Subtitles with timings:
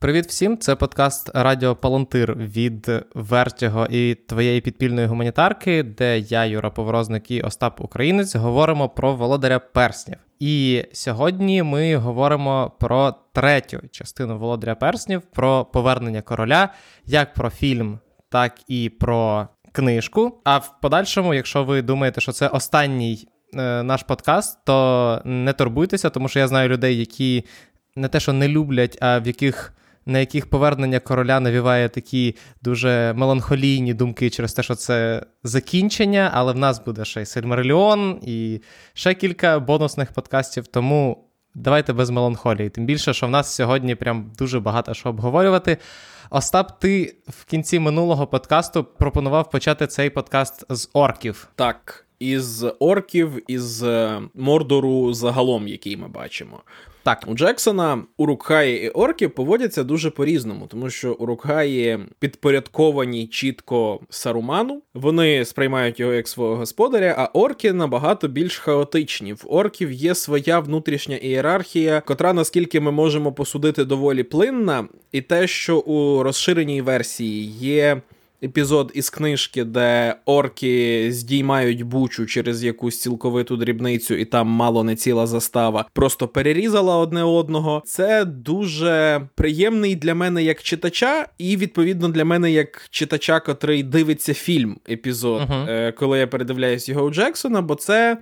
[0.00, 0.58] Привіт всім!
[0.58, 7.40] Це подкаст Радіо Палантир від Вертіго і твоєї підпільної гуманітарки, де я, Юра Поворозник і
[7.40, 10.16] Остап Українець, говоримо про володаря перснів.
[10.38, 16.68] І сьогодні ми говоримо про третю частину володаря перснів, про повернення короля,
[17.06, 17.98] як про фільм,
[18.28, 20.40] так і про книжку.
[20.44, 26.10] А в подальшому, якщо ви думаєте, що це останній е, наш подкаст, то не турбуйтеся,
[26.10, 27.44] тому що я знаю людей, які
[27.96, 29.74] не те, що не люблять, а в яких
[30.06, 36.52] на яких повернення короля навіває такі дуже меланхолійні думки через те, що це закінчення, але
[36.52, 38.60] в нас буде ще й Сильмариліон і
[38.94, 40.66] ще кілька бонусних подкастів.
[40.66, 41.24] Тому
[41.54, 42.70] давайте без меланхолії.
[42.70, 45.78] Тим більше, що в нас сьогодні прям дуже багато що обговорювати.
[46.30, 51.48] Остап, ти в кінці минулого подкасту пропонував почати цей подкаст з орків.
[51.54, 56.60] Так, із орків, із е, мордору загалом, який ми бачимо.
[57.02, 64.82] Так, у Джексона Урукхаї і орки поводяться дуже по-різному, тому що Урукхаї підпорядковані чітко Саруману,
[64.94, 69.32] вони сприймають його як свого господаря, а орки набагато більш хаотичні.
[69.32, 75.46] В орків є своя внутрішня ієрархія, котра, наскільки ми можемо посудити, доволі плинна, і те,
[75.46, 78.00] що у розширеній версії є
[78.42, 84.96] епізод із книжки, де орки здіймають бучу через якусь цілковиту дрібницю, і там мало не
[84.96, 87.82] ціла застава, просто перерізала одне одного.
[87.86, 94.34] Це дуже приємний для мене як читача, і відповідно для мене як читача, котрий дивиться
[94.34, 95.92] фільм епізод, uh-huh.
[95.92, 98.18] коли я передивляюсь його у Джексона, бо це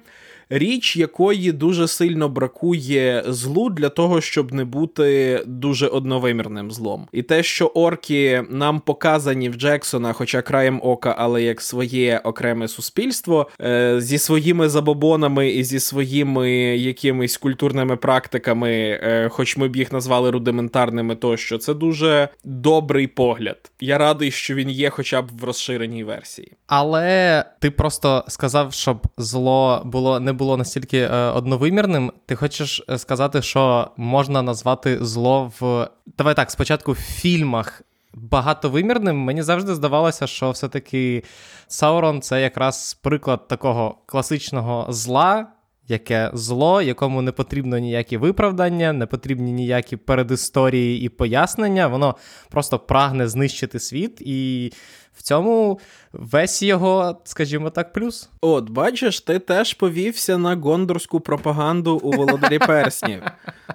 [0.50, 7.08] річ, якої дуже сильно бракує злу для того, щоб не бути дуже одновимірним злом.
[7.12, 12.68] І те, що орки нам показані в Джексона, хоча краєм ока, але як своє окреме
[12.68, 19.76] суспільство, е, зі своїми забобонами і зі своїми якимись культурними практиками, е, хоч ми б
[19.76, 23.70] їх назвали рудиментарними, тощо це дуже добрий погляд.
[23.80, 26.52] Я радий, що він є, хоча б в розширеній версії.
[26.66, 32.12] Але ти просто сказав, щоб зло було не було настільки е, одновимірним.
[32.26, 35.88] Ти хочеш е, сказати, що можна назвати зло в.
[36.18, 37.82] Давай так, спочатку в фільмах.
[38.14, 41.22] Багатовимірним, мені завжди здавалося, що все-таки
[41.68, 45.46] Саурон це якраз приклад такого класичного зла,
[45.88, 51.86] яке зло, якому не потрібно ніякі виправдання, не потрібні ніякі передісторії і пояснення.
[51.86, 52.16] Воно
[52.50, 54.72] просто прагне знищити світ і
[55.18, 55.80] в цьому
[56.12, 58.30] весь його, скажімо так, плюс.
[58.40, 63.22] От, бачиш, ти теж повівся на гондорську пропаганду у володарі перснів.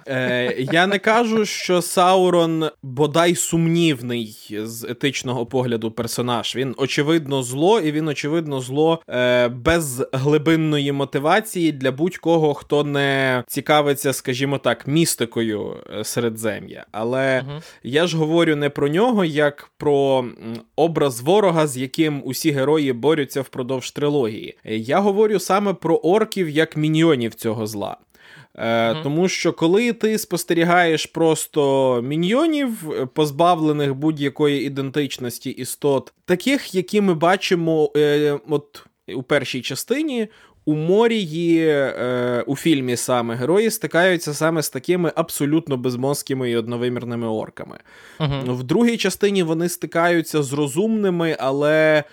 [0.08, 6.56] Е, Я не кажу, що Саурон бодай сумнівний з етичного погляду персонаж.
[6.56, 13.44] Він очевидно зло, і він, очевидно, зло е, без глибинної мотивації для будь-кого, хто не
[13.46, 16.86] цікавиться, скажімо так, містикою е, середзем'я.
[16.92, 17.60] Але угу.
[17.82, 20.24] я ж говорю не про нього, як про
[20.76, 24.56] образ ворога, з яким усі герої борються впродовж трилогії.
[24.64, 27.96] Я говорю саме про орків як міньйонів цього зла.
[28.54, 32.70] Е, mm Тому що коли ти спостерігаєш просто міньйонів,
[33.14, 40.28] позбавлених будь-якої ідентичності істот, таких, які ми бачимо е, от у першій частині.
[40.66, 47.26] У морії е, у фільмі саме герої стикаються саме з такими абсолютно безмозкими і одновимірними
[47.28, 47.78] орками.
[48.20, 52.04] uh В другій частині вони стикаються з розумними, але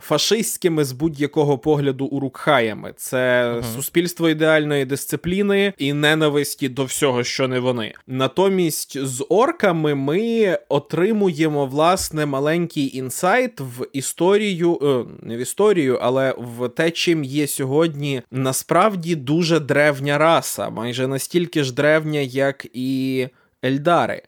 [0.00, 2.92] фашистськими з будь-якого погляду урукхаями.
[2.96, 3.74] Це uh-huh.
[3.74, 7.94] суспільство ідеальної дисципліни і ненависті до всього, що не вони.
[8.06, 16.34] Натомість з орками ми отримуємо власне маленький інсайт в історію, е, не в історію, але
[16.38, 23.28] в те, чим є сьогодні насправді дуже древня раса, майже настільки ж древня, як і
[23.64, 24.22] Ельдари.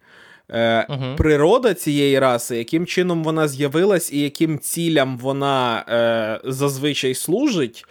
[0.51, 1.17] Е, угу.
[1.17, 7.85] Природа цієї раси, яким чином вона з'явилась і яким цілям вона е, зазвичай служить,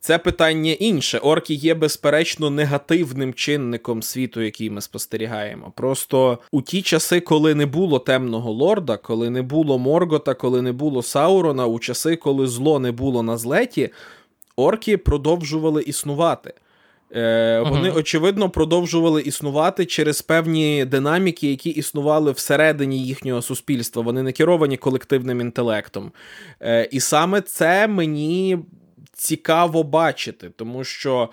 [0.00, 1.18] це питання інше.
[1.18, 5.72] Орки є, безперечно, негативним чинником світу, який ми спостерігаємо.
[5.76, 10.72] Просто у ті часи, коли не було темного лорда, коли не було Моргота, коли не
[10.72, 13.90] було Саурона, у часи, коли зло не було на злеті,
[14.56, 16.54] орки продовжували існувати.
[17.16, 24.02] Е, Вони, очевидно, продовжували існувати через певні динаміки, які існували всередині їхнього суспільства.
[24.02, 26.12] Вони не керовані колективним інтелектом.
[26.60, 28.58] Е, І саме це мені
[29.12, 31.28] цікаво бачити, тому що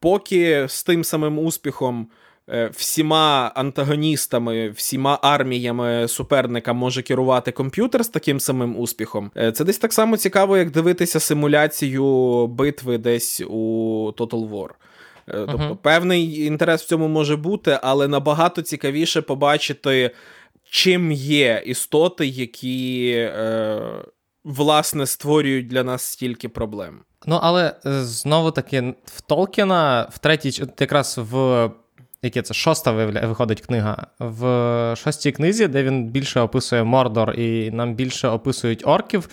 [0.00, 2.08] поки з тим самим успіхом.
[2.52, 9.30] Е, всіма антагоністами, всіма арміями суперника може керувати комп'ютер з таким самим успіхом.
[9.36, 13.54] Е, це десь так само цікаво, як дивитися симуляцію битви десь у
[14.16, 14.68] Total War.
[15.34, 15.76] Е, тобто, uh-huh.
[15.76, 20.10] певний інтерес в цьому може бути, але набагато цікавіше побачити
[20.70, 23.80] чим є істоти, які е,
[24.44, 27.00] власне створюють для нас стільки проблем.
[27.26, 31.70] Ну, але е, знову таки в Толкіна, в третій, якраз в
[32.22, 34.06] яке це шоста виходить книга.
[34.18, 39.28] В шостій книзі, де він більше описує Мордор і нам більше описують орків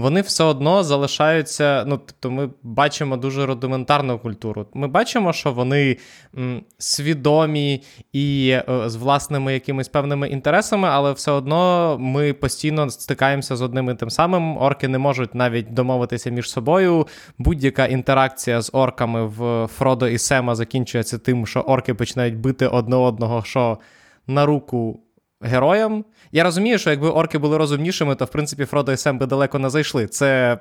[0.00, 1.84] вони все одно залишаються.
[1.86, 4.66] Ну, тобто, ми бачимо дуже рудиментарну культуру.
[4.74, 5.96] Ми бачимо, що вони
[6.38, 7.82] м, свідомі
[8.12, 13.90] і е, з власними якимись певними інтересами, але все одно ми постійно стикаємося з одним
[13.90, 14.58] і тим самим.
[14.58, 17.06] Орки не можуть навіть домовитися між собою.
[17.38, 22.96] Будь-яка інтеракція з орками в Фродо і Сема закінчується тим, що орки починають бити одне
[22.96, 23.78] одного, що
[24.26, 25.00] на руку
[25.40, 26.04] героям.
[26.32, 29.58] Я розумію, що якби орки були розумнішими, то в принципі Фродо і Сем би далеко
[29.58, 30.06] не зайшли.
[30.06, 30.58] Це,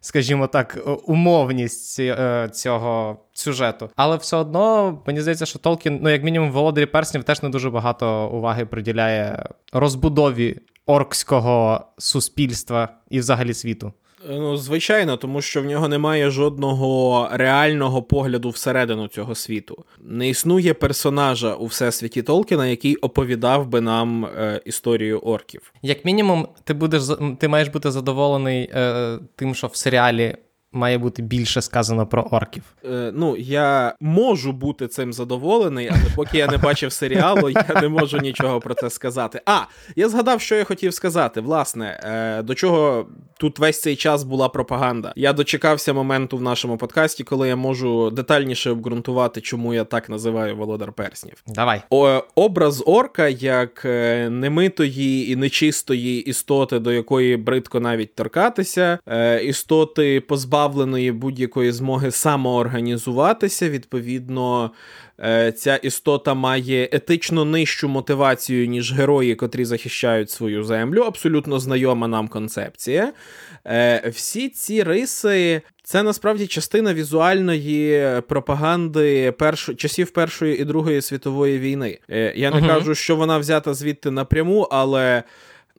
[0.00, 3.90] скажімо так, умовність е, цього сюжету.
[3.96, 7.70] Але все одно мені здається, що Толкін, ну як мінімум, володарі перснів теж не дуже
[7.70, 13.92] багато уваги приділяє розбудові оркського суспільства і взагалі світу.
[14.28, 19.84] Ну, звичайно, тому що в нього немає жодного реального погляду всередину цього світу.
[20.00, 25.72] Не існує персонажа у всесвіті Толкіна, який оповідав би нам е, історію орків.
[25.82, 27.02] Як мінімум, ти будеш
[27.38, 30.36] ти маєш бути задоволений е, тим, що в серіалі
[30.72, 32.62] має бути більше сказано про орків.
[32.84, 37.88] Е, Ну, я можу бути цим задоволений, але поки я не бачив серіалу, я не
[37.88, 39.40] можу нічого про це сказати.
[39.46, 39.60] А,
[39.96, 41.40] я згадав, що я хотів сказати.
[41.40, 43.06] Власне, е, до чого
[43.38, 45.12] тут весь цей час була пропаганда.
[45.16, 50.56] Я дочекався моменту в нашому подкасті, коли я можу детальніше обґрунтувати, чому я так називаю
[50.56, 51.34] Володар Перснів.
[51.46, 51.82] Давай.
[51.90, 59.44] О, Образ орка як е, немитої і нечистої істоти, до якої бридко навіть торкатися, е,
[59.44, 63.70] істоти позбавлені позбавленої будь-якої змоги самоорганізуватися.
[63.70, 64.70] Відповідно,
[65.20, 71.00] е, ця істота має етично нижчу мотивацію, ніж герої, котрі захищають свою землю.
[71.00, 73.12] Абсолютно знайома нам концепція.
[73.66, 75.62] Е, всі ці риси.
[75.84, 79.70] Це насправді частина візуальної пропаганди перш...
[79.76, 81.98] часів Першої і Другої світової війни.
[82.10, 85.22] Е, я не uh кажу, що вона взята звідти напряму, але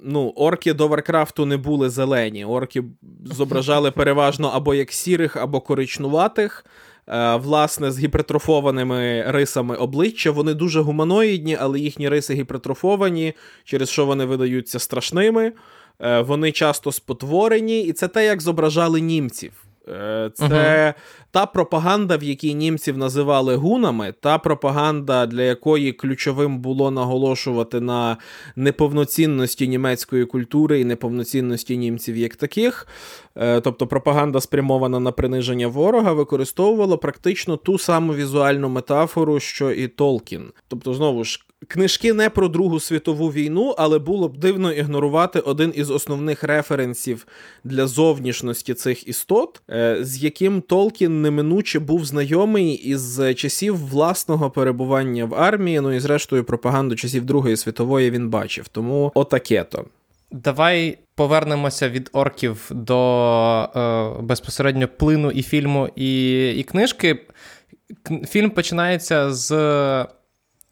[0.04, 2.46] ну, орки до Варкрафту не були зелені.
[2.46, 2.84] Орки
[3.26, 6.66] зображали переважно або як сірих, або коричнуватих.
[7.08, 10.32] Е, власне, з гіпертрофованими рисами обличчя.
[10.32, 13.34] Вони дуже гуманоїдні, але їхні риси гіпертрофовані,
[13.64, 15.52] через що вони видаються страшними.
[16.00, 19.52] Е, вони часто спотворені, і це те, як зображали німців.
[19.90, 20.94] Е, це uh-huh.
[21.32, 28.18] та пропаганда, в якій німців називали гунами, та пропаганда, для якої ключовим було наголошувати на
[28.56, 32.88] неповноцінності німецької культури і неповноцінності німців як таких.
[33.36, 39.88] Е, тобто пропаганда, спрямована на приниження ворога, використовувала практично ту саму візуальну метафору, що і
[39.88, 40.52] Толкін.
[40.68, 41.40] Тобто, знову ж.
[41.68, 47.28] Книжки не про Другу світову війну, але було б дивно ігнорувати один із основних референсів
[47.64, 55.26] для зовнішності цих істот, е, з яким Толкін неминуче був знайомий із часів власного перебування
[55.26, 55.82] в армії.
[55.82, 58.68] Ну і зрештою пропаганду часів Другої світової він бачив.
[58.68, 59.86] Тому отаке то.
[60.32, 67.20] Давай повернемося від орків до е, безпосередньо плину і фільму, і, і книжки.
[68.28, 69.52] Фільм починається з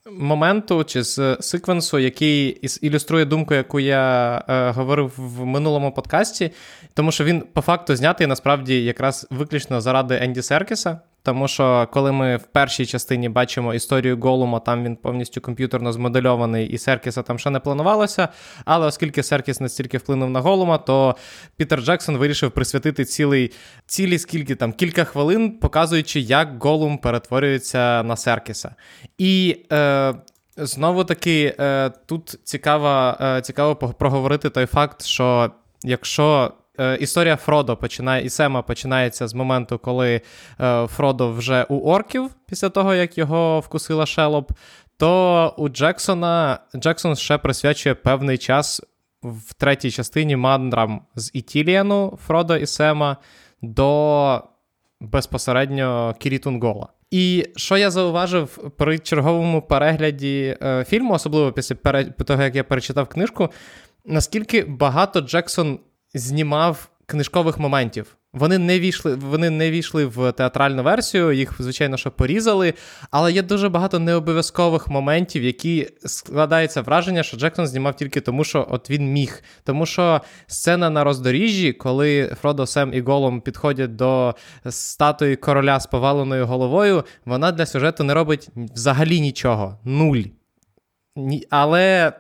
[0.09, 2.50] моменту чи з секвенсу, який
[2.81, 6.51] ілюструє думку, яку я е, говорив в минулому подкасті,
[6.93, 11.00] тому що він по факту знятий насправді якраз виключно заради Енді Серкіса.
[11.24, 16.68] Тому що коли ми в першій частині бачимо історію Голума, там він повністю комп'ютерно змодельований,
[16.68, 18.28] і Серкіса там ще не планувалося.
[18.66, 21.16] Але оскільки Серкіс настільки вплинув на Голума, то
[21.58, 23.51] Пітер Джексон вирішив присвятити цілий,
[23.86, 28.75] цілі скільки там кілька хвилин, показуючи, як Голум перетворюється на Серкіса.
[29.18, 30.13] І е,
[30.58, 35.51] знову таки е, тут цікаво, е, цікаво проговорити той факт, що
[35.84, 36.54] якщо
[37.00, 40.22] історія Фродо починає і Сема починається з моменту, коли
[40.60, 44.51] е, Фродо вже у орків після того, як його вкусила Шелоп,
[44.98, 48.82] то у Джексона Джексон ще присвячує певний час
[49.24, 53.18] в третій частині мандрам з Ітіліану Фродо і Сема
[53.62, 54.44] до
[55.00, 56.88] безпосередньо Кірітунгола.
[57.12, 62.04] І що я зауважив при черговому перегляді е, фільму, особливо після пере...
[62.04, 63.50] того, як я перечитав книжку,
[64.06, 65.80] наскільки багато Джексон
[66.13, 68.18] знімав книжкових моментів.
[68.34, 72.74] Вони не війшли, вони не війшли в театральну версію, їх, звичайно, що порізали,
[73.12, 78.68] але є дуже багато необов'язкових моментів, які складається враження, що Джексон знімав тільки тому, що
[78.70, 79.44] от він міг.
[79.63, 84.36] Тому що сцена на роздоріжжі, коли Фродо, Сем і Голом підходять до
[84.70, 89.77] статуї короля з поваленою головою, вона для сюжету не робить взагалі нічого.
[89.86, 90.24] Нуль.
[91.50, 92.13] Але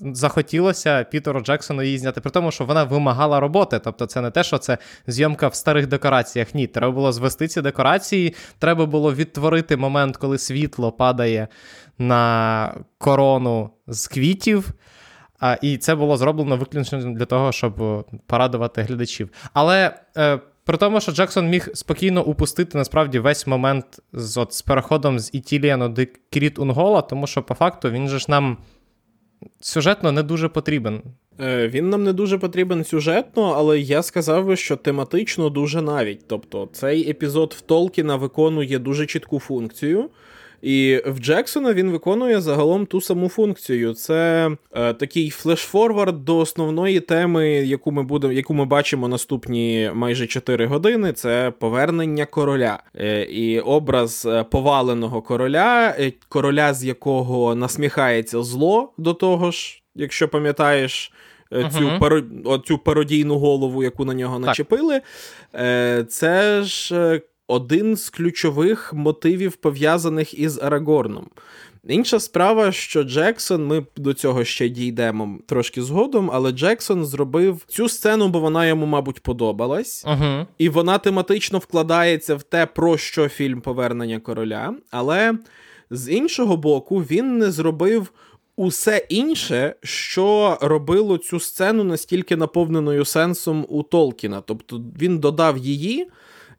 [0.00, 3.80] захотілося Пітеру Джексону її зняти, при тому, що вона вимагала роботи.
[3.84, 6.54] Тобто, це не те, що це зйомка в старих декораціях.
[6.54, 11.48] Ні, треба було звести ці декорації, треба було відтворити момент, коли світло падає
[11.98, 14.70] на корону з квітів.
[15.40, 19.30] А, І це було зроблено виключно для того, щоб порадувати глядачів.
[19.52, 24.62] Але е, при тому, що Джексон міг спокійно упустити насправді весь момент з от, з
[24.62, 28.56] переходом з Ітіліану до Кіріт Унгола, тому що по факту він же ж нам
[29.60, 31.02] сюжетно не дуже потрібен.
[31.40, 36.20] Е, він нам не дуже потрібен сюжетно, але я сказав би, що тематично дуже навіть.
[36.26, 40.10] Тобто цей епізод в Толкіна виконує дуже чітку функцію.
[40.62, 43.94] І в Джексона він виконує загалом ту саму функцію.
[43.94, 50.26] Це е, такий флешфорвард до основної теми, яку ми будемо, яку ми бачимо наступні майже
[50.26, 51.12] 4 години.
[51.12, 52.82] Це повернення короля.
[52.94, 59.82] Е, і образ е, поваленого короля, е, короля, з якого насміхається зло до того ж,
[59.94, 61.12] якщо пам'ятаєш.
[61.52, 62.22] Е, цю паро...
[62.64, 65.00] цю пародійну голову, яку на нього начепили,
[66.08, 71.26] це ж один з ключових мотивів, пов'язаних із Арагорном.
[71.88, 77.88] Інша справа, що Джексон, ми до цього ще дійдемо трошки згодом, але Джексон зробив цю
[77.88, 80.46] сцену, бо вона йому, мабуть, подобалась, uh-huh.
[80.58, 84.74] і вона тематично вкладається в те, про що фільм Повернення короля.
[84.90, 85.38] Але
[85.90, 88.12] з іншого боку, він не зробив.
[88.58, 94.40] Усе інше, що робило цю сцену настільки наповненою сенсом у Толкіна.
[94.40, 96.06] Тобто він додав її,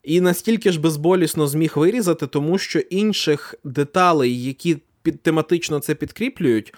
[0.08, 6.74] і настільки ж безболісно зміг вирізати, тому що інших деталей, які під тематично це підкріплюють,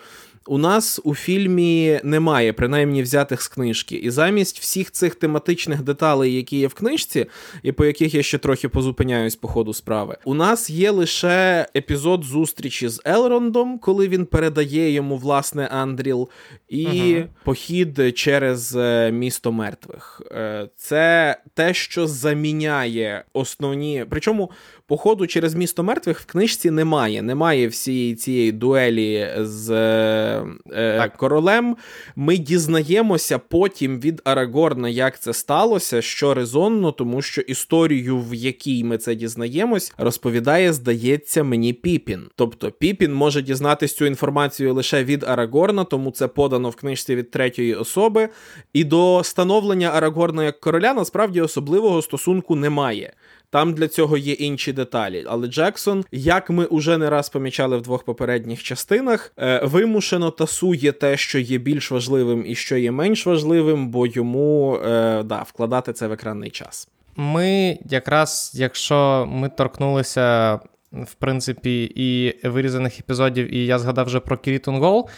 [0.50, 3.96] у нас у фільмі немає, принаймні взятих з книжки.
[3.96, 7.26] І замість всіх цих тематичних деталей, які є в книжці,
[7.62, 12.24] і по яких я ще трохи позупиняюсь по ходу справи, у нас є лише епізод
[12.24, 16.28] зустрічі з Елрондом, коли він передає йому власне Андріл,
[16.68, 20.22] і uh похід через е, місто мертвих.
[20.30, 24.04] Е, це те, що заміняє основні.
[24.10, 24.50] Причому
[24.90, 27.22] походу через місто мертвих в книжці немає.
[27.22, 31.76] Немає всієї цієї дуелі з е, е королем.
[32.16, 38.84] Ми дізнаємося потім від Арагорна, як це сталося, що резонно, тому що історію, в якій
[38.84, 42.22] ми це дізнаємось, розповідає, здається, мені Піпін.
[42.34, 47.30] Тобто Піпін може дізнатися цю інформацію лише від Арагорна, тому це подано в книжці від
[47.30, 48.28] третьої особи.
[48.72, 53.12] І до становлення Арагорна як короля насправді особливого стосунку немає.
[53.50, 55.24] Там для цього є інші деталі.
[55.28, 60.92] Але Джексон, як ми уже не раз помічали в двох попередніх частинах, е, вимушено тасує
[60.92, 65.92] те, що є більш важливим і що є менш важливим, бо йому е, да, вкладати
[65.92, 66.88] це в екранний час.
[67.16, 70.54] Ми якраз, якщо ми торкнулися,
[70.92, 75.08] в принципі, і вирізаних епізодів, і я згадав вже про Кірітон Гол.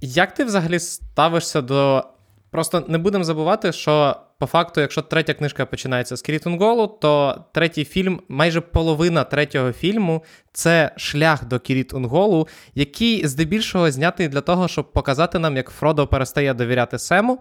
[0.00, 2.04] Як ти взагалі ставишся до.
[2.50, 7.84] Просто не будемо забувати, що по факту, якщо третя книжка починається з Кірітунголу, то третій
[7.84, 14.92] фільм, майже половина третього фільму це шлях до Кірітунголу, який здебільшого знятий для того, щоб
[14.92, 17.38] показати нам, як Фродо перестає довіряти Сему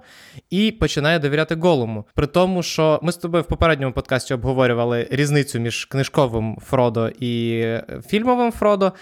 [0.50, 2.06] і починає довіряти Голуму.
[2.16, 7.64] При тому, що ми з тобою в попередньому подкасті обговорювали різницю між книжковим Фродо і
[8.08, 8.94] фільмовим Фродо.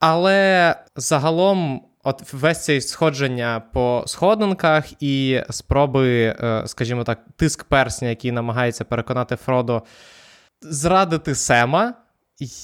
[0.00, 8.08] Але загалом от весь цей сходження по сходинках і спроби, е, скажімо так, тиск персня,
[8.08, 9.82] який намагається переконати Фродо
[10.62, 11.94] зрадити Сема.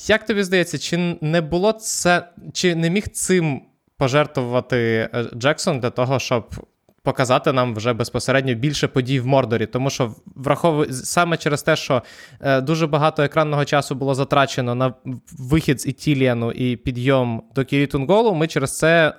[0.06, 3.62] Як тобі здається, чи не було це, чи не міг цим
[3.96, 6.66] пожертвувати е, Джексон для того, щоб
[7.04, 9.66] показати нам вже безпосередньо більше подій в Мордорі?
[9.66, 12.02] Тому що враховує саме через те, що
[12.40, 14.94] е, дуже багато екранного часу було затрачено на
[15.38, 19.14] вихід з Ітіліану і підйом до Кірітунголу, ми через це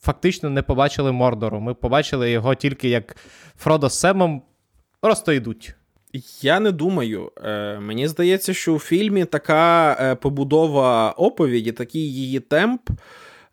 [0.00, 1.60] фактично не побачили Мордору.
[1.60, 3.16] Ми побачили його тільки як
[3.58, 4.42] Фродо з Семом
[5.00, 5.74] просто йдуть.
[6.42, 7.32] Я не думаю.
[7.44, 12.90] Е, Мені здається, що у фільмі така е, побудова оповіді, такий її темп.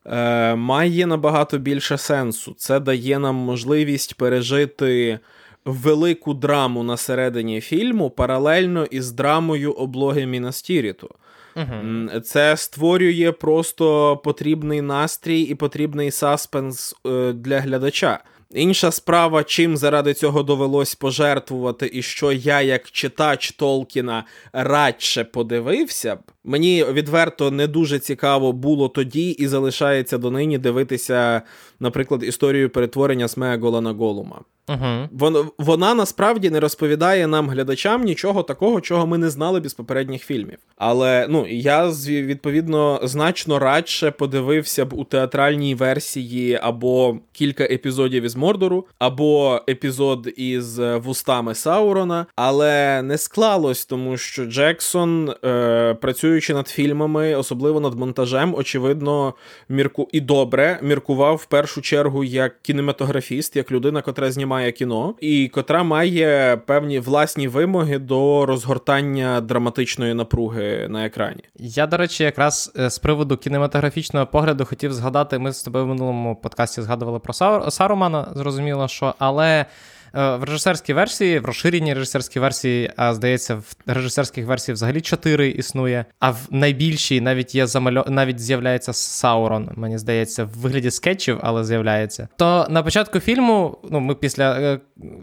[0.05, 2.53] Е, має набагато більше сенсу.
[2.57, 5.19] Це дає нам можливість пережити
[5.65, 11.09] велику драму на середині фільму паралельно із драмою облоги Мінас-Тіріту.
[11.55, 12.19] Угу.
[12.19, 18.19] Це створює просто потрібний настрій і потрібний саспенс е, для глядача.
[18.53, 26.15] Інша справа, чим заради цього довелось пожертвувати, і що я, як читач Толкіна, радше подивився
[26.15, 26.19] б.
[26.43, 31.41] Мені відверто не дуже цікаво було тоді і залишається донині дивитися,
[31.79, 34.41] наприклад, історію перетворення Смегола на Голума.
[34.69, 35.09] Угу.
[35.11, 40.23] Вона, вона насправді не розповідає нам, глядачам, нічого такого, чого ми не знали без попередніх
[40.23, 40.57] фільмів.
[40.77, 48.35] Але ну я відповідно значно радше подивився б у театральній версії або кілька епізодів із
[48.41, 52.25] Мордору, або епізод із вустами Саурона.
[52.35, 59.33] Але не склалось, тому що Джексон, е, працюючи над фільмами, особливо над монтажем, очевидно,
[59.69, 65.15] мірку і добре міркував в першу чергу як кінематографіст, як людина, котра знімає знімає кіно,
[65.19, 71.43] і котра має певні власні вимоги до розгортання драматичної напруги на екрані.
[71.55, 75.39] Я, до речі, якраз е, з приводу кінематографічного погляду хотів згадати.
[75.39, 77.33] Ми з тобою в минулому подкасті згадували про
[77.71, 79.65] Сарумана, зрозуміло, що але.
[80.15, 85.49] Е, в режисерській версії, в розширеній режисерській версії, а здається, в режисерських версіях взагалі чотири
[85.49, 86.05] існує.
[86.19, 88.05] А в найбільшій навіть є замальо...
[88.07, 92.27] навіть з'являється Саурон, мені здається, в вигляді скетчів, але з'являється.
[92.37, 94.79] То на початку фільму, ну ми після е,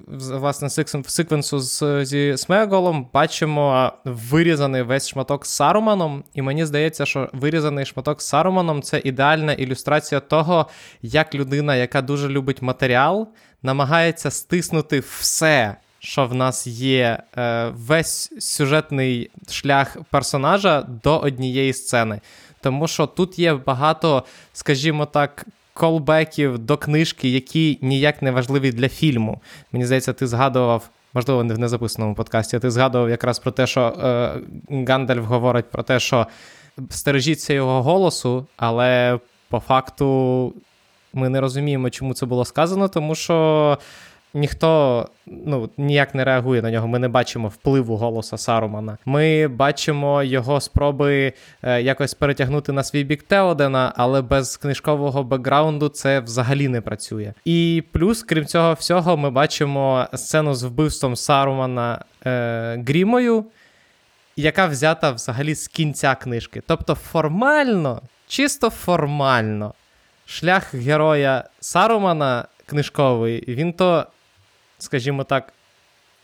[0.08, 0.70] власне
[1.06, 7.86] секвенсу з, зі Смеголом бачимо вирізаний весь шматок з Саруманом, і мені здається, що вирізаний
[7.86, 10.66] шматок з Саруманом це ідеальна ілюстрація того,
[11.02, 13.28] як людина, яка дуже любить матеріал
[13.62, 22.20] намагається стиснути все, що в нас є, е, весь сюжетний шлях персонажа до однієї сцени.
[22.60, 28.88] Тому що тут є багато, скажімо так, колбеків до книжки, які ніяк не важливі для
[28.88, 29.40] фільму.
[29.72, 30.90] Мені здається, ти згадував.
[31.14, 32.58] Можливо, не в незаписаному подкасті.
[32.58, 34.32] Ти згадував якраз про те, що е,
[34.88, 36.26] Гандальф говорить про те, що
[36.90, 40.52] стережіться його голосу, але по факту
[41.12, 43.78] ми не розуміємо, чому це було сказано, тому що
[44.34, 46.88] ніхто ну, ніяк не реагує на нього.
[46.88, 48.98] Ми не бачимо впливу голоса Сарумана.
[49.04, 55.88] Ми бачимо його спроби е, якось перетягнути на свій бік Теодена, але без книжкового бекграунду
[55.88, 57.32] це взагалі не працює.
[57.44, 63.44] І плюс, крім цього всього, ми бачимо сцену з вбивством Сарумана е, Грімою.
[64.36, 66.62] Яка взята взагалі з кінця книжки.
[66.66, 69.74] Тобто формально, чисто формально,
[70.28, 74.06] шлях героя Сарумана книжковий, він то,
[74.78, 75.52] скажімо так,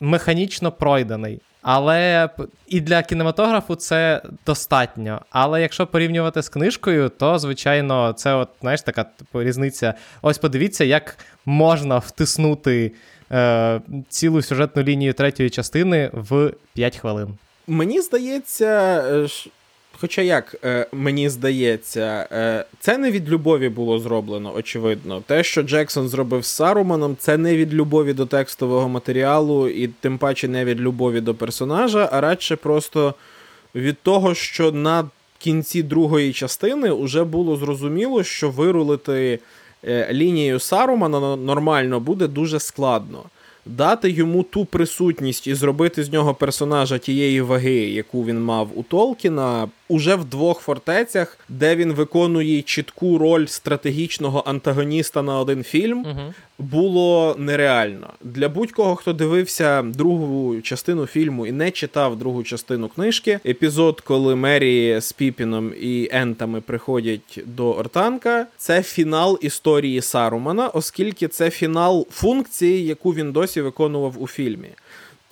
[0.00, 1.40] механічно пройдений.
[1.62, 2.28] Але
[2.66, 5.20] і для кінематографу це достатньо.
[5.30, 9.94] Але якщо порівнювати з книжкою, то, звичайно, це от, знаєш, така типу, різниця.
[10.22, 12.92] Ось подивіться, як можна втиснути
[13.32, 17.28] е, цілу сюжетну лінію третьої частини в 5 хвилин.
[17.66, 19.28] Мені здається, е,
[20.04, 25.22] Хоча як е, мені здається, е, це не від любові було зроблено, очевидно.
[25.26, 30.18] Те, що Джексон зробив з Саруманом, це не від любові до текстового матеріалу, і тим
[30.18, 33.14] паче не від любові до персонажа, а радше просто
[33.74, 35.04] від того, що на
[35.38, 39.38] кінці другої частини вже було зрозуміло, що вирулити
[39.84, 43.22] е, лінію Сарумана нормально буде дуже складно
[43.66, 48.82] дати йому ту присутність і зробити з нього персонажа тієї ваги, яку він мав у
[48.82, 56.00] Толкіна, уже в двох фортецях, де він виконує чітку роль стратегічного антагоніста на один фільм,
[56.00, 56.34] угу.
[56.58, 63.40] Було нереально для будь-кого, хто дивився другу частину фільму і не читав другу частину книжки.
[63.46, 71.28] Епізод, коли Мері з Піпіном і Ентами приходять до Ортанка, це фінал історії Сарумана, оскільки
[71.28, 74.68] це фінал функції, яку він досі виконував у фільмі.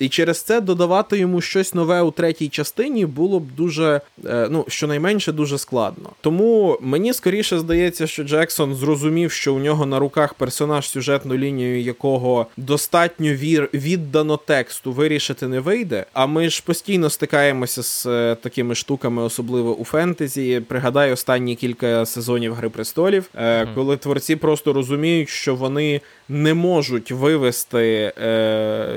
[0.02, 4.64] І через це додавати йому щось нове у третій частині було б дуже, е, ну
[4.68, 6.10] щонайменше дуже складно.
[6.20, 11.80] Тому мені скоріше здається, що Джексон зрозумів, що у нього на руках персонаж, сюжетну лінію
[11.80, 16.06] якого достатньо вір віддано тексту вирішити не вийде.
[16.12, 20.62] А ми ж постійно стикаємося з е, такими штуками, особливо у фентезі.
[20.68, 27.10] Пригадай останні кілька сезонів Гри престолів, е, коли творці просто розуміють, що вони не можуть
[27.10, 28.12] вивести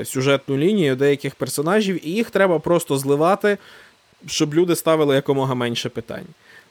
[0.04, 3.58] сюжетну лінію деяких персонажів, і їх треба просто зливати,
[4.26, 6.26] щоб люди ставили якомога менше питань.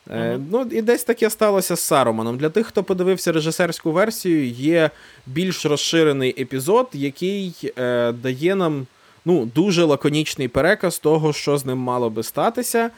[0.09, 0.41] Uh-huh.
[0.51, 2.37] Ну, І десь таке сталося з Саруманом.
[2.37, 4.89] Для тих, хто подивився режисерську версію, є
[5.25, 8.87] більш розширений епізод, який е, дає нам
[9.25, 12.89] ну, дуже лаконічний переказ того, що з ним мало би статися.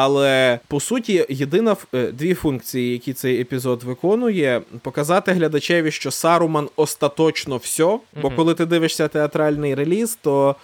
[0.00, 6.68] Але по суті, єдина е, дві функції, які цей епізод виконує, показати глядачеві, що Саруман
[6.76, 7.98] остаточно все.
[8.22, 10.56] Бо коли ти дивишся театральний реліз, то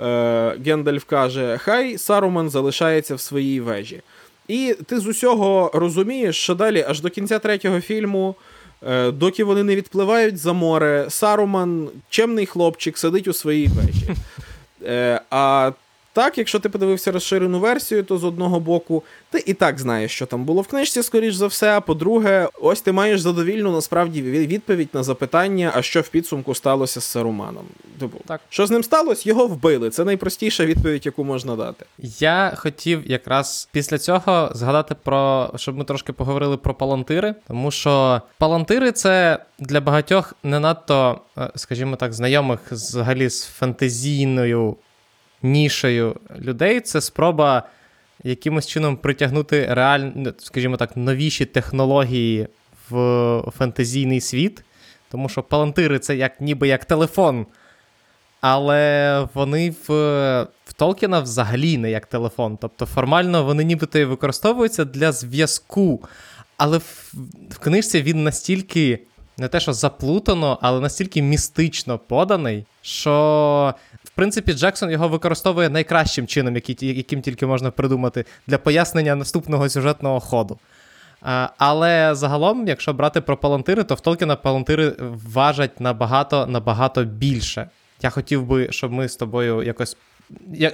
[0.00, 4.00] е, Гендальф каже: Хай Саруман залишається в своїй вежі.
[4.48, 8.34] І ти з усього розумієш, що далі аж до кінця третього фільму
[8.88, 14.06] Е, доки вони не відпливають за море, Саруман, чемний хлопчик, сидить у своїй вежі.
[14.86, 15.72] Е, а
[16.12, 20.26] так, якщо ти подивився розширену версію, то з одного боку ти і так знаєш, що
[20.26, 21.76] там було в книжці, скоріш за все.
[21.76, 27.00] А по-друге, ось ти маєш задовільну насправді відповідь на запитання, а що в підсумку сталося
[27.00, 27.64] з Саруманом.
[28.00, 28.40] Типу, так.
[28.48, 29.28] що з ним сталося?
[29.28, 29.90] Його вбили.
[29.90, 31.86] Це найпростіша відповідь, яку можна дати.
[32.18, 38.22] Я хотів якраз після цього згадати про щоб ми трошки поговорили про палантири, тому що
[38.38, 44.76] палантири це для багатьох не надто, е, скажімо так, знайомих взагалі з фантазійною
[45.42, 47.62] нішею людей, це спроба
[48.24, 52.48] якимось чином притягнути реально, скажімо так, новіші технології
[52.90, 54.64] в фентезійний світ.
[55.10, 57.46] Тому що палантири це як ніби як телефон.
[58.40, 59.88] Але вони в
[60.66, 62.58] в Толкіна взагалі не як телефон.
[62.60, 66.04] Тобто формально вони нібито використовуються для зв'язку.
[66.56, 67.12] Але в,
[67.50, 69.00] в книжці він настільки
[69.38, 73.74] не те, що заплутано, але настільки містично поданий, що
[74.20, 80.58] принципі, Джексон його використовує найкращим чином, яким тільки можна придумати, для пояснення наступного сюжетного ходу.
[81.58, 84.92] Але загалом, якщо брати про палантири, то в Толкіна палантири
[85.32, 87.70] важать набагато набагато більше.
[88.02, 89.96] Я хотів би, щоб ми з тобою якось.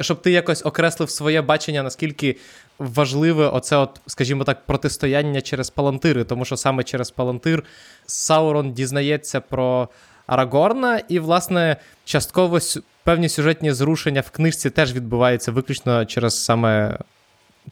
[0.00, 2.36] Щоб ти якось окреслив своє бачення, наскільки
[2.78, 7.62] важливе оце, от, скажімо так, протистояння через палантири, тому що саме через палантир
[8.06, 9.88] Саурон дізнається про
[10.26, 12.58] Арагорна, і, власне, частково
[13.06, 16.98] певні сюжетні зрушення в книжці теж відбуваються виключно через саме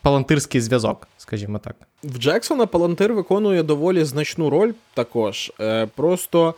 [0.02, 1.76] палантирський зв'язок, скажімо так.
[2.02, 5.52] В Джексона Палантир виконує доволі значну роль також.
[5.60, 6.54] Е, Просто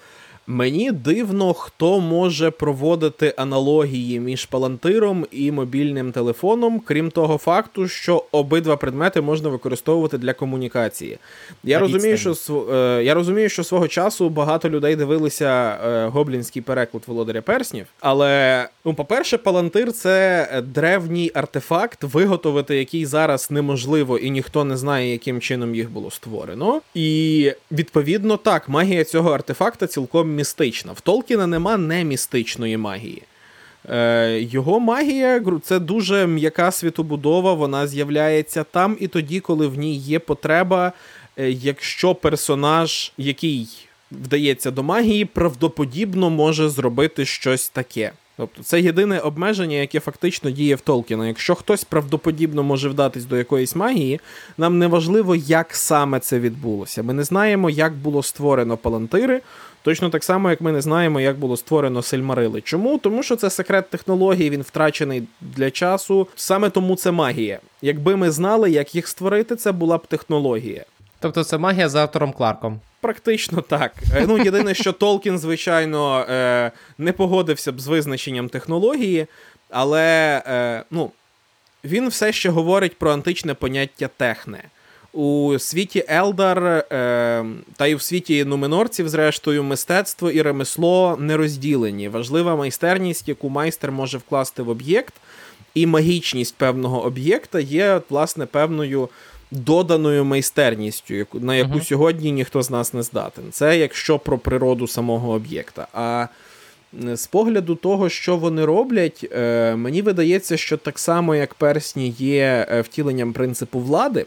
[0.46, 8.24] Мені дивно, хто може проводити аналогії між палантиром і мобільним телефоном, крім того факту, що
[8.32, 11.18] обидва предмети можна використовувати для комунікації.
[11.64, 17.02] Я розумію, що е, я розумію, що свого часу багато людей дивилися е, гоблінський переклад
[17.06, 17.86] Володаря Перснів.
[18.00, 25.12] Але, ну, по-перше, палантир це древній артефакт, виготовити який зараз неможливо, і ніхто не знає,
[25.12, 26.80] яким чином їх було створено.
[26.94, 30.92] І відповідно так, магія цього артефакта цілком містична.
[30.92, 33.22] В Толкіна нема немістичної магії.
[33.90, 39.96] Е, Його магія це дуже м'яка світобудова, вона з'являється там і тоді, коли в ній
[39.96, 40.92] є потреба,
[41.36, 43.68] е, якщо персонаж, який
[44.12, 48.12] вдається до магії, правдоподібно може зробити щось таке.
[48.36, 51.28] Тобто це єдине обмеження, яке фактично діє в Толкіна.
[51.28, 54.20] Якщо хтось правдоподібно може вдатись до якоїсь магії,
[54.58, 57.02] нам не важливо, як саме це відбулося.
[57.02, 59.40] Ми не знаємо, як було створено палантири,
[59.86, 62.60] Точно так само, як ми не знаємо, як було створено сельмарили.
[62.60, 62.98] Чому?
[62.98, 66.28] Тому що це секрет технології, він втрачений для часу.
[66.36, 67.60] Саме тому це магія.
[67.82, 70.84] Якби ми знали, як їх створити, це була б технологія.
[71.20, 72.80] Тобто це магія за автором Кларком.
[73.00, 73.92] Практично так.
[74.14, 79.26] Е, ну, єдине, що Толкін, звичайно, е, не погодився б з визначенням технології,
[79.70, 81.10] але е, ну,
[81.84, 84.64] він все ще говорить про античне поняття техне
[85.16, 86.84] у світі Елдар е,
[87.76, 92.08] та й в світі нуминорців, зрештою, мистецтво і ремесло не розділені.
[92.08, 95.14] Важлива майстерність, яку майстер може вкласти в об'єкт,
[95.74, 99.08] і магічність певного об'єкта є, власне, певною.
[99.50, 101.84] Доданою майстерністю, на яку uh-huh.
[101.84, 103.44] сьогодні ніхто з нас не здатен.
[103.50, 105.88] Це якщо про природу самого об'єкта.
[105.92, 106.26] А
[107.14, 112.66] з погляду того, що вони роблять, е, мені видається, що так само, як персні є
[112.70, 114.26] е, втіленням принципу влади,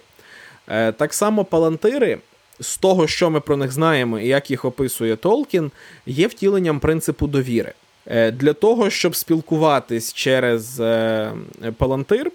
[0.98, 2.18] так само палантири,
[2.60, 5.72] з того, що ми про них знаємо і як їх описує Толкін,
[6.06, 7.74] є втіленням принципу довіри.
[8.08, 11.32] Е, для того, щоб спілкуватись через е,
[11.78, 12.32] палантир,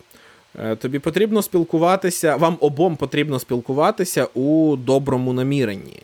[0.78, 6.02] тобі потрібно спілкуватися, вам обом потрібно спілкуватися у доброму наміренні.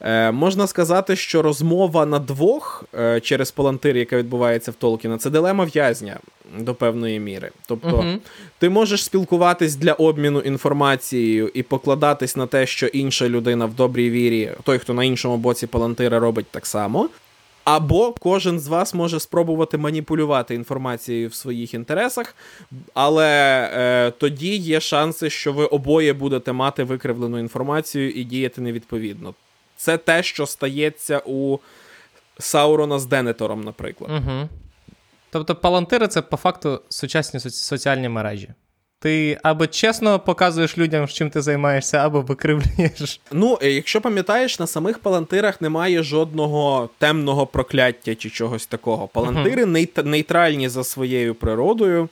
[0.00, 5.30] Е, Можна сказати, що розмова на двох е, через палантир, яка відбувається в Толкіна, це
[5.30, 6.18] дилема в'язня
[6.58, 7.50] до певної міри.
[7.66, 8.18] Тобто uh
[8.58, 14.10] ти можеш спілкуватись для обміну інформацією і покладатись на те, що інша людина в добрій
[14.10, 17.08] вірі, той, хто на іншому боці палантира, робить так само.
[17.64, 22.34] Або кожен з вас може спробувати маніпулювати інформацією в своїх інтересах,
[22.94, 23.28] але
[23.74, 29.34] е, тоді є шанси, що ви обоє будете мати викривлену інформацію і діяти невідповідно.
[29.76, 31.58] Це те, що стається у
[32.38, 34.10] Саурона з Денетором, наприклад.
[34.10, 34.48] Угу.
[35.30, 38.48] Тобто палантири це по факту сучасні соціальні мережі.
[39.02, 43.20] Ти або чесно показуєш людям, чим ти займаєшся, або викривлюєш.
[43.32, 49.08] Ну, е, якщо пам'ятаєш, на самих палантирах немає жодного темного прокляття чи чогось такого.
[49.08, 50.04] Палантири uh-huh.
[50.04, 52.08] нейтральні за своєю природою.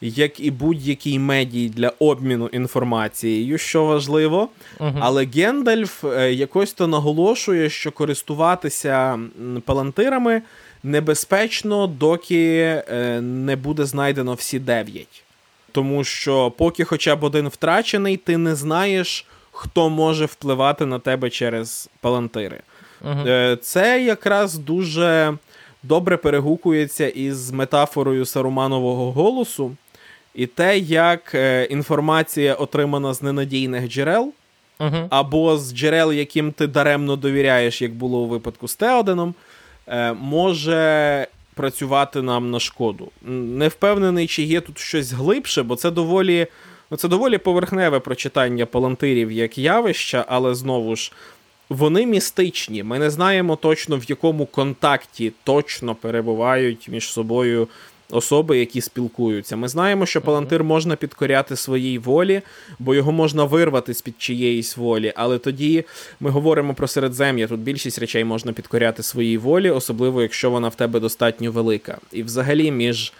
[0.00, 4.48] як і будь-який медій для обміну інформацією, що важливо.
[4.80, 9.18] uh Але Гендальф е, якось то наголошує, що користуватися
[9.64, 10.42] палантирами
[10.82, 15.22] небезпечно, доки е, не буде знайдено всі дев'ять.
[15.72, 21.30] Тому що, поки хоча б один втрачений, ти не знаєш, хто може впливати на тебе
[21.30, 22.60] через палантири.
[23.04, 25.34] uh Це якраз дуже
[25.82, 29.76] добре перегукується із метафорою Саруманового голосу,
[30.34, 34.32] і те, як е, інформація отримана з ненадійних джерел,
[34.80, 39.34] uh або з джерел, яким ти даремно довіряєш, як було у випадку з Теоденом,
[40.20, 43.10] може працювати нам на шкоду.
[43.22, 46.46] Не впевнений, чи є тут щось глибше, бо це доволі.
[46.90, 51.12] Ну, це доволі поверхневе прочитання палантирів як явища, але знову ж
[51.68, 52.82] вони містичні.
[52.82, 57.68] Ми не знаємо точно в якому контакті точно перебувають між собою
[58.10, 59.56] особи, які спілкуються.
[59.56, 62.42] Ми знаємо, що палантир можна підкоряти своїй волі,
[62.78, 65.12] бо його можна вирвати з під чиєїсь волі.
[65.16, 65.84] Але тоді
[66.20, 67.46] ми говоримо про середзем'я.
[67.46, 71.98] Тут більшість речей можна підкоряти своїй волі, особливо якщо вона в тебе достатньо велика.
[72.12, 73.12] І взагалі між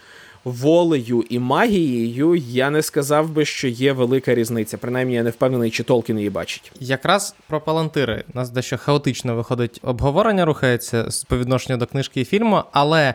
[0.43, 4.77] волею і магією, я не сказав би, що є велика різниця.
[4.77, 6.71] Принаймні, я не впевнений, чи Толкін її бачить.
[6.79, 8.23] Якраз про палантири.
[8.33, 13.13] У нас дещо хаотично виходить обговорення, рухається по відношенню до книжки і фільму, але.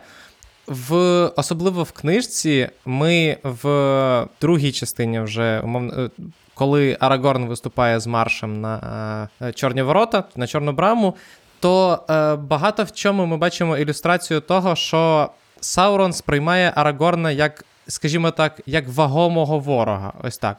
[0.67, 0.95] В
[1.37, 6.11] особливо в книжці ми в другій частині вже умовно, е,
[6.55, 11.15] коли Арагорн виступає з маршем на е, Чорні ворота, на Чорну браму,
[11.61, 18.31] то е, багато в чому ми бачимо ілюстрацію того, що Саурон сприймає Арагорна як, скажімо
[18.31, 20.13] так, як вагомого ворога.
[20.23, 20.57] Ось так.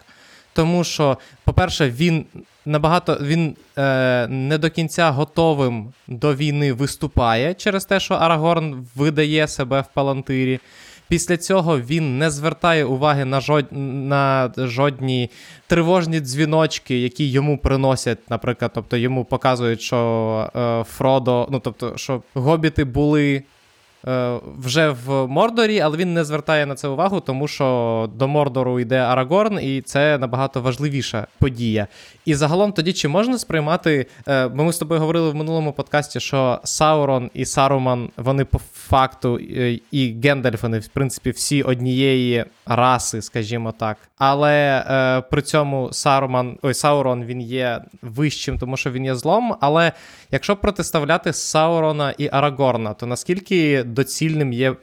[0.56, 2.26] Тому що, по-перше, він
[2.66, 9.48] набагато він е, не до кінця готовим до війни виступає через те, що Арагорн видає
[9.48, 10.60] себе в Палантирі.
[11.08, 13.66] Після цього він не звертає уваги на жод...
[13.72, 15.30] на жодні
[15.68, 22.22] тривожні дзвіночки, які йому приносять, наприклад, тобто йому показують, що е, Фродо, ну тобто, що
[22.34, 23.44] гобіти були
[24.58, 28.98] вже в Мордорі, але він не звертає на це увагу, тому що до Мордору йде
[28.98, 31.88] Арагорн, і це набагато важливіша подія.
[32.26, 36.60] І загалом тоді чи можна сприймати, е, ми з тобою говорили в минулому подкасті, що
[36.64, 43.22] Саурон і Саруман, вони по факту, е, і Гендальф, вони, в принципі, всі однієї раси,
[43.22, 43.98] скажімо так.
[44.18, 49.56] Але е, при цьому Саруман, ой, Саурон він є вищим, тому що він є злом.
[49.62, 49.92] Але
[50.36, 54.76] якщо протиставляти Саурона і Арагорна, то наскільки доцільним є.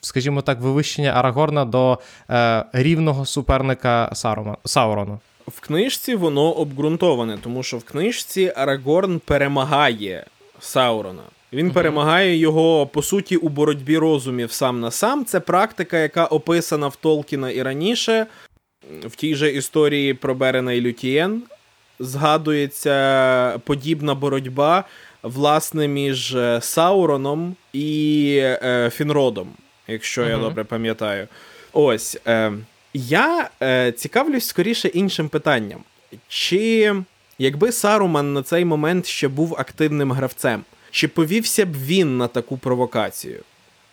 [0.00, 1.98] Скажімо так, вивищення Арагорна до
[2.30, 5.18] е, рівного суперника Сарума, Саурона.
[5.46, 10.26] В книжці воно обґрунтоване, тому що в книжці Арагорн перемагає
[10.60, 11.22] Саурона.
[11.52, 15.24] Він uh перемагає його, по суті, у боротьбі розумів сам на сам.
[15.24, 18.26] Це практика, яка описана в Толкіна і раніше.
[19.04, 21.42] В тій же історії про Берена і Лютієн
[22.00, 24.84] згадується подібна боротьба,
[25.22, 29.48] власне, між е, Сауроном і е, Фінродом,
[29.88, 31.28] якщо е я добре пам'ятаю.
[31.72, 32.18] Ось.
[32.26, 32.52] Е,
[32.94, 35.80] я е, цікавлюсь скоріше іншим питанням.
[36.28, 36.94] Чи
[37.38, 42.58] якби Саруман на цей момент ще був активним гравцем, чи повівся б він на таку
[42.58, 43.40] провокацію?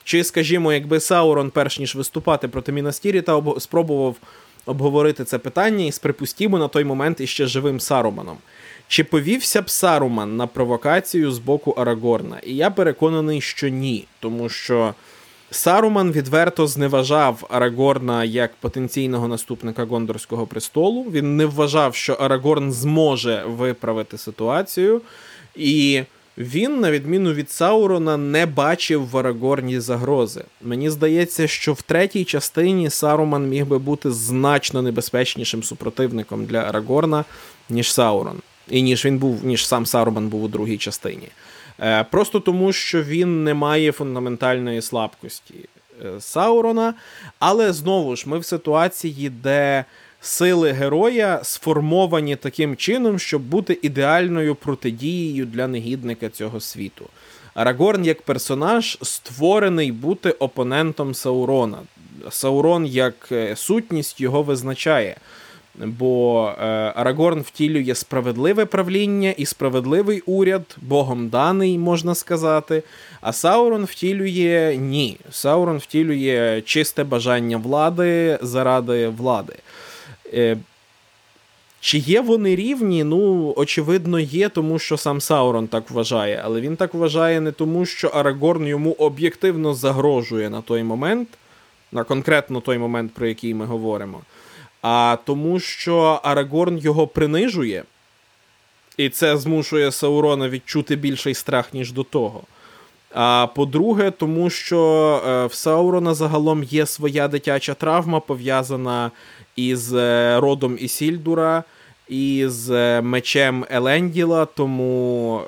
[0.04, 3.62] Чи, скажімо, якби Саурон, перш ніж виступати проти Мінас-Тіріта, об...
[3.62, 4.16] спробував
[4.66, 8.38] обговорити це питання і припустімо на той момент іще живим Саруманом?
[8.88, 12.40] Чи повівся б Саруман на провокацію з боку Арагорна?
[12.44, 14.94] І я переконаний, що ні, тому що.
[15.52, 21.04] Саруман відверто зневажав Арагорна як потенційного наступника Гондорського престолу.
[21.04, 25.02] Він не вважав, що Арагорн зможе виправити ситуацію,
[25.56, 26.04] і
[26.38, 30.44] він, на відміну від Саурона, не бачив в Арагорні загрози.
[30.62, 37.26] Мені здається, що в третій частині Саруман міг би бути значно небезпечнішим супротивником для Арагорна,
[37.70, 38.38] ніж Саурон,
[38.70, 41.28] і ніж він був, ніж сам Саруман був у другій частині.
[41.80, 45.56] Е, просто тому, що він не має фундаментальної слабкості
[46.06, 46.94] е, Саурона.
[47.40, 49.86] Але знову ж ми в ситуації, де
[50.26, 57.06] сили героя сформовані таким чином, щоб бути ідеальною протидією для негідника цього світу.
[57.54, 61.78] Арагорн як персонаж створений бути опонентом Саурона.
[62.30, 65.18] Саурон як е, сутність його визначає
[65.78, 72.84] бо е, Арагорн втілює справедливе правління і справедливий уряд, богом даний, можна сказати.
[73.22, 75.18] А Саурон втілює ні.
[75.32, 79.54] Саурон втілює чисте бажання влади заради влади.
[80.36, 80.58] Е,
[81.80, 83.04] чи є вони рівні?
[83.04, 87.86] Ну, очевидно, є, тому що сам Саурон так вважає, але він так вважає не тому,
[87.86, 91.28] що Арагорн йому об'єктивно загрожує на той момент
[91.92, 94.22] на конкретно той момент, про який ми говоримо,
[94.82, 97.84] а тому, що Арагорн його принижує,
[98.98, 102.42] і це змушує Саурона відчути більший страх, ніж до того.
[103.14, 104.80] А по-друге, тому що
[105.28, 109.12] е, в Саурона загалом є своя дитяча травма, пов'язана
[109.56, 111.64] із е, родом Ісільдура,
[112.10, 115.42] і з е, мечем Еленділа, тому,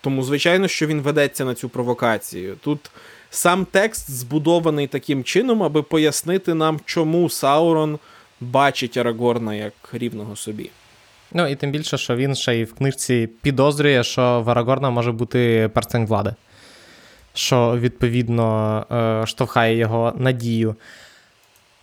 [0.00, 2.56] тому, звичайно, що він ведеться на цю провокацію.
[2.60, 2.90] Тут
[3.30, 7.98] сам текст збудований таким чином, аби пояснити нам, чому Саурон
[8.40, 10.70] бачить Арагорна як рівного собі.
[11.32, 15.12] Ну і тим більше, що він ще й в книжці підозрює, що в Арагорна може
[15.12, 16.34] бути перстень влади
[17.38, 20.76] що відповідно е, штовхає його надію.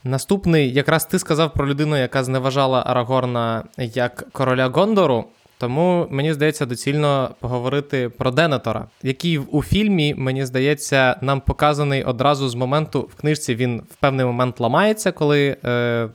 [0.08, 5.26] Наступний, якраз ти сказав про людину, яка зневажала Арагорна як короля Гондору.
[5.58, 12.50] Тому мені здається доцільно поговорити про Денетора, який у фільмі, мені здається, нам показаний одразу
[12.50, 13.56] з моменту в книжці.
[13.56, 16.10] Він в певний момент ламається, коли е,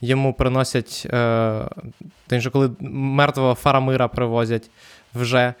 [0.00, 1.68] йому приносять, е,
[2.52, 4.70] коли мертвого Фарамира привозять
[5.14, 5.54] вже.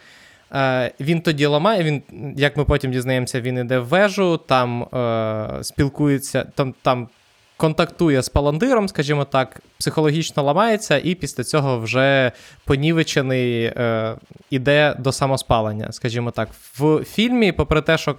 [0.54, 2.02] Е, він тоді ламає, він,
[2.36, 7.08] як ми потім дізнаємося, він іде в вежу, там е, спілкується, там там
[7.62, 12.32] контактує з паландиром, скажімо так, психологічно ламається, і після цього вже
[12.64, 14.16] понівечений е,
[14.50, 15.92] іде до самоспалення.
[15.92, 16.48] Скажімо так,
[16.78, 18.14] в фільмі, попри те, що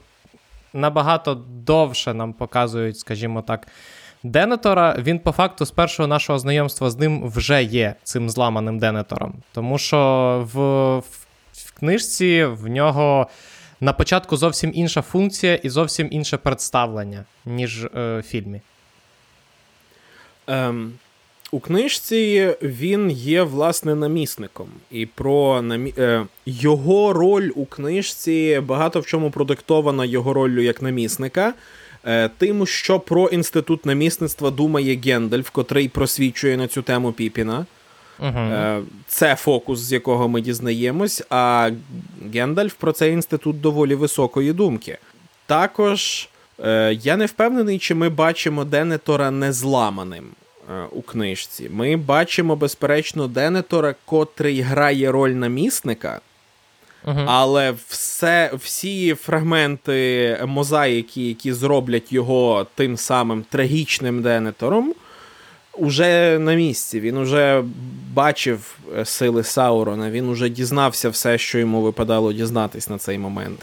[0.74, 3.68] набагато довше нам показують, скажімо так.
[4.24, 9.34] Денетора, він по факту з першого нашого знайомства з ним вже є цим зламаним Денетором.
[9.54, 9.98] Тому що
[10.54, 10.60] в,
[11.54, 13.28] в книжці в нього
[13.82, 18.62] на початку зовсім інша функція і зовсім інше представлення, ніж е, в фільмі.
[20.48, 20.94] Ем,
[21.52, 24.68] У книжці він є, власне, намісником.
[24.92, 25.94] І про намі...
[25.98, 31.54] е, його роль у книжці багато в чому продиктована його роллю як намісника.
[32.06, 37.66] Е, тим, що про інститут намісництва думає Гендальф, котрий просвічує на цю тему Піпіна.
[38.20, 38.84] Uh-huh.
[39.08, 41.72] Це фокус, з якого ми дізнаємось, а
[42.34, 44.98] Гендальф про цей інститут доволі високої думки.
[45.46, 46.30] Також
[47.02, 50.26] я не впевнений, чи ми бачимо Денетора незламаним
[50.70, 51.70] е, у книжці.
[51.74, 56.22] Ми бачимо, безперечно, Денетора, котрий грає роль намісника.
[57.06, 57.26] Uh-huh.
[57.28, 64.94] Але все, всі фрагменти мозаїки, які зроблять його тим самим трагічним Денетором,
[65.78, 67.00] уже на місці.
[67.00, 67.64] Він уже
[68.14, 73.60] бачив е, сили Саурона, він уже дізнався все, що йому випадало дізнатись на цей момент.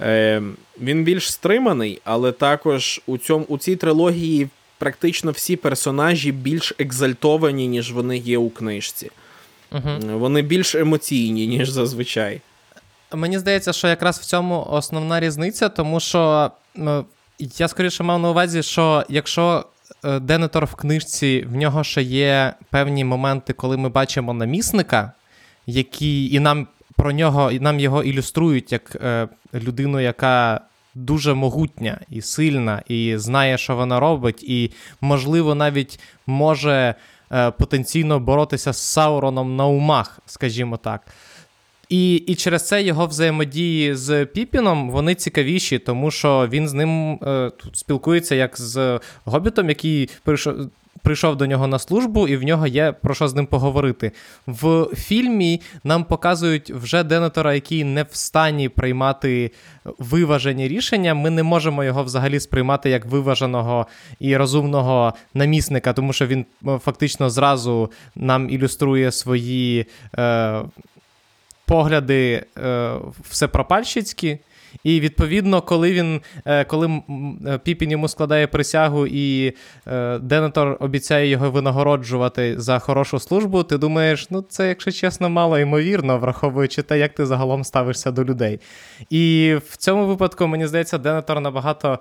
[0.00, 0.42] Е,
[0.80, 7.68] Він більш стриманий, але також у цьому, у цій трилогії практично всі персонажі більш екзальтовані,
[7.68, 9.10] ніж вони є у книжці.
[9.72, 10.18] Угу.
[10.18, 12.40] Вони більш емоційні, ніж зазвичай.
[13.14, 17.04] Мені здається, що якраз в цьому основна різниця, тому що ну,
[17.38, 19.64] я скоріше мав на увазі, що якщо
[20.04, 25.12] Е, Денетор в книжці в нього ще є певні моменти, коли ми бачимо намісника,
[25.66, 26.66] які і нам
[27.00, 30.60] про нього, і нам його ілюструють як е, людину, яка
[30.94, 36.94] дуже могутня і сильна, і знає, що вона робить, і, можливо, навіть може
[37.32, 41.06] е, потенційно боротися з Сауроном на умах, скажімо так.
[41.88, 47.12] І і через це його взаємодії з Піпіном вони цікавіші, тому що він з ним
[47.12, 50.54] е, спілкується як з Гобітом, який прийшов.
[51.02, 54.12] Прийшов до нього на службу, і в нього є про що з ним поговорити.
[54.46, 59.50] В фільмі нам показують вже Денетора, який не в стані приймати
[59.84, 61.14] виважені рішення.
[61.14, 63.86] Ми не можемо його взагалі сприймати як виваженого
[64.20, 69.86] і розумного намісника, тому що він е, фактично зразу нам ілюструє свої
[70.18, 70.62] е,
[71.66, 72.94] погляди е,
[73.30, 74.38] всепропальщицькі.
[74.84, 77.02] І відповідно, коли він, е, коли
[77.46, 79.52] е, Піпін йому складає присягу, і
[79.86, 85.58] е, Денетор обіцяє його винагороджувати за хорошу службу, ти думаєш, ну це, якщо чесно, мало
[85.58, 88.60] ймовірно, враховуючи те, як ти загалом ставишся до людей.
[89.10, 91.98] І в цьому випадку, мені здається, Денетор набагато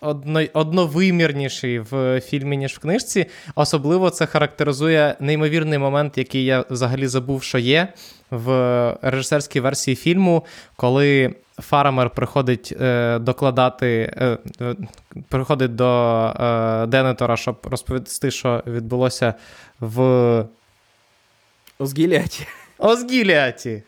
[0.00, 3.26] одно, одновимірніший в фільмі, ніж в книжці.
[3.54, 7.88] Особливо це характеризує неймовірний момент, який я взагалі забув, що є
[8.30, 10.44] в режисерській версії фільму,
[10.76, 11.34] коли.
[11.60, 14.12] Фарамер приходить е, докладати,
[14.60, 14.74] е,
[15.28, 15.86] приходить до
[16.40, 19.34] е, Денетора, щоб розповісти, що відбулося
[19.80, 20.44] в
[21.78, 22.46] Озгіліаті.
[22.78, 23.82] Озгіліаті.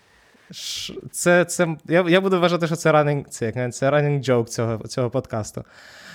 [1.11, 5.11] Це, це, Я я буду вважати, що це раннінг це, це раннінг джок цього цього
[5.11, 5.64] подкасту.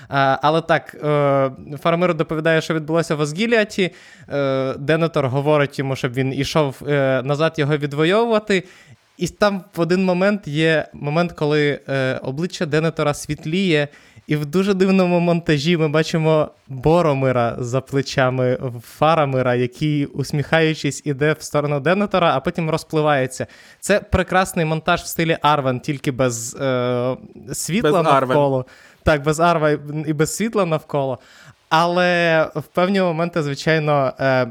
[0.08, 3.92] Але так, е, Фармир доповідає, що відбулося в Азгіліаті.
[4.30, 8.64] Е, Денетор говорить йому, щоб він ішов е, назад його відвоювати.
[9.18, 11.80] І там в один момент є момент, коли
[12.22, 13.88] обличчя Денетора світліє,
[14.28, 21.42] І в дуже дивному монтажі ми бачимо Боромира за плечами Фарамира, який, усміхаючись, іде в
[21.42, 23.48] сторону Денетора, а потім розпливається.
[23.80, 27.18] Це прекрасний монтаж в стилі Арвен, тільки без е,
[27.54, 28.58] світла без навколо.
[28.58, 28.64] Арвен.
[29.06, 29.72] Так, без Арва
[30.08, 31.20] і без світла навколо.
[31.70, 34.14] Але в певні моменти, звичайно.
[34.20, 34.48] Е,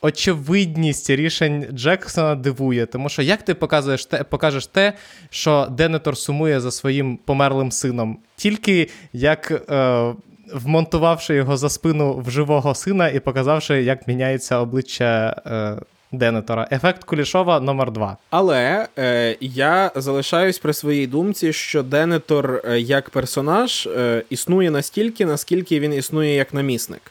[0.00, 4.92] очевидність рішень Джексона дивує, тому що як ти показуєш те, покажеш те,
[5.30, 10.14] що Денетор сумує за своїм померлим сином, тільки як е,
[10.54, 15.42] вмонтувавши його за спину в живого сина і показавши, як міняється обличчя.
[15.46, 16.68] Е, Денетора.
[16.72, 23.10] Ефект Кулішова номер 2 Але е, я залишаюсь при своїй думці, що Денетор е, як
[23.10, 27.02] персонаж е, існує настільки, наскільки він існує як намісник.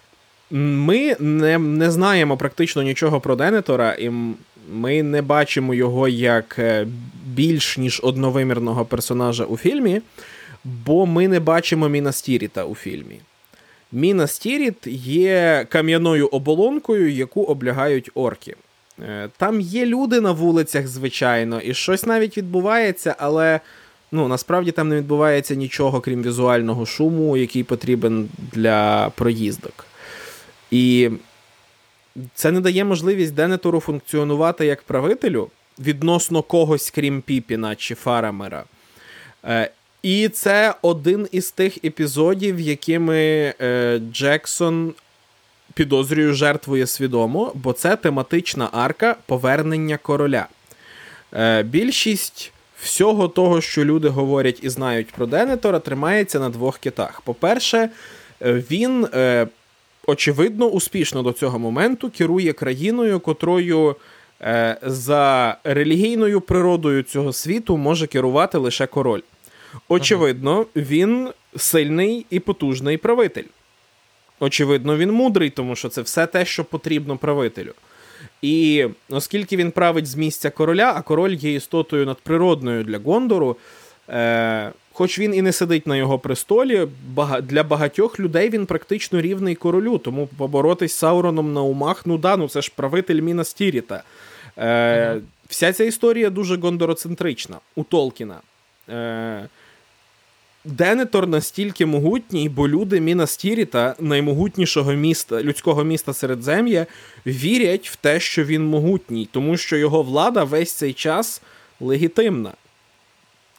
[0.52, 4.12] Ми не не знаємо практично нічого про Денетора, і
[4.72, 6.88] ми не бачимо його як е,
[7.26, 10.02] більш ніж одновимірного персонажа у фільмі,
[10.64, 13.20] бо ми не бачимо Мінас-Тіріта у фільмі.
[13.92, 18.56] Мінас-Тіріт є кам'яною оболонкою, яку облягають орки.
[19.02, 23.60] Е, там є люди на вулицях, звичайно, і щось навіть відбувається, але
[24.12, 29.86] ну, насправді там не відбувається нічого, крім візуального шуму, який потрібен для проїздок.
[30.72, 31.10] І
[32.34, 38.64] це не дає можливість Денетору функціонувати як правителю відносно когось, крім Піпіна чи Фарамера.
[39.46, 39.72] Е,
[40.04, 43.18] і це один із тих епізодів, якими
[43.62, 44.94] е, Джексон
[45.74, 50.48] підозрюю, жертвує свідомо, бо це тематична арка повернення короля.
[51.34, 52.52] Е, більшість
[52.82, 57.22] всього того, що люди говорять і знають про Денетора, тримається на двох китах.
[57.22, 57.90] По-перше,
[58.42, 59.08] він
[60.08, 63.96] очевидно, успішно до цього моменту керує країною, котрою
[64.42, 69.22] е, за релігійною природою цього світу може керувати лише король.
[69.88, 73.44] Очевидно, він сильний і потужний правитель.
[74.44, 77.74] Очевидно, він мудрий, тому що це все те, що потрібно правителю.
[78.42, 83.58] І оскільки він править з місця короля, а король є істотою надприродною для Гондору,
[84.10, 86.88] е, Хоч він і не сидить на його престолі,
[87.42, 92.38] для багатьох людей він практично рівний королю, тому поборотись з Сауроном на умах, ну да,
[92.38, 94.04] ну це ж правитель Міна Стіріта.
[94.58, 98.38] Е, Вся ця історія дуже гондороцентрична у Толкіна.
[98.90, 99.48] Е,
[100.66, 106.86] Денетор настільки могутній, бо люди Міна Стіріта, наймогутнішого міста, людського міста Середзем'я,
[107.26, 111.42] вірять в те, що він могутній, тому що його влада весь цей час
[111.80, 112.52] легітимна.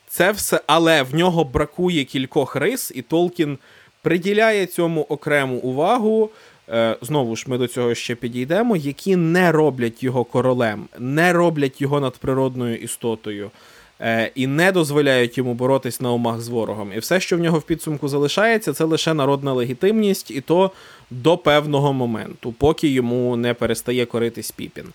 [0.08, 3.58] Це все, але в нього бракує кількох рис, і Толкін
[4.02, 6.30] приділяє цьому окрему увагу.
[6.68, 11.80] Е, знову ж ми до цього ще підійдемо, які не роблять його королем, не роблять
[11.80, 13.50] його надприродною істотою
[14.34, 16.92] і не дозволяють йому боротись на умах з ворогом.
[16.92, 20.70] І все, що в нього в підсумку залишається, це лише народна легітимність, і то
[21.10, 24.86] до певного моменту, поки йому не перестає коритись Піпін.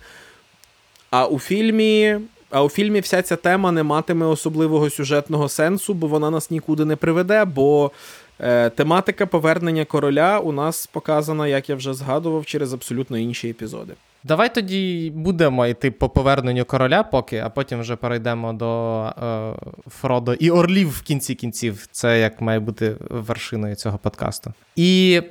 [1.10, 2.20] А у фільмі
[2.52, 6.86] а у фільмі вся ця тема не матиме особливого сюжетного сенсу, бо вона нас нікуди
[6.86, 7.46] не приведе.
[7.46, 7.92] Бо
[8.40, 13.94] е, тематика повернення короля у нас показана, як я вже згадував, через абсолютно інші епізоди.
[14.24, 19.54] Давай тоді будемо йти по поверненню короля, поки, а потім вже перейдемо до е,
[19.88, 21.88] Фродо і Орлів в кінці кінців.
[21.92, 24.54] Це як має бути вершиною цього подкасту.
[24.76, 25.22] І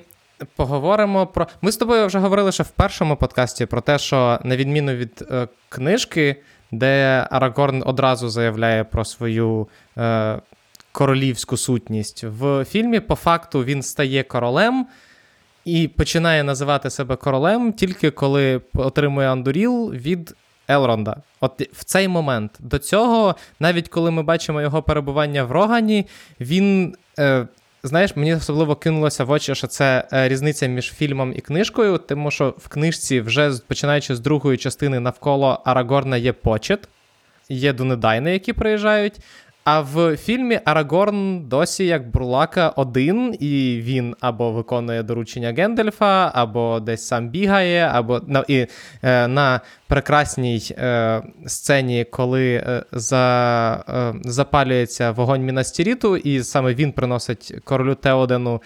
[0.56, 1.46] поговоримо про.
[1.62, 5.24] Ми з тобою вже говорили ще в першому подкасті про те, що на відміну від
[5.30, 6.36] е, книжки
[6.70, 9.68] де Арагорн одразу заявляє про свою
[9.98, 10.38] е,
[10.92, 12.24] королівську сутність.
[12.24, 14.86] В фільмі, по факту, він стає королем
[15.68, 20.34] і починає називати себе королем тільки коли отримує Андуріл від
[20.68, 21.16] Елронда.
[21.40, 26.06] От в цей момент до цього, навіть коли ми бачимо його перебування в Рогані,
[26.40, 26.96] він.
[27.18, 27.46] Е,
[27.82, 32.30] Знаєш, мені особливо кинулося в очі, що це е, різниця між фільмом і книжкою, тому
[32.30, 36.88] що в книжці, вже починаючи з другої частини навколо Арагорна є почет,
[37.48, 39.20] є Дунедайни, які приїжджають.
[39.70, 46.80] А в фільмі Арагорн досі як Бурлака один, і він або виконує доручення Гендальфа, або
[46.80, 48.66] десь сам бігає, або на і,
[49.02, 56.92] е, на прекрасній е, сцені, коли е, за, е, запалюється вогонь Мінас-Тіріту, і саме він
[56.92, 58.62] приносить королю Теодену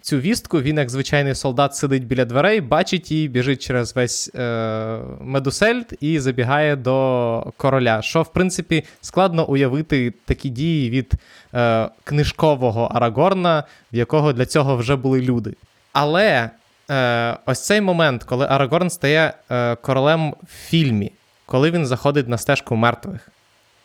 [0.00, 0.60] цю вістку.
[0.60, 6.20] Він, як звичайний солдат, сидить біля дверей, бачить її, біжить через весь е, Медусельд і
[6.20, 8.02] забігає до короля.
[8.02, 11.12] Що, в принципі, складно уявити такі дії від
[11.54, 15.54] е, книжкового Арагорна, в якого для цього вже були люди.
[15.92, 16.50] Але
[16.90, 21.12] е, ось цей момент, коли Арагорн стає е, королем в фільмі,
[21.46, 23.28] коли він заходить на стежку мертвих.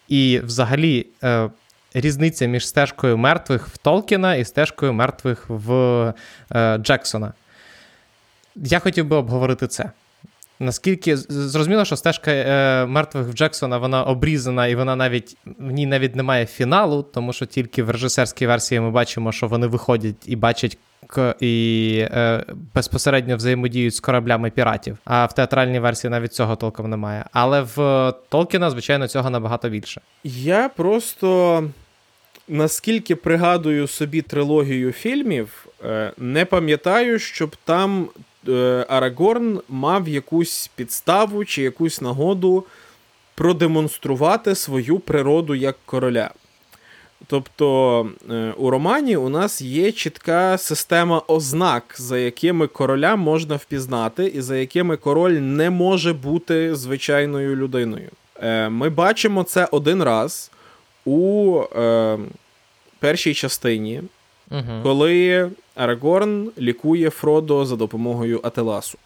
[0.08, 1.08] І взагалі.
[1.24, 1.50] Е,
[2.02, 5.74] різниця між стежкою мертвих в Толкіна і стежкою мертвих в
[6.56, 7.34] е, Джексона.
[8.56, 9.92] Я хотів би обговорити це.
[10.60, 15.86] Наскільки зрозуміло, що стежка е, мертвих в Джексона вона обрізана, і вона навіть в ній
[15.86, 20.36] навіть немає фіналу, тому що тільки в режисерській версії ми бачимо, що вони виходять і
[20.36, 20.78] бачать
[21.40, 24.98] і е, безпосередньо взаємодіють з кораблями піратів.
[25.06, 27.26] А в театральній версії навіть цього толком немає.
[27.32, 30.02] Але в Толкіна, звичайно, цього набагато більше.
[30.24, 31.64] Я просто
[32.48, 38.10] наскільки пригадую собі трилогію фільмів, е, не пам'ятаю, щоб там
[38.50, 42.64] Е, Арагорн мав якусь підставу чи якусь нагоду
[43.36, 46.32] продемонструвати свою природу як короля.
[47.28, 54.26] Тобто е, у романі у нас є чітка система ознак, за якими короля можна впізнати,
[54.26, 58.10] і за якими король не може бути звичайною людиною.
[58.70, 60.52] Ми бачимо це один раз
[61.08, 61.62] у
[63.00, 64.02] першій частині,
[64.52, 64.80] угу.
[64.84, 68.98] коли Арагорн лікує Фродо за допомогою Ателасу.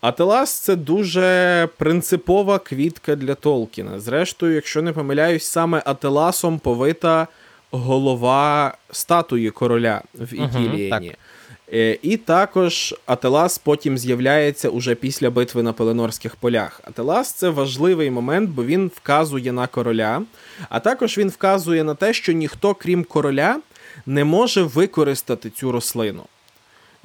[0.00, 4.00] Ателас це дуже принципова квітка для Толкіна.
[4.00, 7.26] Зрештою, якщо не помиляюсь, саме Ателасом повита
[7.70, 11.08] голова статуї короля в Ітілієні.
[11.08, 16.80] Угу, І також Ателас потім з'являється уже після битви на Пеленорських полях.
[16.84, 20.22] Ателас це важливий момент, бо він вказує на короля,
[20.68, 23.60] а також він вказує на те, що ніхто, крім короля,
[24.06, 26.22] не може використати цю рослину.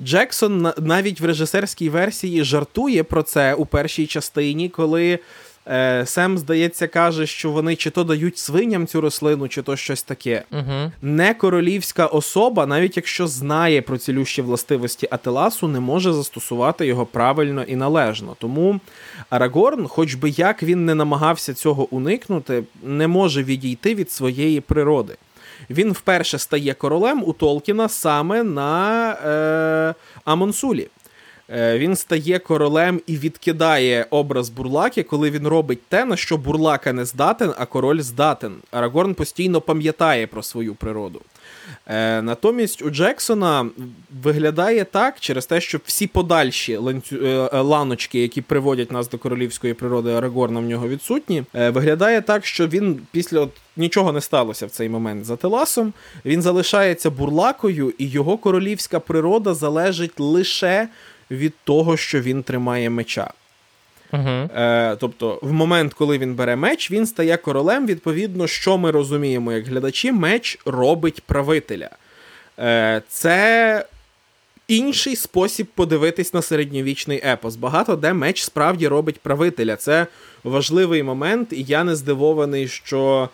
[0.01, 5.19] Джексон навіть в режисерській версії жартує про це у першій частині, коли
[5.67, 10.03] е, Сем, здається, каже, що вони чи то дають свиням цю рослину, чи то щось
[10.03, 10.43] таке.
[10.51, 10.91] Угу.
[11.01, 17.63] Не королівська особа, навіть якщо знає про цілющі властивості Ателасу, не може застосувати його правильно
[17.63, 18.35] і належно.
[18.39, 18.79] Тому
[19.29, 25.15] Арагорн, хоч би як він не намагався цього уникнути, не може відійти від своєї природи
[25.69, 29.93] він вперше стає королем у Толкіна саме на е,
[30.25, 30.87] Амонсулі.
[31.53, 36.93] Е, Він стає королем і відкидає образ бурлаки, коли він робить те, на що бурлака
[36.93, 38.55] не здатен, а король здатен.
[38.71, 41.21] Арагорн постійно пам'ятає про свою природу.
[41.87, 43.69] Е, Натомість у Джексона
[44.23, 47.15] виглядає так через те, що всі подальші ланцю...
[47.25, 51.43] Е, ланочки, які приводять нас до королівської природи Арагорна, в нього відсутні.
[51.53, 55.93] Виглядає так, що він після от, нічого не сталося в цей момент за Теласом.
[56.25, 60.87] Він залишається бурлакою, і його королівська природа залежить лише
[61.31, 63.31] від того, що він тримає меча.
[64.11, 64.59] Uh-huh.
[64.61, 67.85] Е, Тобто, в момент, коли він бере меч, він стає королем.
[67.85, 71.89] Відповідно, що ми розуміємо як глядачі, меч робить правителя.
[72.59, 73.85] Е, Це
[74.67, 77.55] інший спосіб подивитись на середньовічний епос.
[77.55, 79.75] Багато де меч справді робить правителя.
[79.75, 80.07] Це
[80.43, 83.29] важливий момент, і я не здивований, що.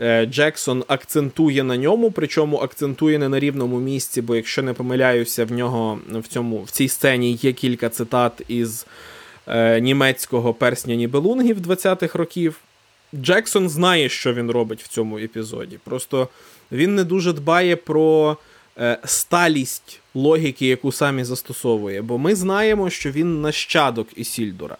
[0.00, 5.44] Е, Джексон акцентує на ньому, причому акцентує не на рівному місці, бо якщо не помиляюся,
[5.44, 8.86] в нього в цьому в цій сцені є кілька цитат із
[9.46, 12.60] е, німецького персня Нібелунгів 20-х років.
[13.14, 15.78] Джексон знає, що він робить в цьому епізоді.
[15.84, 16.28] Просто
[16.72, 18.36] він не дуже дбає про
[18.78, 24.76] е, сталість логіки, яку самі застосовує, бо ми знаємо, що він нащадок Ісільдора.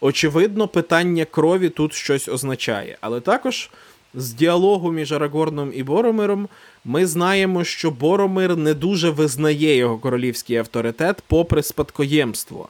[0.00, 3.70] Очевидно, питання крові тут щось означає, але також.
[4.14, 6.48] З діалогу між Арагорном і Боромиром
[6.84, 12.68] ми знаємо, що Боромир не дуже визнає його королівський авторитет попри спадкоємство.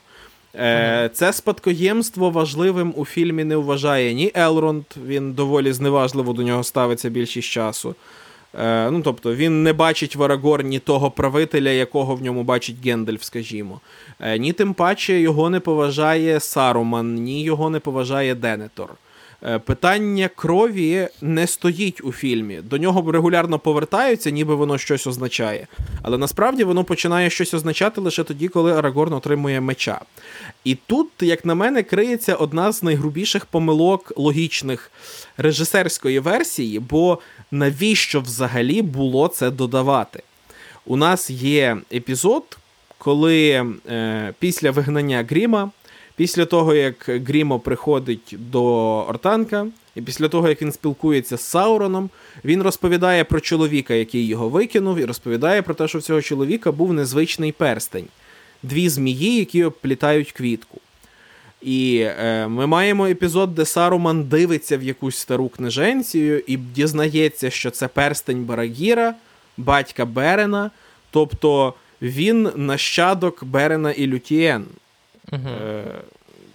[0.55, 6.63] Е, Це спадкоємство важливим у фільмі не вважає ні Елронд, він доволі зневажливо до нього
[6.63, 7.95] ставиться більшість часу.
[8.59, 13.23] Е, ну, Тобто він не бачить в Арагорні того правителя, якого в ньому бачить Гендальф,
[13.23, 13.81] скажімо.
[14.19, 18.89] Е, Ні тим паче його не поважає Саруман, ні його не поважає Денетор.
[19.45, 22.61] Е, питання крові не стоїть у фільмі.
[22.61, 25.67] До нього регулярно повертаються, ніби воно щось означає.
[26.01, 29.99] Але насправді воно починає щось означати лише тоді, коли Арагорн отримує меча.
[30.63, 34.91] І тут, як на мене, криється одна з найгрубіших помилок логічних
[35.37, 37.19] режисерської версії, бо
[37.51, 40.23] навіщо взагалі було це додавати?
[40.85, 42.57] У нас є епізод,
[42.97, 45.71] коли е, після вигнання Гріма.
[46.15, 48.63] Після того, як Грімо приходить до
[49.09, 52.09] Ортанка, і після того, як він спілкується з Сауроном,
[52.45, 56.71] він розповідає про чоловіка, який його викинув, і розповідає про те, що в цього чоловіка
[56.71, 58.07] був незвичний перстень,
[58.63, 60.79] дві змії, які оплітають квітку.
[61.61, 67.71] І е, ми маємо епізод, де Саруман дивиться в якусь стару книженцію і дізнається, що
[67.71, 69.15] це перстень Барагіра,
[69.57, 70.71] батька Берена,
[71.11, 74.65] тобто він нащадок Берена і Лютієн.
[75.33, 75.83] Е,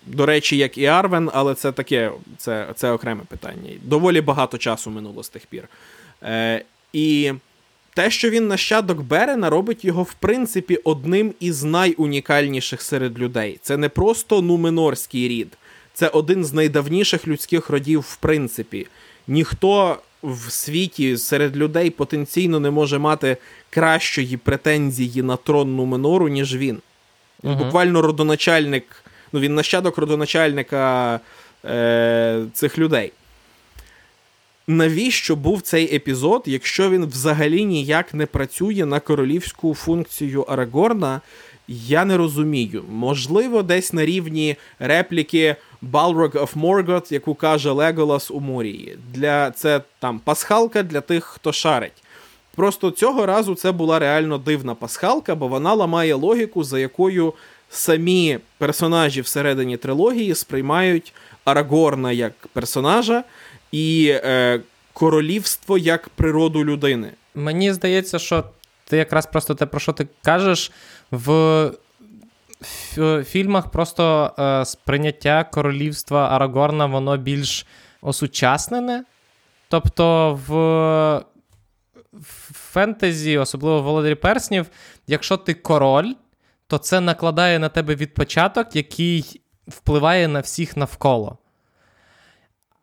[0.06, 3.70] До речі, як і Арвен, але це таке, це це окреме питання.
[3.82, 5.68] Доволі багато часу минуло з тих пір.
[6.22, 7.32] Е, І
[7.94, 13.58] те, що він нащадок Берена, робить його, в принципі, одним із найунікальніших серед людей.
[13.62, 15.58] Це не просто нуменорський рід,
[15.94, 18.86] це один з найдавніших людських родів, в принципі.
[19.28, 23.36] Ніхто в світі серед людей потенційно не може мати
[23.70, 26.78] кращої претензії на трон Нуменору, ніж він.
[27.44, 27.64] Він угу.
[27.64, 31.20] буквально родоначальник, ну він нащадок родоначальника
[31.64, 33.12] е, цих людей.
[34.66, 41.20] Навіщо був цей епізод, якщо він взагалі ніяк не працює на королівську функцію Арагорна?
[41.68, 42.84] Я не розумію.
[42.90, 48.98] Можливо, десь на рівні репліки Balrog of Morgoth, яку каже Леголас у Морії.
[49.14, 52.02] Для Це там пасхалка для тих, хто шарить.
[52.58, 57.34] Просто цього разу це була реально дивна пасхалка, бо вона ламає логіку, за якою
[57.70, 63.24] самі персонажі всередині трилогії сприймають Арагорна як персонажа
[63.72, 64.60] і е,
[64.92, 67.10] королівство як природу людини.
[67.34, 68.44] Мені здається, що
[68.84, 70.72] ти якраз просто те, про що ти кажеш,
[71.10, 71.70] в
[73.24, 77.66] фільмах просто е, сприйняття королівства Арагорна, воно більш
[78.02, 79.04] осучаснене.
[79.68, 81.28] Тобто в
[82.12, 82.47] в
[82.78, 84.66] фентезі, особливо Володарі Перснів,
[85.06, 86.12] якщо ти король,
[86.66, 91.38] то це накладає на тебе відпочаток, який впливає на всіх навколо.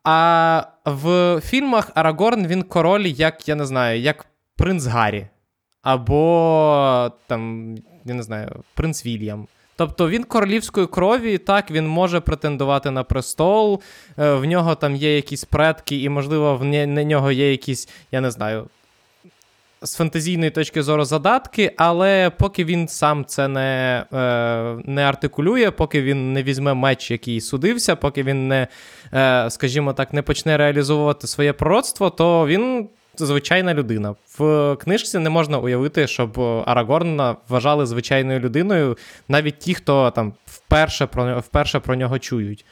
[0.04, 4.26] А в фільмах Арагорн він король, як я не знаю, як
[4.56, 5.28] принц Гаррі.
[5.82, 7.76] Або там,
[8.06, 9.48] я не знаю, принц Вільям.
[9.78, 13.82] Тобто він королівської крові, так, він може претендувати на престол,
[14.20, 18.32] е, в нього там є якісь предки, і, можливо, в нього є якісь, я не
[18.32, 18.68] знаю,
[19.82, 26.02] з фантазійної точки зору задатки, але поки він сам це не е, не артикулює, поки
[26.02, 28.68] він не візьме меч, який судився, поки він не,
[29.14, 32.90] е, скажімо так, не почне реалізовувати своє пророцтво, то він.
[33.18, 34.16] Звичайна людина.
[34.38, 38.98] В книжці не можна уявити, щоб Арагорна вважали звичайною людиною,
[39.28, 42.66] навіть ті, хто там вперше про вперше про нього чують.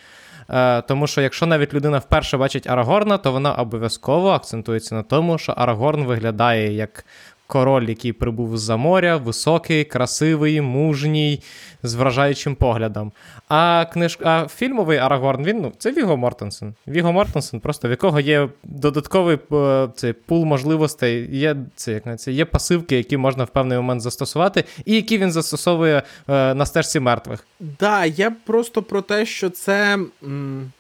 [0.50, 5.38] Е, Тому що якщо навіть людина вперше бачить Арагорна, то вона обов'язково акцентується на тому,
[5.38, 7.06] що Арагорн виглядає як
[7.48, 11.42] король, який прибув з-за моря, високий, красивий, мужній,
[11.84, 13.12] з вражаючим поглядом.
[13.50, 14.20] А книж...
[14.24, 16.74] а фільмовий Арагорн, він ну, це Віго Мортенсен.
[16.88, 22.32] Віго Мортенсен, просто в якого є додатковий е, цей пул можливостей, є це, як це,
[22.32, 27.00] є пасивки, які можна в певний момент застосувати, і які він застосовує е, на стежці
[27.00, 27.40] мертвих.
[27.60, 29.98] Так, да, я просто про те, що це.
[30.24, 30.72] М-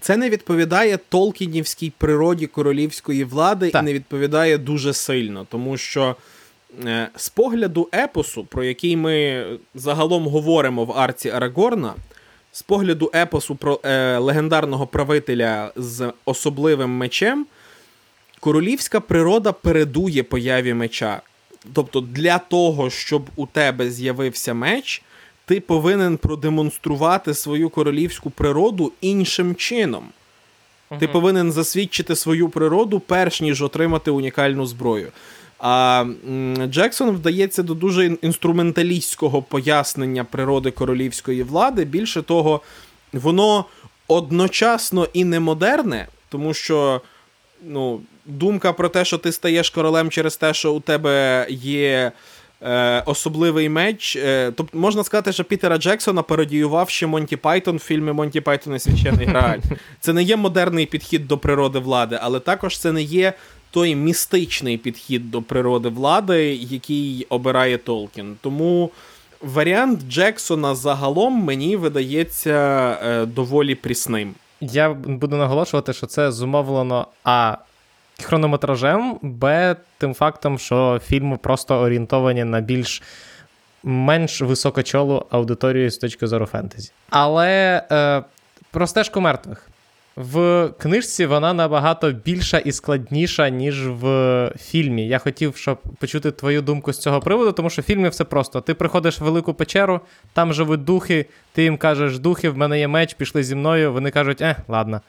[0.00, 3.82] це не відповідає Толкінівській природі королівської влади так.
[3.82, 6.16] і не відповідає дуже сильно, тому що
[6.84, 9.44] е, з погляду епосу, про який ми
[9.74, 11.94] загалом говоримо в арці Арагорна,
[12.52, 17.46] з погляду епосу про е, легендарного правителя з особливим мечем,
[18.40, 21.20] королівська природа передує появі меча.
[21.72, 25.02] Тобто, для того, щоб у тебе з'явився меч
[25.50, 30.04] ти повинен продемонструвати свою королівську природу іншим чином.
[30.98, 35.12] Ти повинен засвідчити свою природу, перш ніж отримати унікальну зброю.
[35.58, 36.04] А
[36.66, 41.84] Джексон вдається до дуже інструменталістського пояснення природи королівської влади.
[41.84, 42.60] Більше того,
[43.12, 43.64] воно
[44.08, 47.00] одночасно і не модерне, тому що
[47.64, 52.12] ну, думка про те, що ти стаєш королем через те, що у тебе є
[52.62, 54.16] е, особливий меч.
[54.16, 58.74] Е, тобто можна сказати, що Пітера Джексона пародіював ще Монті Пайтон в фільмі Монті Пайтон
[58.74, 59.58] і священний Грааль.
[60.00, 63.32] Це не є модерний підхід до природи влади, але також це не є.
[63.72, 68.36] Той містичний підхід до природи влади, який обирає Толкін.
[68.40, 68.90] Тому
[69.40, 74.34] варіант Джексона загалом мені видається е, доволі прісним.
[74.60, 77.56] Я буду наголошувати, що це зумовлено а
[78.24, 83.02] хронометражем, Б, тим фактом, що фільми просто орієнтовані на більш
[83.82, 86.92] менш високочолу аудиторію з точки зору фентезі.
[87.10, 88.22] Але е,
[88.70, 89.70] про стежку мертвих.
[90.16, 95.08] В книжці вона набагато більша і складніша, ніж в фільмі.
[95.08, 98.60] Я хотів, щоб почути твою думку з цього приводу, тому що в фільмі все просто.
[98.60, 100.00] Ти приходиш в велику печеру,
[100.32, 103.92] там живуть духи, ти їм кажеш, духи, в мене є меч, пішли зі мною.
[103.92, 105.00] Вони кажуть, е, ладно.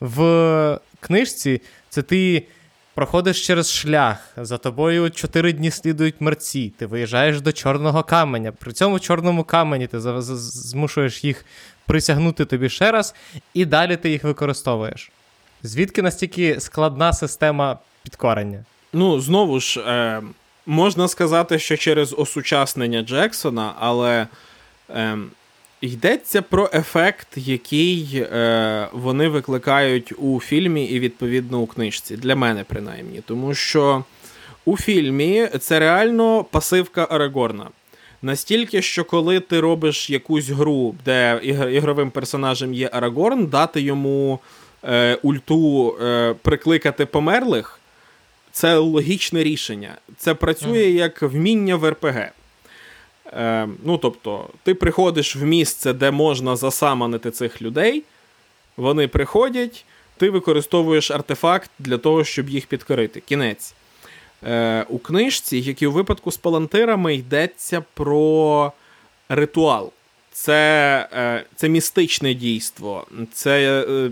[0.00, 2.46] В книжці це ти
[2.94, 8.52] проходиш через шлях, за тобою чотири дні слідують мерці, ти виїжджаєш до чорного каменя.
[8.52, 11.44] При цьому чорному камені ти змушуєш їх
[11.86, 13.14] присягнути тобі ще раз,
[13.54, 15.10] і далі ти їх використовуєш.
[15.62, 18.64] Звідки настільки складна система підкорення?
[18.92, 20.22] Ну, знову ж, е,
[20.66, 24.26] можна сказати, що через осучаснення Джексона, але.
[24.90, 25.18] Е,
[25.80, 32.16] Йдеться про ефект, який е, вони викликають у фільмі і, відповідно, у книжці.
[32.16, 33.22] Для мене, принаймні.
[33.26, 34.04] Тому що
[34.64, 37.68] у фільмі це реально пасивка Арагорна.
[38.22, 41.40] Настільки, що коли ти робиш якусь гру, де
[41.72, 44.38] ігровим персонажем є Арагорн, дати йому
[44.84, 47.80] е, ульту е, прикликати померлих,
[48.52, 49.94] це логічне рішення.
[50.16, 52.30] Це працює як вміння в РПГ.
[53.32, 58.02] Е, Ну, тобто, ти приходиш в місце, де можна засаманити цих людей,
[58.76, 59.84] вони приходять,
[60.16, 63.20] ти використовуєш артефакт для того, щоб їх підкорити.
[63.20, 63.74] Кінець.
[64.46, 68.72] Е, У книжці, як і у випадку з палантирами, йдеться про
[69.28, 69.92] ритуал.
[70.32, 74.10] Це е, це містичне дійство, це е,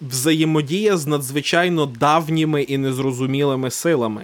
[0.00, 4.22] взаємодія з надзвичайно давніми і незрозумілими силами.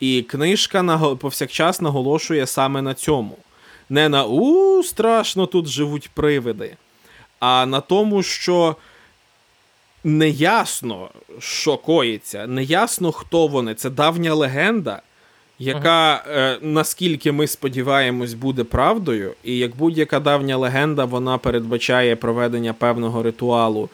[0.00, 3.38] І книжка повсякчас наголошує саме на цьому
[3.88, 6.76] не на у, страшно тут живуть привиди,
[7.40, 8.76] а на тому, що
[10.04, 11.08] неясно,
[11.38, 13.74] що коїться, неясно, хто вони.
[13.74, 15.02] Це давня легенда,
[15.58, 19.34] яка, е, наскільки ми сподіваємось, буде правдою.
[19.44, 23.88] І як будь-яка давня легенда, вона передбачає проведення певного ритуалу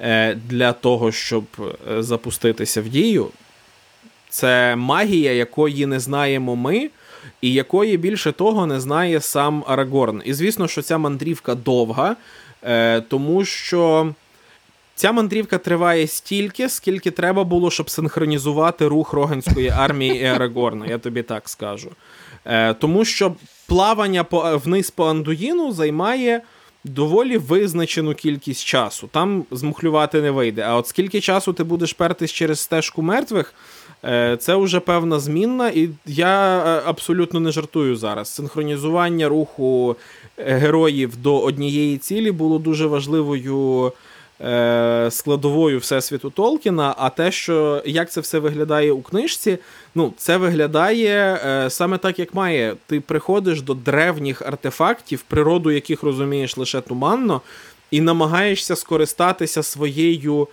[0.00, 1.44] е, для того, щоб
[1.90, 3.28] е, запуститися в дію.
[4.28, 6.90] Це магія, якої не знаємо ми
[7.40, 10.22] і якої більше того не знає сам Арагорн.
[10.24, 12.16] І звісно, що ця мандрівка довга,
[12.64, 14.12] е, тому що.
[14.94, 20.98] Ця мандрівка триває стільки, скільки треба було, щоб синхронізувати рух Роганської армії і Арагорна, я
[20.98, 21.90] тобі так скажу.
[22.44, 23.34] Е, Тому що
[23.66, 26.42] плавання по, вниз по Андуїну займає
[26.84, 29.08] доволі визначену кількість часу.
[29.12, 30.62] Там змухлювати не вийде.
[30.62, 33.54] А от скільки часу ти будеш пертись через стежку мертвих,
[34.38, 38.34] це вже певна змінна, і я е, абсолютно не жартую зараз.
[38.34, 39.96] Синхронізування руху
[40.38, 43.92] е, героїв до однієї цілі було дуже важливою
[45.10, 46.94] складовою всесвіту Толкіна.
[46.98, 49.58] А те, що як це все виглядає у книжці,
[49.94, 51.38] ну це виглядає
[51.70, 52.76] саме так, як має.
[52.86, 57.40] Ти приходиш до древніх артефактів, природу яких розумієш лише туманно,
[57.90, 60.48] і намагаєшся скористатися своєю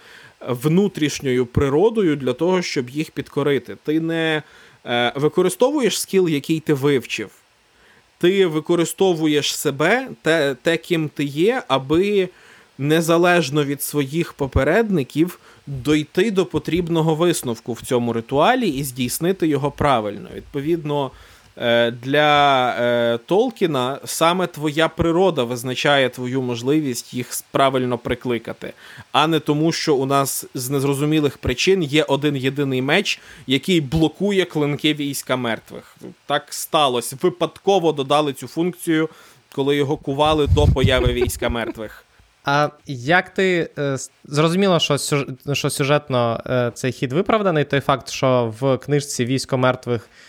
[0.48, 3.78] внутрішньою природою для того, щоб їх підкорити.
[3.84, 4.44] Ти не
[4.86, 7.30] е, використовуєш скіл, який ти вивчив.
[8.18, 12.30] Ти використовуєш себе, те, те, ким ти є, аби
[12.78, 20.30] незалежно від своїх попередників дойти до потрібного висновку в цьому ритуалі і здійснити його правильно.
[20.36, 21.12] Відповідно,
[22.04, 28.74] для е, Толкіна саме твоя природа визначає твою можливість їх правильно прикликати,
[29.12, 34.46] а не тому, що у нас з незрозумілих причин є один єдиний меч, який блокує
[34.46, 35.96] клинки війська мертвих.
[36.26, 37.18] Так сталося.
[37.22, 39.10] Випадково додали цю функцію,
[39.56, 42.06] коли його кували до появи війська мертвих.
[42.46, 44.98] А як ти е, зрозуміло, що
[45.54, 50.29] що сюжетно е, цей хід виправданий, той факт, що в книжці військо мертвих Е,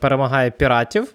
[0.00, 1.14] перемагає піратів.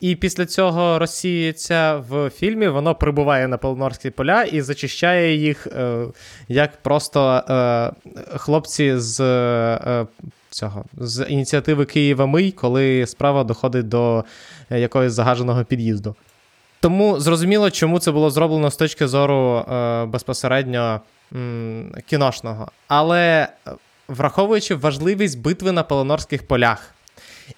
[0.00, 6.06] І після цього розсіється в фільмі, воно прибуває на Полонорські поля і зачищає їх е,
[6.48, 7.90] як просто е,
[8.36, 10.06] хлопці з е,
[10.50, 14.24] цього, з ініціативи Києва Мий, коли справа доходить до
[14.70, 16.14] якогось загаженого під'їзду.
[16.80, 21.00] Тому зрозуміло, чому це було зроблено з точки зору е, безпосередньо
[21.34, 22.68] м, кіношного.
[22.88, 23.48] Але
[24.08, 26.94] враховуючи важливість битви на Полонорських полях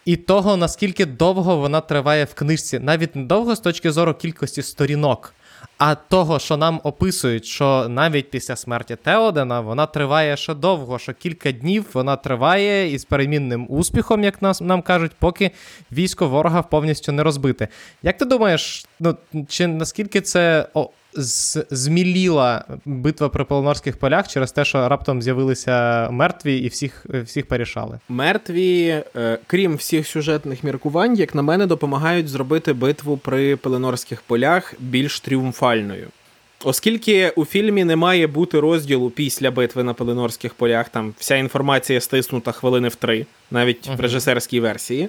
[0.04, 4.62] і того, наскільки довго вона триває в книжці, навіть не довго з точки зору кількості
[4.62, 5.34] сторінок,
[5.78, 11.12] а того, що нам описують, що навіть після смерті Теодена вона триває ще довго, що
[11.12, 15.50] кілька днів вона триває із перемінним успіхом, як нас нам кажуть, поки
[15.92, 17.68] військо ворога повністю не розбите.
[18.02, 19.16] Як ти думаєш, ну
[19.48, 20.66] чи наскільки це
[21.70, 27.98] зміліла битва при Полонорських полях через те, що раптом з'явилися мертві і всіх всіх порішали?
[28.08, 34.74] Мертві, е, крім всіх сюжетних міркувань, як на мене, допомагають зробити битву при Пеленорських полях
[34.78, 36.08] більш тріумфальною.
[36.64, 42.00] Оскільки у фільмі не має бути розділу після битви на Пеленорських полях, там вся інформація
[42.00, 43.96] стиснута хвилини в три, навіть uh-huh.
[43.96, 45.08] в режисерській версії.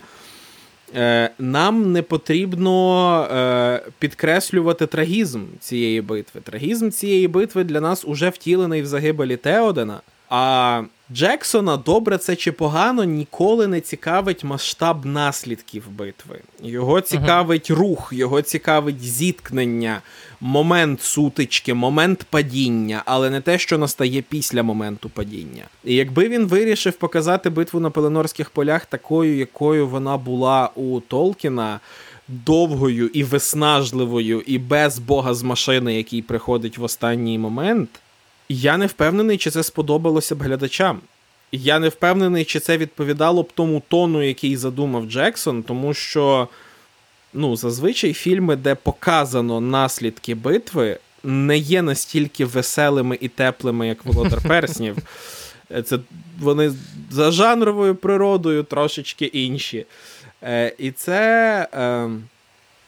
[0.96, 6.42] Е, нам не потрібно е, підкреслювати трагізм цієї битви.
[6.42, 10.02] Трагізм цієї битви для нас уже втілений в загибелі Теодена.
[10.30, 10.84] А
[11.14, 16.40] Джексона, добре це чи погано, ніколи не цікавить масштаб наслідків битви.
[16.64, 17.76] Його цікавить uh-huh.
[17.76, 20.02] рух, його цікавить зіткнення,
[20.42, 25.64] момент сутички, момент падіння, але не те, що настає після моменту падіння.
[25.84, 31.80] І якби він вирішив показати битву на Пеленорських полях такою, якою вона була у Толкіна.
[32.28, 37.90] довгою і виснажливою, і без бога з машини, який приходить в останній момент,
[38.54, 41.00] я не впевнений, чи це сподобалося б глядачам.
[41.52, 46.48] Я не впевнений, чи це відповідало б тому тону, який задумав Джексон, тому що
[47.34, 54.42] ну, зазвичай фільми, де показано наслідки битви, не є настільки веселими і теплими, як Володар
[54.48, 54.98] Перснів.
[55.86, 56.00] Це
[56.40, 56.74] Вони
[57.12, 59.86] за жанровою природою трошечки інші.
[60.44, 61.68] Е, І це.
[61.74, 62.10] Е,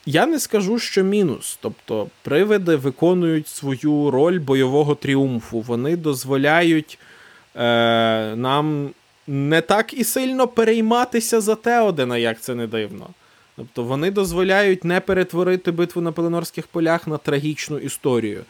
[0.06, 1.58] я не скажу, що мінус.
[1.62, 5.62] Тобто, привиди виконують свою роль бойового тріумфу.
[5.62, 7.00] Вони дозволяють
[7.56, 7.62] е,
[8.36, 8.90] нам
[9.28, 13.08] не так і сильно перейматися за Теодена, як це не дивно.
[13.56, 18.44] Тобто вони дозволяють не перетворити битву на Пеленорських полях на трагічну історію.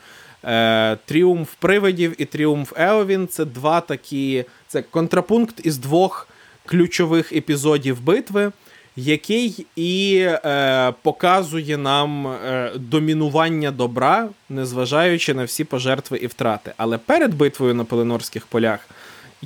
[0.46, 4.46] Е, Тріумф привидів і Тріумф Еовін це два такі.
[4.68, 6.28] Це контрапункт із двох
[6.66, 8.52] ключових епізодів битви,
[8.96, 16.74] який і е, показує нам е, домінування добра, незважаючи на всі пожертви і втрати.
[16.78, 18.80] Але перед битвою на Пеленорських полях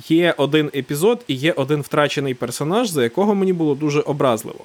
[0.08, 4.64] є один епізод і є один втрачений персонаж, за якого мені було дуже образливо.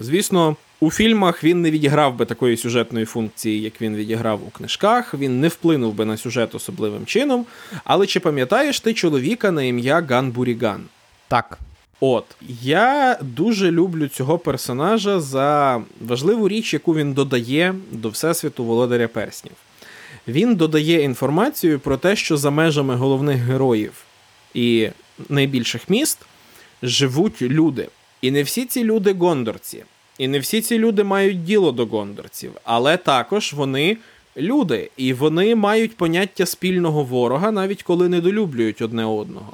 [0.00, 5.14] Звісно, у фільмах він не відіграв би такої сюжетної функції, як він відіграв у книжках.
[5.14, 7.46] Він не вплинув би на сюжет особливим чином.
[7.84, 10.84] Але чи пам'ятаєш ти чоловіка на ім'я Ган Буріган?
[11.28, 11.58] Так.
[12.04, 12.24] От
[12.62, 19.52] я дуже люблю цього персонажа за важливу річ, яку він додає до Всесвіту Володаря Перснів.
[20.28, 23.92] Він додає інформацію про те, що за межами головних героїв
[24.54, 24.88] і
[25.28, 26.18] найбільших міст
[26.82, 27.88] живуть люди.
[28.20, 29.84] І не всі ці люди гондорці.
[30.18, 33.96] І не всі ці люди мають діло до гондорців, але також вони
[34.36, 39.52] люди, і вони мають поняття спільного ворога, навіть коли недолюблюють одне одного.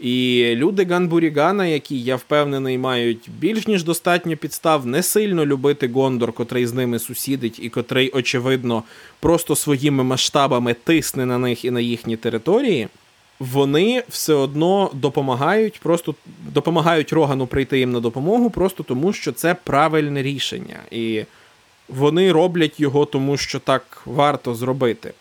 [0.00, 6.32] І люди Ганбурігана, які я впевнений, мають більш ніж достатньо підстав не сильно любити Гондор,
[6.32, 8.82] котрий з ними сусідить, і котрий, очевидно,
[9.20, 12.88] просто своїми масштабами тисне на них і на їхні території
[13.38, 16.14] вони все одно допомагають, просто
[16.52, 20.76] допомагають Рогану прийти їм на допомогу, просто тому що це правильне рішення.
[20.90, 21.24] І
[21.88, 25.12] вони роблять його, тому що так варто зробити.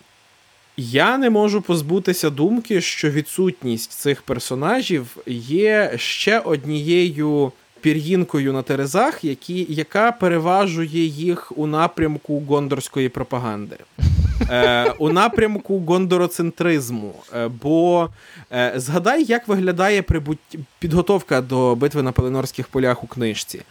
[0.78, 7.52] Я не можу позбутися думки, що відсутність цих персонажів є ще однією
[7.82, 13.76] пір'їнкою на терезах, які, яка переважує їх у напрямку гондорської пропаганди
[14.50, 17.14] е, у напрямку гондороцентризму.
[17.36, 18.10] Е, бо
[18.52, 20.38] е, згадай, як виглядає прибут...
[20.80, 23.62] підготовка до битви на Пеленорських полях у книжці.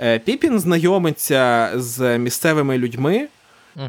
[0.00, 3.28] Е, Піпін знайомиться з місцевими людьми,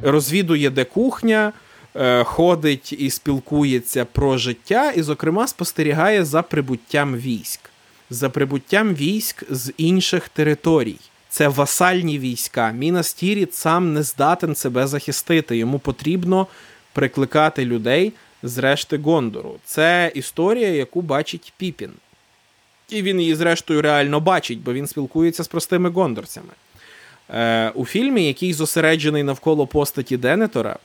[0.03, 1.53] розвідує, де кухня.
[1.95, 7.59] Е, ходить і спілкується про життя, і, зокрема, спостерігає за прибуттям військ,
[8.09, 10.97] за прибуттям військ з інших територій
[11.29, 12.71] це васальні війська.
[12.71, 15.57] Мінас Тіріт сам не здатен себе захистити.
[15.57, 16.47] Йому потрібно
[16.93, 18.13] прикликати людей
[18.43, 19.55] з решти Гондору.
[19.65, 21.91] Це історія, яку бачить Піпін.
[22.89, 26.53] І він її, зрештою, реально бачить, бо він спілкується з простими гондорцями.
[27.29, 30.77] Е, У фільмі, який зосереджений навколо постаті Денетора,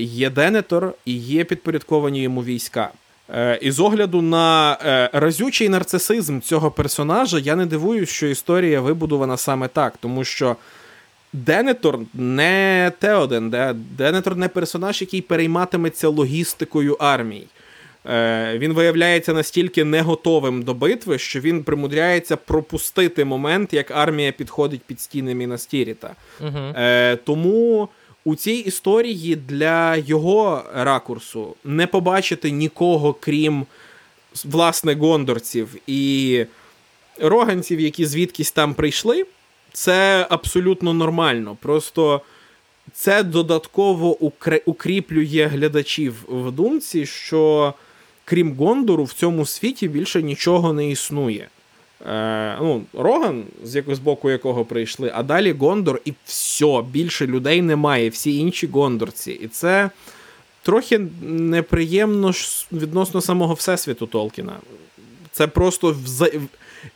[0.00, 2.90] є Денетор і є підпорядковані йому війська.
[3.34, 8.80] Е, і з огляду на е, разючий нарцисизм цього персонажа, я не дивуюсь, що історія
[8.80, 10.56] вибудована саме так, тому що
[11.32, 13.50] Денетор не Теоден,
[13.98, 17.46] Денетор не персонаж, який перейматиметься логістикою армій.
[18.06, 24.32] Е, він виявляється настільки не готовим до битви, що він примудряється пропустити момент, як армія
[24.32, 26.14] підходить під стіни Мінастіріта.
[26.40, 26.74] Угу.
[27.24, 27.88] Тому
[28.26, 33.66] у цій історії для його ракурсу не побачити нікого, крім
[34.44, 36.44] власне гондорців і
[37.20, 39.26] роганців, які звідкись там прийшли,
[39.72, 41.56] це абсолютно нормально.
[41.60, 42.20] Просто
[42.92, 44.18] це додатково
[44.66, 47.74] укріплює глядачів в думці, що
[48.24, 51.48] крім Гондору, в цьому світі більше нічого не існує.
[52.06, 57.62] Е, ну, Роган, з якогось боку якого прийшли, а далі Гондор, і все, більше людей
[57.62, 59.32] немає, всі інші гондорці.
[59.32, 59.90] І це
[60.62, 62.32] трохи неприємно
[62.72, 64.56] відносно самого Всесвіту Толкіна.
[65.32, 66.30] Це просто вза...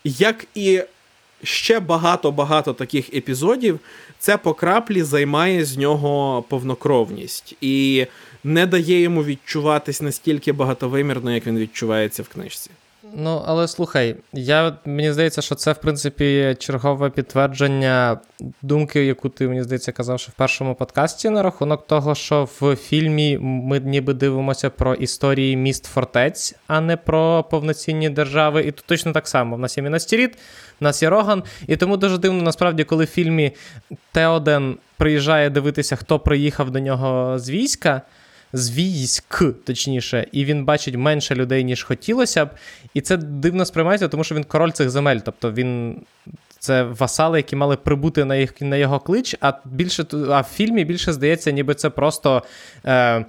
[0.05, 0.83] як і
[1.43, 3.81] ще багато-багато таких епізодів,
[4.19, 8.07] це по краплі знімає з нього повнокровність і
[8.45, 12.71] не дає йому відчуватись настільки багатовимірно, як він відчувається в книжці.
[13.15, 18.21] Ну, але слухай, я, мені здається, що це, в принципі, чергове підтвердження
[18.63, 22.77] думки, яку ти, мені здається, казав, що в першому подкасті на рахунок того, що в
[22.77, 28.63] фільмі ми ніби дивимося про історії міст фортець, а не про повноцінні держави.
[28.63, 29.57] І тут точно так само.
[29.57, 30.39] В нас є Мінас-Тіріт,
[30.81, 31.43] в нас є Роган.
[31.67, 33.53] І тому дуже дивно, насправді, коли в фільмі
[34.13, 38.03] Теоден приїжджає дивитися, хто приїхав до нього з війська
[38.53, 42.51] з військ, точніше, і він бачить менше людей, ніж хотілося б.
[42.95, 45.19] І це дивно сприймається, тому що він король цих земель.
[45.25, 46.01] Тобто він.
[46.63, 50.85] Це васали, які мали прибути на їх, на його клич, а більше а в фільмі
[50.85, 52.43] більше здається, ніби це просто,
[52.87, 53.25] е,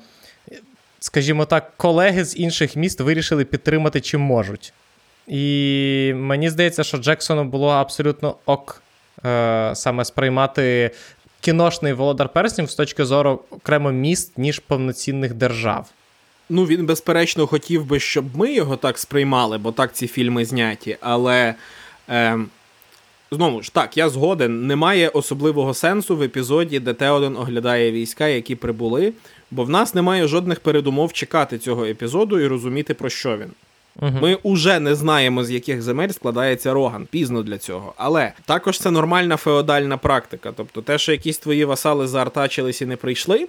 [1.00, 4.74] скажімо так, колеги з інших міст вирішили підтримати чим можуть.
[5.28, 8.82] І мені здається, що Джексону було абсолютно ок
[9.26, 10.92] е, саме сприймати
[11.42, 15.90] кіношний володар перснів з точки зору окремо міст, ніж повноцінних держав.
[16.50, 20.98] Ну, він, безперечно, хотів би, щоб ми його так сприймали, бо так ці фільми зняті.
[21.02, 21.56] Але
[22.10, 22.40] е,
[23.32, 28.56] знову ж так, я згоден, немає особливого сенсу в епізоді, де Теоден оглядає війська, які
[28.56, 29.14] прибули,
[29.52, 33.52] бо в нас немає жодних передумов чекати цього епізоду і розуміти, про що він.
[34.00, 34.18] Угу.
[34.22, 37.94] Ми уже не знаємо, з яких земель складається роган, пізно для цього.
[37.98, 40.54] Але також це нормальна феодальна практика.
[40.58, 43.48] Тобто, те, що якісь твої васали заартачились і не прийшли.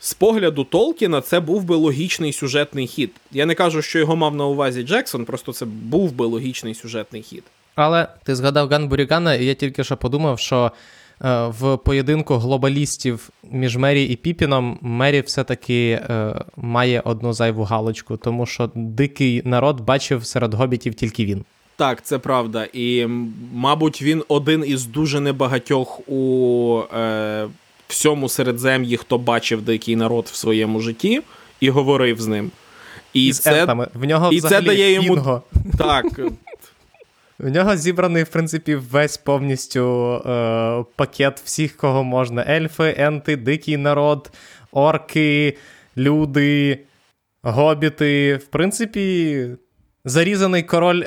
[0.00, 3.10] З погляду Толкіна, це був би логічний сюжетний хід.
[3.32, 7.22] Я не кажу, що його мав на увазі Джексон, просто це був би логічний сюжетний
[7.22, 7.42] хід.
[7.74, 10.72] Але ти згадав Ган Бурігана, і я тільки що подумав, що
[11.20, 18.46] в поєдинку глобалістів між Мері і Піпіном Мері все-таки е, має одну зайву галочку, тому
[18.46, 21.44] що дикий народ бачив серед гобітів тільки він.
[21.76, 22.66] Так, це правда.
[22.72, 23.06] І,
[23.54, 27.46] мабуть, він один із дуже небагатьох у е,
[27.88, 31.22] всьому середзем'ї, хто бачив дикий народ в своєму житті
[31.60, 32.50] і говорив з ним.
[33.12, 33.64] І, це,
[33.94, 35.42] В нього і це дає йому
[35.78, 36.20] так.
[37.40, 43.76] В нього зібраний, в принципі, весь повністю е, пакет всіх, кого можна: ельфи, енти, дикий
[43.76, 44.30] народ,
[44.72, 45.56] орки,
[45.96, 46.78] люди,
[47.42, 48.36] гобіти.
[48.36, 49.46] В принципі,
[50.04, 51.04] зарізаний король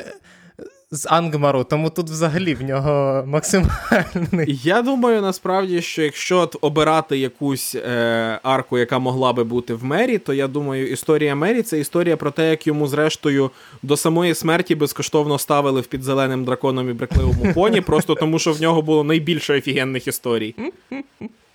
[0.93, 4.59] з Ангмару, тому тут взагалі в нього максимальний.
[4.63, 10.17] Я думаю, насправді, що якщо обирати якусь е, арку, яка могла би бути в Мері,
[10.17, 13.51] то я думаю, історія Мері це історія про те, як йому, зрештою,
[13.83, 18.53] до самої смерті безкоштовно ставили в під зеленим драконом і брекливому поні, просто тому що
[18.53, 20.55] в нього було найбільше офігенних історій.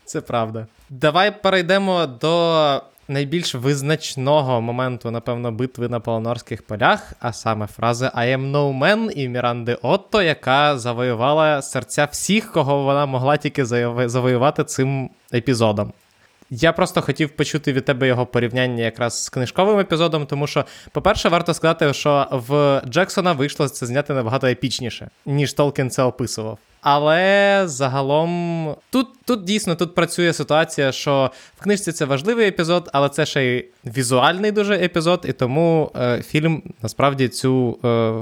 [0.05, 0.66] Це правда.
[0.91, 8.37] Давай перейдемо до найбільш визначного моменту, напевно, битви на Полонорських полях, а саме фрази I
[8.37, 13.65] am no man і Міранди Отто, яка завоювала серця всіх, кого вона могла тільки
[14.09, 15.93] завоювати цим епізодом.
[16.51, 21.29] Я просто хотів почути від тебе його порівняння якраз з книжковим епізодом, тому що, по-перше,
[21.29, 26.59] варто сказати, що в Джексона вийшло це зняти набагато епічніше, ніж Толкін це описував.
[26.81, 33.09] Але загалом тут тут дійсно тут працює ситуація, що в книжці це важливий епізод, але
[33.09, 38.12] це ще й візуальний дуже епізод, і тому е, фільм насправді цю е,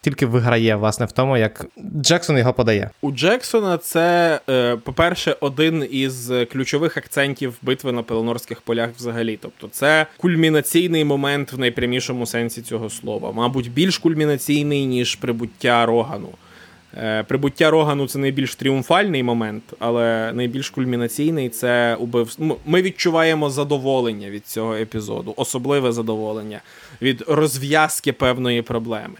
[0.00, 1.66] тільки виграє власне в тому, як
[2.02, 2.90] Джексон його подає.
[3.00, 9.38] У Джексона це, е, по-перше, один із ключових акцентів битви на Пеленорських полях взагалі.
[9.42, 13.32] Тобто, це кульмінаційний момент в найпрямішому сенсі цього слова.
[13.32, 16.28] Мабуть, більш кульмінаційний, ніж прибуття Рогану.
[16.96, 22.56] Е, прибуття Рогану це найбільш тріумфальний момент, але найбільш кульмінаційний це убивство.
[22.66, 26.60] Ми відчуваємо задоволення від цього епізоду, особливе задоволення
[27.02, 29.14] від розв'язки певної проблеми.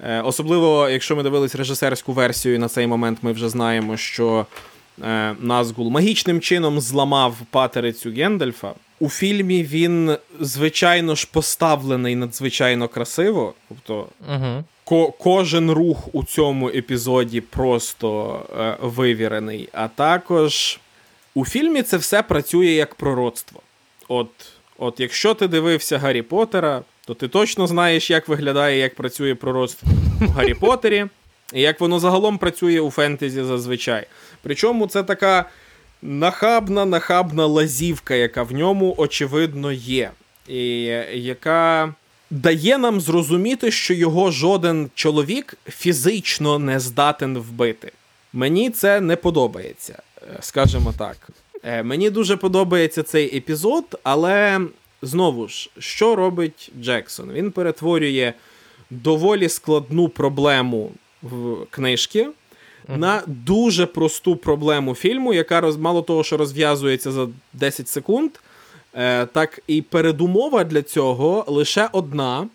[0.00, 4.46] Е, особливо, якщо ми дивились режисерську версію, на цей момент ми вже знаємо, що
[5.04, 8.72] е, Назгул магічним чином зламав патерицю Гендальфа.
[9.00, 13.54] У фільмі він, звичайно ж, поставлений надзвичайно красиво.
[13.68, 19.68] Тобто, угу ко- кожен рух у цьому епізоді просто е, вивірений.
[19.72, 20.80] А також
[21.34, 23.60] у фільмі це все працює як пророцтво.
[24.08, 24.28] От,
[24.78, 29.88] От якщо ти дивився Гаррі Поттера, то ти точно знаєш, як виглядає, як працює пророцтво
[30.20, 31.06] у Гаррі Поттері,
[31.54, 34.06] і як воно загалом працює у фентезі зазвичай.
[34.42, 35.44] Причому це така
[36.02, 40.10] нахабна, нахабна лазівка, яка в ньому очевидно є,
[40.48, 40.62] і
[41.14, 41.94] яка
[42.30, 47.92] дає нам зрозуміти, що його жоден чоловік фізично не здатен вбити.
[48.32, 51.28] Мені це не подобається, е, скажімо так.
[51.62, 54.60] Е, мені дуже подобається цей епізод, але
[55.02, 57.32] знову ж, що робить Джексон?
[57.32, 58.32] Він перетворює
[58.90, 62.28] доволі складну проблему в книжки.
[62.88, 68.30] На дуже просту проблему фільму, яка роз, мало того, що розв'язується за 10 секунд,
[69.32, 72.48] так і передумова для цього лише одна.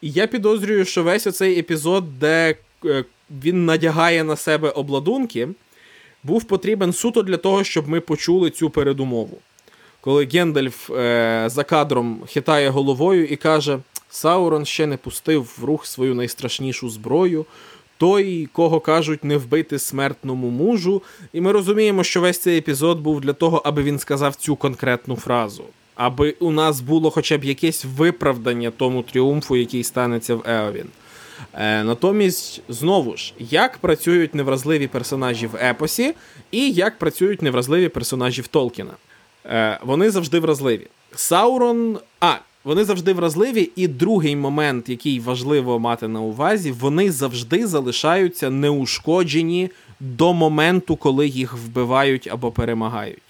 [0.00, 3.04] І я підозрюю, що весь оцей епізод, де е,
[3.44, 5.48] він надягає на себе обладунки,
[6.22, 9.38] був потрібен суто для того, щоб ми почули цю передумову.
[10.00, 13.78] Коли Гендальф е, за кадром хитає головою і каже:
[14.10, 17.46] Саурон ще не пустив в рух свою найстрашнішу зброю,
[17.96, 21.02] той, кого кажуть, не вбити смертному мужу.
[21.32, 25.16] І ми розуміємо, що весь цей епізод був для того, аби він сказав цю конкретну
[25.16, 25.64] фразу,
[26.00, 30.86] аби у нас було хоча б якесь виправдання тому тріумфу, який станеться в Еовін.
[31.54, 36.14] Е, Натомість, знову ж, як працюють невразливі персонажі в епосі,
[36.50, 38.90] і як працюють невразливі персонажі в Толкіна.
[39.46, 40.86] Е, Вони завжди вразливі.
[41.14, 41.98] Саурон.
[42.20, 42.34] А,
[42.64, 49.70] вони завжди вразливі, і другий момент, який важливо мати на увазі, вони завжди залишаються неушкоджені
[50.00, 53.29] до моменту, коли їх вбивають або перемагають.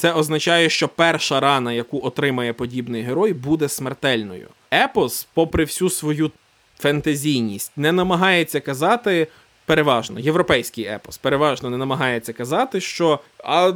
[0.00, 4.48] Це означає, що перша рана, яку отримає подібний герой, буде смертельною.
[4.72, 6.30] Епос, попри всю свою
[6.78, 9.26] фентезійність, не намагається казати.
[9.66, 13.72] Переважно, європейський епос переважно не намагається казати, що а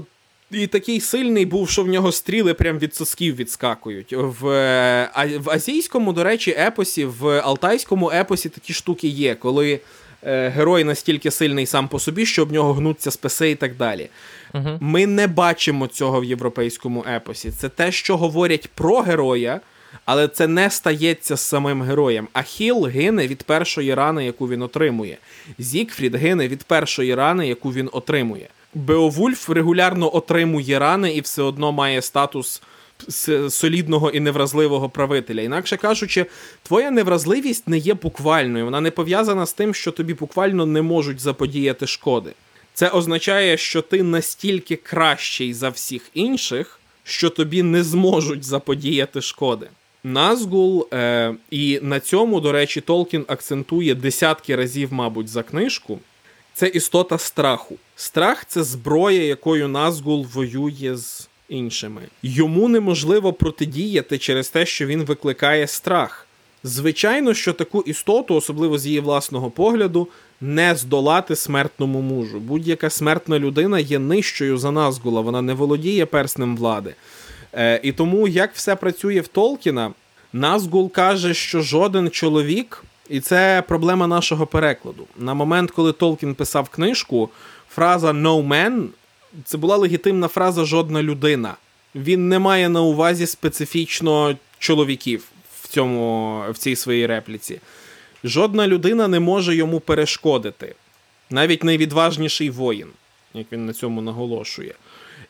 [0.51, 4.13] і такий сильний був, що в нього стріли прям від сосків відскакують.
[4.13, 4.49] В
[5.15, 9.81] а, в азійському, до речі, епосі, в алтайському епосі такі штуки є, коли
[10.23, 14.09] е, герой настільки сильний сам по собі, що в нього гнуться списи і так далі.
[14.55, 14.79] Угу.
[14.81, 17.51] Ми не бачимо цього в європейському епосі.
[17.51, 19.61] Це те, що говорять про героя.
[20.05, 22.29] Але це не стається з самим героєм.
[22.33, 25.19] Ахіл гине від першої рани, яку він отримує.
[25.59, 28.49] Зікфрід гине від першої рани, яку він отримує.
[28.75, 32.63] Беовульф регулярно отримує рани і все одно має статус
[33.49, 35.43] солідного і невразливого правителя.
[35.43, 36.27] Інакше кажучи,
[36.63, 41.21] твоя невразливість не є буквальною, вона не пов'язана з тим, що тобі буквально не можуть
[41.21, 42.33] заподіяти шкоди.
[42.75, 49.69] Це означає, що ти настільки кращий за всіх інших, що тобі не зможуть заподіяти шкоди.
[50.05, 55.99] Назгул, е, і на цьому, до речі, Толкін акцентує десятки разів, мабуть, за книжку.
[56.55, 57.77] Це істота страху.
[57.97, 62.03] Страх це зброя, якою Назгул воює з іншими.
[62.23, 66.27] Йому неможливо протидіяти через те, що він викликає страх.
[66.67, 70.09] Звичайно, що таку істоту, особливо з її власного погляду,
[70.41, 72.41] не здолати смертному мужу.
[72.41, 76.95] Будь-яка смертна людина є нижчою за Назгула, вона не володіє перснем влади.
[77.53, 79.93] Е, І тому, як все працює в Толкіна,
[80.33, 85.07] Назгул каже, що жоден чоловік, і це проблема нашого перекладу.
[85.19, 87.29] На момент, коли Толкін писав книжку,
[87.69, 88.87] фраза «no man»
[89.45, 91.55] це була легітимна фраза жодна людина.
[91.95, 95.25] Він не має на увазі специфічно чоловіків
[95.75, 97.61] цьому, в цій своїй репліці.
[98.25, 100.75] Жодна людина не може йому перешкодити,
[101.31, 102.89] навіть найвідважніший воїн,
[103.35, 104.75] як він на цьому наголошує.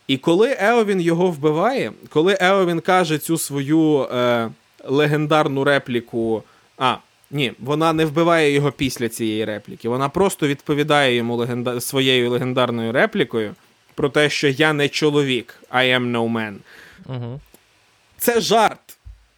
[0.06, 4.50] І коли Еовін його вбиває, коли Еовін каже цю свою е,
[4.84, 6.42] легендарну репліку.
[6.78, 6.96] А,
[7.30, 9.88] ні, вона не вбиває його після цієї репліки.
[9.88, 11.80] Вона просто відповідає йому легенда...
[11.80, 13.54] своєю легендарною реплікою
[13.94, 16.54] про те, що я не чоловік, I am no man.
[17.06, 17.40] Угу.
[18.18, 18.78] Це жарт,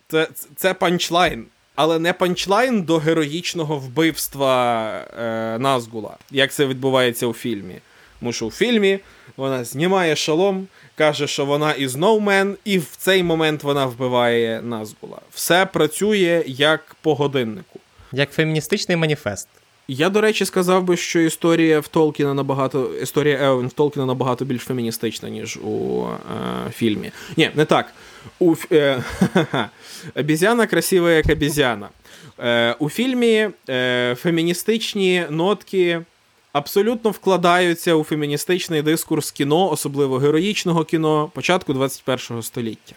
[0.08, 1.46] це, це панчлайн.
[1.74, 7.74] Але не панчлайн до героїчного вбивства е, Назгула, як це відбувається у фільмі.
[8.20, 8.98] Тому що у фільмі
[9.36, 15.18] вона знімає шолом, каже, що вона із No і в цей момент вона вбиває Назгула.
[15.34, 17.80] Все працює як по годиннику.
[18.12, 19.48] Як феміністичний маніфест.
[19.88, 24.44] Я, до речі, сказав би, що історія в Толкіна набагато історія Еовін в Толкіна набагато
[24.44, 27.10] більш феміністична, ніж у е, фільмі.
[27.36, 27.92] Ні, не так.
[28.38, 29.02] У е,
[30.14, 31.88] Обізяна красива як обізяна.
[32.38, 36.00] Е, У фільмі е, феміністичні нотки
[36.52, 42.94] абсолютно вкладаються у феміністичний дискурс кіно, особливо героїчного кіно початку 21 століття.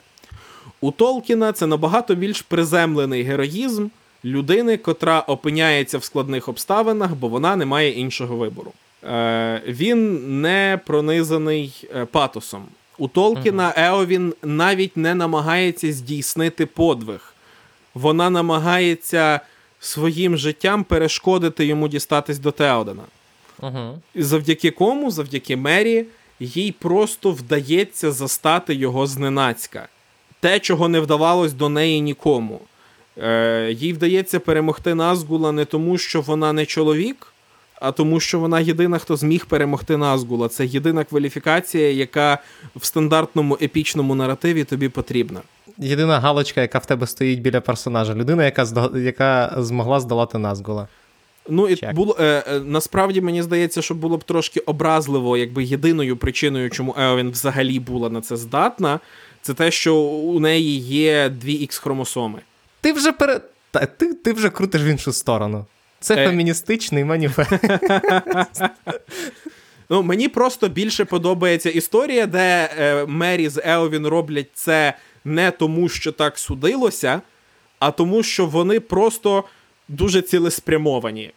[0.81, 3.87] У Толкіна це набагато більш приземлений героїзм
[4.25, 8.73] людини, котра опиняється в складних обставинах, бо вона не має іншого вибору.
[9.03, 12.65] Е, Він не пронизаний е, патосом.
[12.99, 17.33] У Толкіна Еовін навіть не намагається здійснити подвиг.
[17.93, 19.39] Вона намагається
[19.79, 23.03] своїм життям перешкодити йому дістатись до Теодена.
[23.59, 24.01] Угу.
[24.15, 26.05] Завдяки кому, завдяки Мері,
[26.39, 29.87] їй просто вдається застати його зненацька.
[30.39, 32.61] Те, чого не вдавалось до неї нікому.
[33.17, 37.28] Е, Їй вдається перемогти Назгула не тому, що вона не чоловік,
[37.79, 40.47] а тому, що вона єдина, хто зміг перемогти Назгула.
[40.47, 42.37] Це єдина кваліфікація, яка
[42.75, 45.41] в стандартному епічному наративі тобі потрібна.
[45.77, 48.15] Єдина галочка, яка в тебе стоїть біля персонажа.
[48.15, 50.87] Людина, яка яка змогла здолати Назгула.
[51.49, 51.93] Ну і Check.
[51.93, 56.95] було е, е, насправді мені здається, що було б трошки образливо, якби єдиною причиною, чому
[56.99, 58.99] Еовін взагалі була на це здатна,
[59.41, 62.39] це те, що у неї є дві ікс хромосоми.
[62.81, 63.41] Ти вже пере...
[63.71, 65.65] Та ти ти вже крутиш в іншу сторону.
[65.99, 66.27] Це е...
[66.27, 67.51] феміністичний маніфест.
[69.89, 74.93] Ну, Мені просто більше подобається історія, де е, Мері з Еовін роблять це
[75.25, 77.21] не тому, що так судилося,
[77.79, 79.43] а тому, що вони просто
[79.87, 81.31] дуже цілеспрямовані.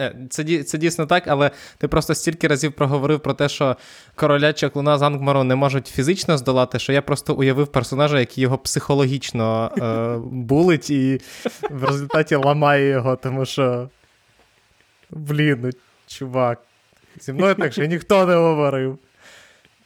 [0.00, 3.76] Е, це це дійсно так, але ти просто стільки разів проговорив про те, що
[4.14, 8.58] короля чаклуна з Ангмару не можуть фізично здолати, що я просто уявив персонажа, який його
[8.58, 11.20] психологічно е, булить і
[11.70, 13.88] в результаті ламає його, тому що.
[15.10, 15.70] Блін, ну,
[16.06, 16.60] чувак.
[17.20, 18.98] Зі мною так ще ніхто не говорив.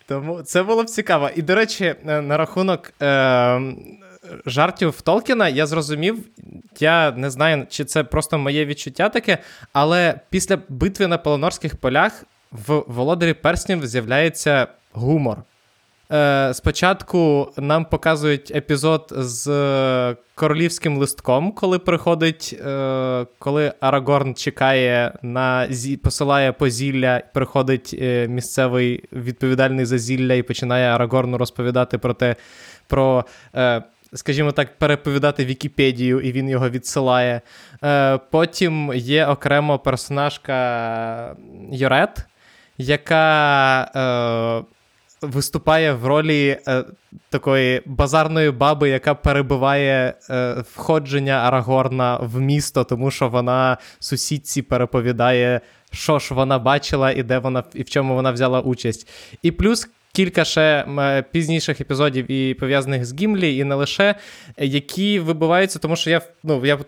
[0.06, 1.30] Тому це було б цікаво.
[1.36, 3.60] І, до речі, е, на рахунок е,
[4.46, 6.18] жартів Толкіна я зрозумів,
[6.80, 9.38] я не знаю, чи це просто моє відчуття таке,
[9.72, 15.42] але після битви на Полонорських полях в Володарі Перснів з'являється гумор.
[16.12, 25.12] Е, Спочатку нам показують епізод з е, королівським листком, коли приходить, е, коли Арагорн чекає
[25.22, 25.68] на
[26.02, 32.36] посилає по зілля, приходить е, місцевий відповідальний за зілля і починає Арагорну розповідати про те,
[32.88, 33.24] про.
[33.54, 33.82] Е,
[34.14, 37.40] скажімо так, переповідати Вікіпедію, і він його відсилає.
[37.84, 41.36] Е, Потім є окремо персонажка
[41.70, 42.26] Йорет,
[42.78, 46.84] яка е, виступає в ролі е,
[47.28, 55.60] такої базарної баби, яка перебиває е, входження Арагорна в місто, тому що вона сусідці переповідає,
[55.92, 59.08] що ж вона бачила і де вона і в чому вона взяла участь.
[59.42, 60.86] І плюс кілька ще
[61.32, 64.14] пізніших епізодів і пов'язаних з Гімлі, і не лише,
[64.58, 66.78] які вибиваються, тому що я ну, я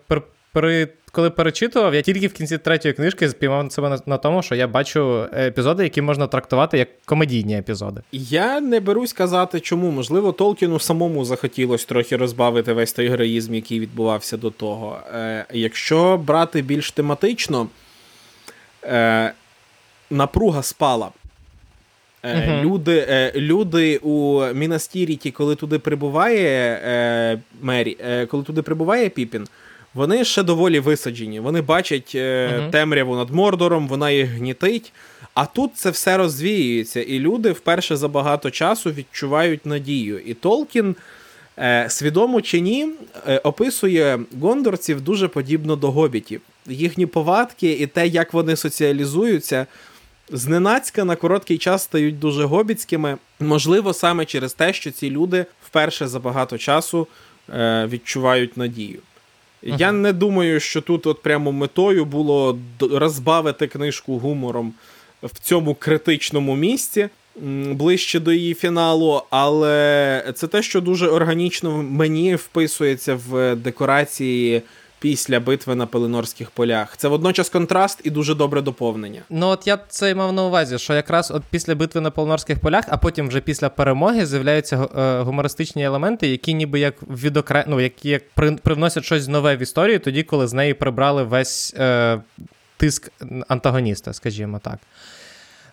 [0.53, 4.55] при, коли перечитував, я тільки в кінці третьої книжки спіймав себе на, на тому, що
[4.55, 8.01] я бачу епізоди, які можна трактувати як комедійні епізоди.
[8.13, 9.91] Я не берусь казати, чому.
[9.91, 14.99] Можливо, Толкіну самому захотілося трохи розбавити весь той героїзм, який відбувався до того.
[15.15, 17.69] Е, Якщо брати більш тематично,
[18.85, 19.33] е,
[20.11, 21.09] напруга спала.
[22.23, 22.63] Uh-huh.
[22.63, 27.97] Люди е, люди у Мінас-Тіріті, коли туди прибуває е, Мері,
[28.31, 29.47] коли туди прибуває Піпін,
[29.95, 31.41] вони ще доволі виснажені.
[31.41, 32.71] Вони бачать uh-huh.
[32.71, 34.93] темряву над Мордором, вона їх гнітить.
[35.35, 40.19] А тут це все розвіюється, і люди вперше за багато часу відчувають надію.
[40.19, 40.97] І Толкін,
[41.89, 42.89] свідомо чи ні,
[43.43, 46.41] описує гондорців дуже подібно до гобітів.
[46.67, 49.67] Їхні повадки і те, як вони соціалізуються
[50.33, 53.17] зненацька на короткий час стають дуже гобіцькими.
[53.41, 57.07] Можливо, саме через те, що ці люди вперше за багато часу
[57.55, 58.99] е, відчувають надію.
[59.63, 59.77] Uh-huh.
[59.79, 64.73] Я не думаю, що тут от прямо метою було розбавити книжку гумором
[65.23, 67.09] в цьому критичному місці.
[67.71, 74.63] Ближче до її фіналу, але це те, що дуже органічно мені вписується в декорації
[75.03, 76.97] після битви на Пеленорських полях.
[76.97, 79.23] Це водночас контраст і дуже добре доповнення.
[79.31, 82.85] Ну от я це мав на увазі, що якраз от після битви на Пеленорських полях,
[82.89, 87.65] а потім вже після перемоги з'являються е, гумористичні елементи, які ніби як відокре...
[87.69, 88.53] ну, які як при...
[88.53, 92.21] привносять щось нове в історію, тоді коли з неї прибрали весь е...
[92.77, 93.13] тиск
[93.49, 94.79] антагоніста, скажімо так.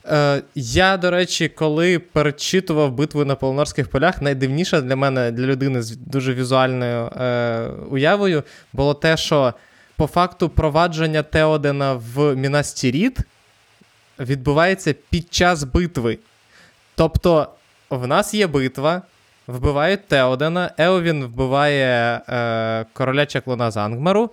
[0.05, 5.81] Е, Я, до речі, коли перечитував битву на Полонорських полях, найдивніше для мене, для людини
[5.81, 8.43] з дуже візуальною е, уявою,
[8.73, 9.53] було те, що
[9.95, 13.17] по факту провадження Теодена в Мінас-Тіріт
[14.19, 16.19] відбувається під час битви.
[16.95, 17.47] Тобто,
[17.89, 19.01] в нас є битва,
[19.47, 24.31] вбивають Теодена, Еовін вбиває е, короля Чаклуна з Ангмару.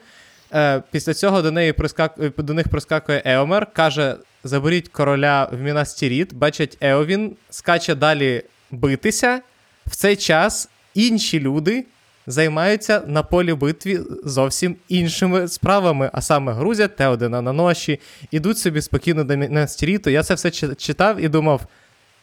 [0.55, 2.15] Е, Після цього до неї прискак...
[2.39, 9.41] до них прискакує Еомер, каже: заберіть короля в Мінас-Тіріт, бачать Еовін, скаче далі битися.
[9.87, 11.85] В цей час інші люди
[12.27, 18.01] займаються на полі битві зовсім іншими справами, а саме грузять Теодена на ноші,
[18.31, 20.11] ідуть собі спокійно до Мінас-Тіріту.
[20.11, 21.67] Я це все читав і думав.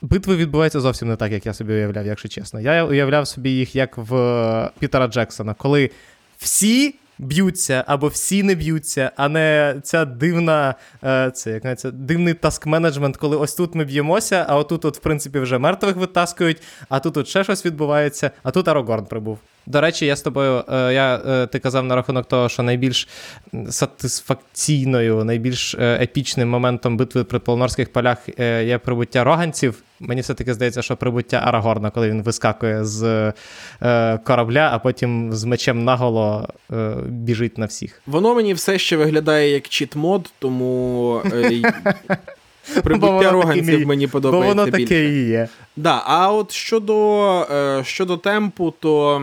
[0.01, 2.59] Битви відбуваються зовсім не так, як я собі уявляв, якщо чесно.
[2.61, 5.89] Я уявляв собі їх як в Пітера Джексона, коли
[6.37, 12.33] всі б'ються або всі не б'ються, а не ця дивна, е, це як це дивний
[12.33, 16.61] task management, коли ось тут ми б'ємося, а отут, от, в принципі, вже мертвих витаскують,
[16.89, 19.39] а тут от ще щось відбувається, а тут Арогорн прибув.
[19.65, 23.07] До речі, я з тобою, е, я, е, ти казав на рахунок того, що найбільш
[23.69, 29.83] сатисфакційною, найбільш епічним моментом битви при Полонорських полях є прибуття роганців.
[29.99, 33.33] Мені все-таки здається, що прибуття Арагорна, коли він вискакує з
[33.81, 38.01] е, корабля, а потім з мечем наголо е, біжить на всіх.
[38.07, 41.21] Воно мені все ще виглядає як чіт-мод, тому.
[41.33, 41.61] Е,
[42.83, 44.55] Прибуття роганців мені подобається.
[44.55, 45.47] Бо воно таке і є.
[45.75, 49.21] Да, А от щодо е, щодо темпу, то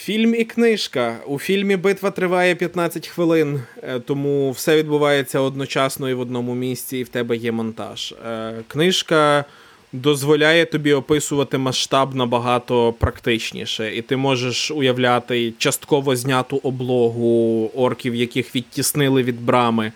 [0.00, 1.16] Фільм і книжка.
[1.26, 6.98] У фільмі битва триває 15 хвилин, е, тому все відбувається одночасно і в одному місці,
[6.98, 8.14] і в тебе є монтаж.
[8.26, 9.44] Е, книжка
[9.92, 18.56] дозволяє тобі описувати масштаб набагато практичніше, і ти можеш уявляти частково зняту облогу орків, яких
[18.56, 19.92] відтіснили від брами,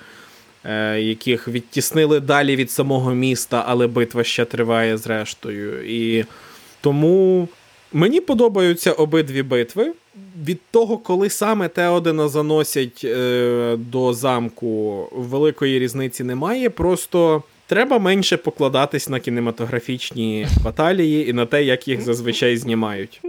[0.65, 5.91] е, яких відтіснили далі від самого міста, але битва ще триває зрештою.
[5.91, 6.25] І
[6.81, 7.49] тому.
[7.95, 9.93] Мені подобаються обидві битви.
[10.45, 16.71] Від того, коли саме Теодена заносять е, до замку, великої різниці немає.
[16.71, 23.21] Просто треба менше покладатись на кінематографічні баталії і на те, як їх зазвичай знімають.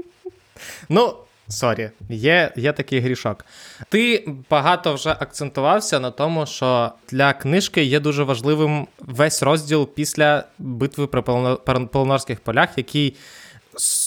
[0.90, 1.14] Ну,
[1.48, 3.46] sorry, є є такий грішок.
[3.90, 10.44] Ти багато вже акцентувався на тому, що для книжки є дуже важливим весь розділ після
[10.60, 11.22] битви при
[11.86, 13.16] Полонорських полях, який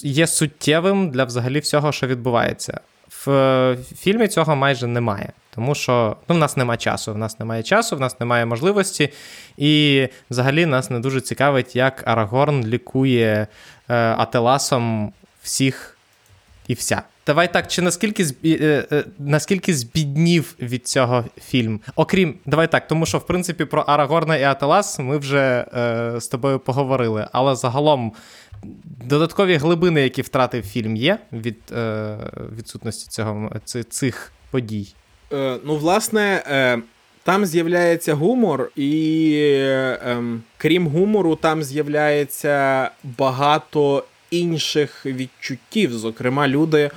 [0.03, 2.81] є суттєвим для взагалі всього, що відбувається.
[3.27, 7.13] В фільмі цього майже немає, тому що ну, в нас немає часу.
[7.15, 9.13] В нас немає часу, в нас немає можливості,
[9.57, 13.47] і взагалі нас не дуже цікавить, як Арагорн лікує
[13.89, 15.13] е, Ателасом
[15.43, 15.99] всіх
[16.69, 17.03] і вся.
[17.29, 18.59] Давай так, чи наскільки збі...
[18.61, 21.81] Е, е, наскільки збіднів від цього фільм?
[21.97, 26.29] Окрім, давай так, тому що в принципі про Арагорна і Ателас ми вже е, з
[26.29, 28.13] тобою поговорили, але загалом
[29.05, 32.17] Додаткові глибини, які втратив фільм, є від е,
[32.59, 33.51] відсутності цього,
[33.89, 34.95] цих подій.
[35.33, 36.79] Е, Ну, власне, е,
[37.23, 45.93] там з'являється гумор, і е, ем, крім гумору, там з'являється багато інших відчуттів.
[45.93, 46.91] Зокрема, люди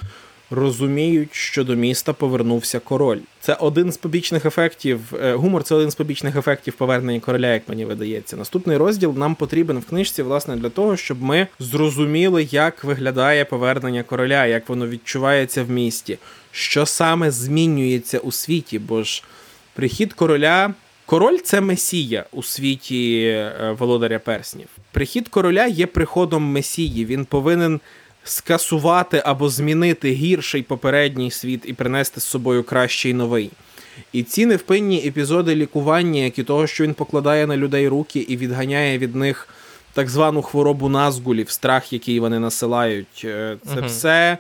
[0.52, 3.20] розуміють, що до міста повернувся король.
[3.40, 5.00] Це один з побічних ефектів.
[5.24, 8.38] Е, гумор це один з побічних ефектів повернення короля, як мені видається.
[8.38, 14.04] Наступний розділ нам потрібен в книжці, власне, для того, щоб ми зрозуміли, як виглядає повернення
[14.04, 16.18] короля, як воно відчувається в місті,
[16.52, 18.80] що саме змінюється у світі.
[18.80, 19.24] Бо ж
[19.74, 20.74] прихід короля.
[21.06, 24.68] Король це месія у світі е, володаря перснів.
[24.92, 27.06] Прихід короля є приходом месії.
[27.06, 27.80] Він повинен
[28.24, 33.52] скасувати або змінити гірший попередній світ і принести з собою кращий новий.
[34.14, 38.38] І ці невпинні епізоди лікування, як і того, що він покладає на людей руки і
[38.38, 39.48] відганяє від них
[39.94, 43.88] так звану хворобу назгулів, страх, який вони насилають, е, це угу.
[43.88, 44.38] все.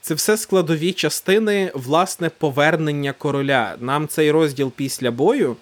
[0.00, 3.74] Це все складові частини власне повернення короля.
[3.80, 5.56] Нам цей розділ після бою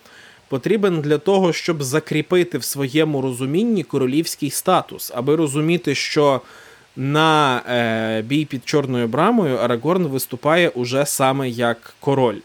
[0.49, 6.41] потрібен для того, щоб закріпити в своєму розумінні королівський статус, аби розуміти, що
[6.97, 12.39] на е, бій під Чорною брамою Арагорн виступає уже саме як король.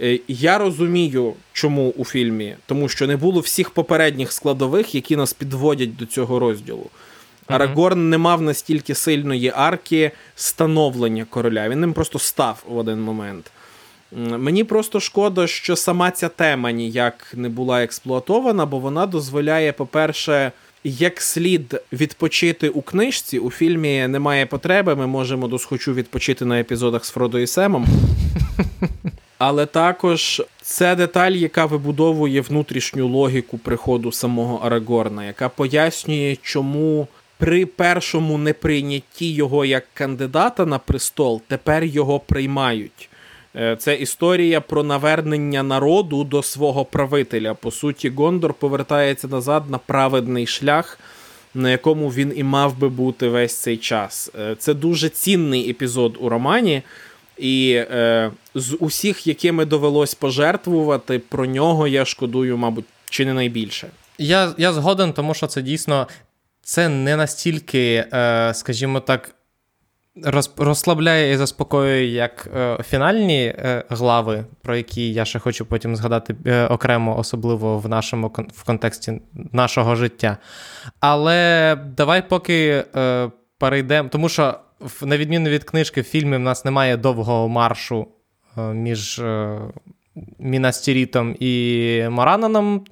[0.00, 5.32] Е, я розумію, чому у фільмі, тому що не було всіх попередніх складових, які нас
[5.32, 6.86] підводять до цього розділу.
[7.46, 11.68] Арагорн не мав настільки сильної арки становлення короля.
[11.68, 13.50] Він ним просто став в один момент.
[14.12, 20.52] Мені просто шкода, що сама ця тема ніяк не була експлуатована, бо вона дозволяє, по-перше,
[20.84, 24.96] як слід відпочити у книжці, у фільмі немає потреби.
[24.96, 27.86] Ми можемо досхочу відпочити на епізодах з Фродо і Семом.
[29.38, 37.66] Але також це деталь, яка вибудовує внутрішню логіку приходу самого Арагорна, яка пояснює, чому при
[37.66, 43.07] першому неприйнятті його як кандидата на престол тепер його приймають.
[43.58, 47.54] Е, це історія про навернення народу до свого правителя.
[47.54, 50.98] По суті, Гондор повертається назад на праведний шлях,
[51.54, 54.30] на якому він і мав би бути весь цей час.
[54.40, 56.82] Е, це дуже цінний епізод у романі,
[57.38, 63.88] і е, з усіх, якими довелось пожертвувати, про нього я шкодую, мабуть, чи не найбільше.
[64.18, 66.08] Я я згоден, тому що це дійсно
[66.62, 69.34] це не настільки, е, скажімо так,
[70.56, 76.36] розслабляє і заспокоює як е, фінальні е, глави, про які я ще хочу потім згадати
[76.46, 79.20] е, окремо, особливо в нашому в контексті
[79.52, 80.36] нашого життя.
[81.00, 82.84] Але давай поки
[83.58, 84.54] перейдемо, тому що,
[85.02, 88.06] на відміну від книжки, в фільмі в нас немає довгого маршу
[88.56, 89.22] між
[90.38, 92.84] Мінастірітом і Морананом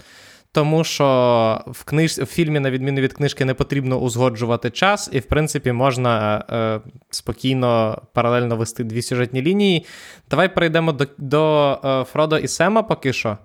[0.56, 2.18] тому що в книж...
[2.18, 6.80] в фільмі, на відміну від книжки, не потрібно узгоджувати час, і, в принципі, можна е,
[7.10, 9.86] спокійно паралельно вести дві сюжетні лінії.
[10.30, 13.38] Давай перейдемо до до е, Фродо і Сема поки що.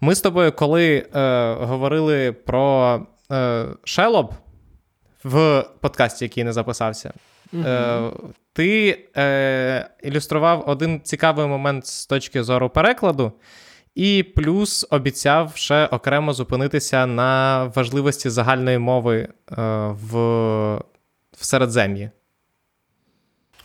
[0.00, 3.00] Ми з тобою, коли е, говорили про
[3.32, 4.32] е, Шелоб
[5.24, 7.12] в подкасті, який не записався,
[7.54, 8.12] mm
[8.52, 13.32] ти е, ілюстрував один цікавий момент з точки зору перекладу.
[13.94, 19.56] І плюс обіцяв ще окремо зупинитися на важливості загальної мови е,
[20.10, 20.14] в
[21.38, 22.10] в Середзем'ї.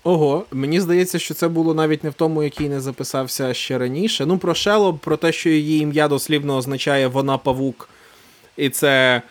[0.03, 4.25] Ого, мені здається, що це було навіть не в тому, який не записався ще раніше.
[4.25, 7.89] Ну, про Шелоб, про те, що її ім'я дослівно означає вона павук.
[8.57, 9.21] І це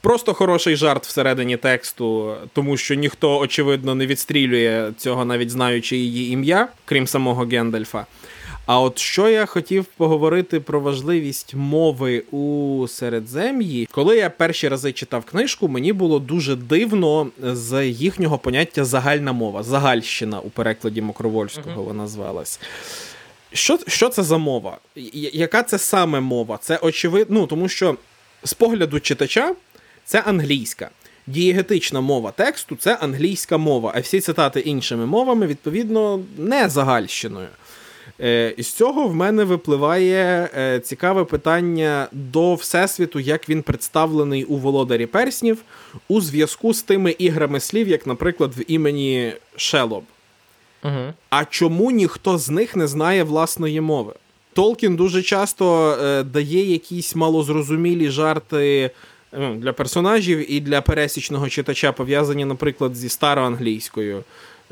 [0.00, 6.32] просто хороший жарт всередині тексту, тому що ніхто, очевидно, не відстрілює цього, навіть знаючи її
[6.32, 8.06] ім'я, крім самого Гендальфа.
[8.66, 14.92] А от що я хотів поговорити про важливість мови у середзем'ї, коли я перші рази
[14.92, 21.82] читав книжку, мені було дуже дивно з їхнього поняття загальна мова, загальщина у перекладі Мокровольського
[21.82, 22.60] вона звалась.
[23.52, 24.78] Що що це за мова?
[25.14, 26.58] Яка це саме мова?
[26.62, 27.96] Це очевидно, ну, тому що
[28.44, 29.54] з погляду читача
[30.04, 30.90] це англійська.
[31.26, 37.48] Дієгетична мова тексту це англійська мова, а всі цитати іншими мовами, відповідно, не загальщиною.
[38.22, 44.56] Е, з цього в мене випливає е, цікаве питання до Всесвіту, як він представлений у
[44.56, 45.58] Володарі Перснів
[46.08, 50.04] у зв'язку з тими іграми слів, як, наприклад, в імені Шелоб.
[50.84, 51.12] Угу.
[51.30, 54.12] А чому ніхто з них не знає власної мови?
[54.52, 58.90] Толкін дуже часто е, дає якісь малозрозумілі жарти
[59.38, 64.24] ну, для персонажів і для пересічного читача, пов'язані, наприклад, зі староанглійською.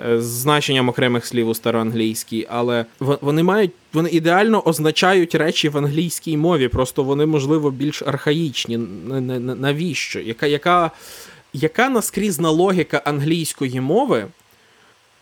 [0.09, 5.79] Е, з значенням окремих слів у староанглійській, але вони мають вони ідеально означають речі в
[5.79, 8.77] англійській мові, просто вони, можливо, більш архаїчні.
[8.77, 10.21] Навіщо?
[10.21, 10.91] Яка яка,
[11.53, 14.27] яка наскрізна логіка англійської мови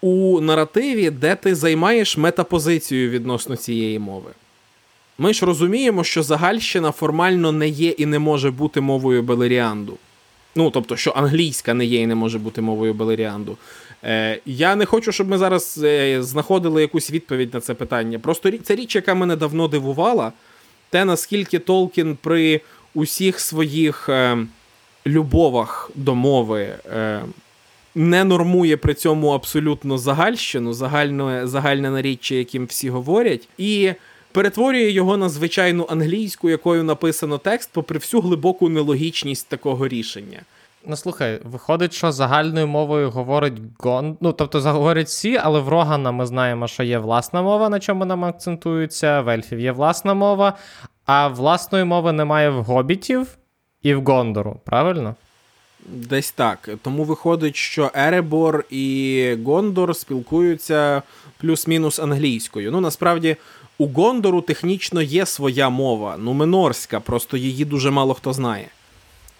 [0.00, 4.30] у наративі, де ти займаєш метапозицію відносно цієї мови?
[5.18, 9.98] Ми ж розуміємо, що Загальщина формально не є і не може бути мовою Белеріанду.
[10.58, 13.56] Ну, тобто, що англійська не є і не може бути мовою Белеріанду.
[14.04, 18.18] Е, Я не хочу, щоб ми зараз е, знаходили якусь відповідь на це питання.
[18.18, 20.32] Просто це річ, яка мене давно дивувала,
[20.90, 22.60] те, наскільки Толкін при
[22.94, 24.38] усіх своїх е,
[25.06, 26.74] любовах до мови
[27.94, 33.92] не нормує при цьому абсолютно загальщину, загальне, загальне наріччя, яким всі говорять, і
[34.32, 40.40] перетворює його на звичайну англійську, якою написано текст, попри всю глибоку нелогічність такого рішення.
[40.90, 44.16] Ну, слухай, виходить, що загальною мовою говорить Гон.
[44.20, 48.04] Ну, тобто заговорять всі, але в Рогана ми знаємо, що є власна мова, на чому
[48.04, 49.20] нам акцентуються.
[49.20, 50.52] В ельфів є власна мова,
[51.06, 53.38] а власної мови немає в гобітів
[53.82, 55.14] і в Гондору, правильно?
[55.86, 56.68] Десь так.
[56.82, 61.02] Тому виходить, що Еребор і Гондор спілкуються
[61.38, 62.72] плюс-мінус англійською.
[62.72, 63.36] Ну, насправді,
[63.78, 68.68] у Гондору технічно є своя мова, нуменорська, просто її дуже мало хто знає.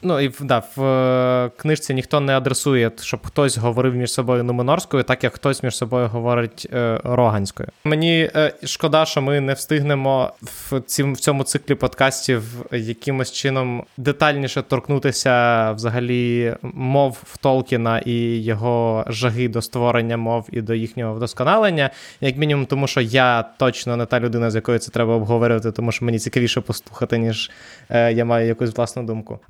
[0.03, 5.03] Ну і да, в е, книжці ніхто не адресує, щоб хтось говорив між собою нуменорською,
[5.03, 7.69] так як хтось між собою говорить е, роганською.
[7.85, 12.43] Мені е, шкода, що ми не встигнемо в цім, в цьому циклі подкастів
[12.73, 20.61] якимось чином детальніше торкнутися взагалі мов в Толкіна і його жаги до створення мов і
[20.61, 21.91] до їхнього вдосконалення.
[22.21, 25.93] Як мінімум, тому що я точно не та людина, з якою це треба обговорювати, тому
[25.93, 27.51] що мені цікавіше послухати, ніж
[27.89, 29.41] е, я маю якусь власну думку.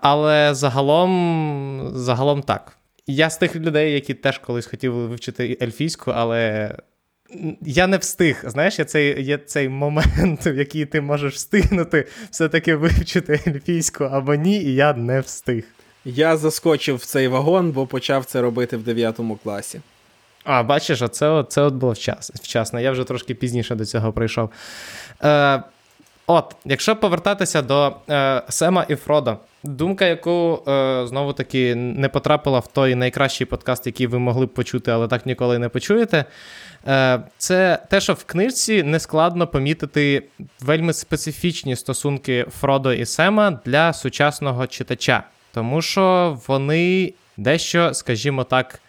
[0.00, 2.76] Але загалом, загалом так.
[3.06, 6.74] Я з тих людей, які теж колись хотіли вивчити ельфійську, але.
[7.60, 8.44] Я не встиг.
[8.46, 14.34] Знаєш, є цей є цей момент, в який ти можеш встигнути все-таки вивчити ельфійську або
[14.34, 15.64] ні, і я не встиг.
[16.04, 19.80] Я заскочив в цей вагон, бо почав це робити в 9 класі.
[20.44, 22.80] А, бачиш, оце, це от було вчас, вчасно.
[22.80, 24.50] Я вже трошки пізніше до цього прийшов.
[25.24, 25.62] Е,
[26.26, 32.58] От, якщо повертатися до е, Сема і Фродо, думка, яку е, знову таки не потрапила
[32.58, 36.24] в той найкращий подкаст, який ви могли б почути, але так ніколи не почуєте.
[36.86, 40.22] Е, Це те, що в книжці нескладно помітити
[40.60, 45.22] вельми специфічні стосунки Фродо і Сема для сучасного читача,
[45.52, 48.80] тому що вони дещо, скажімо так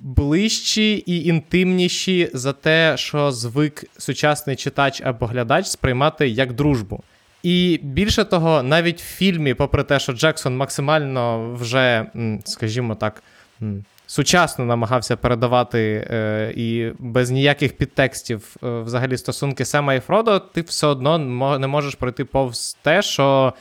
[0.00, 7.02] ближчі і інтимніші за те, що звик сучасний читач або глядач сприймати як дружбу.
[7.46, 12.06] І більше того, навіть в фільмі, попри те, що Джексон максимально вже,
[12.44, 13.22] скажімо так,
[14.06, 20.60] сучасно намагався передавати е, і без ніяких підтекстів е, взагалі стосунки Сема і Фродо, ти
[20.60, 21.18] все одно
[21.58, 23.54] не можеш пройти повз те, що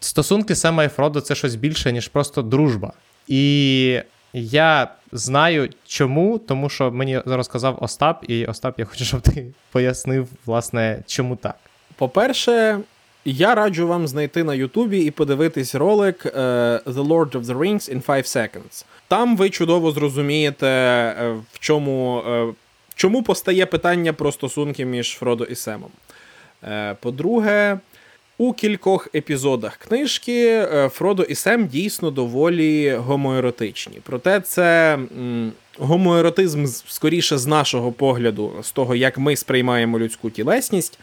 [0.00, 2.92] стосунки Сема і Фродо це щось більше, ніж просто дружба.
[3.28, 4.00] І
[4.32, 10.28] я знаю чому, тому що мені розказав Остап, і Остап, я хочу, щоб ти пояснив,
[10.46, 11.56] власне, чому так.
[11.96, 12.78] По-перше,
[13.24, 16.32] я раджу вам знайти на Ютубі і подивитись ролик uh,
[16.84, 18.84] The Lord of the Rings in 5 Seconds.
[19.08, 22.54] Там ви чудово зрозумієте, uh, в чому uh,
[22.94, 25.90] чому постає питання про стосунки між Фродо і Семом.
[27.00, 27.78] По-друге,
[28.38, 33.98] У кількох епізодах книжки е, Фродо і Сем дійсно доволі гомоеротичні.
[34.02, 34.98] Проте це
[35.78, 40.98] гомоеротизм скоріше з нашого погляду, з того, як ми сприймаємо людську тілесність.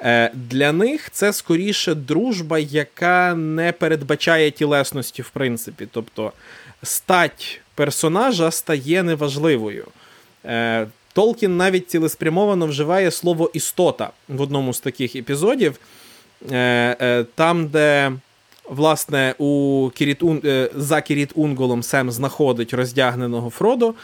[0.00, 5.88] Е, для них це скоріше дружба, яка не передбачає тілесності, в принципі.
[5.92, 6.32] Тобто
[6.82, 9.86] стать персонажа стає неважливою.
[10.44, 15.78] Е, Толкін навіть цілеспрямовано вживає слово істота в одному з таких епізодів,
[16.50, 18.12] е, там, де.
[18.68, 20.22] Власне, у Кіріт
[20.74, 23.94] за Кіріт Унголом Сем знаходить роздягненого Фродо.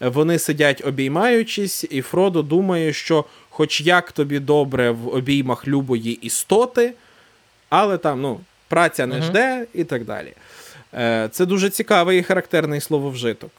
[0.00, 3.24] Вони сидять обіймаючись, і Фродо думає, що
[3.58, 6.92] хоч як тобі добре в обіймах любої істоти,
[7.68, 10.32] але там ну, праця не жде і так далі.
[10.94, 13.50] Е, це дуже цікавий і характерний слововжиток.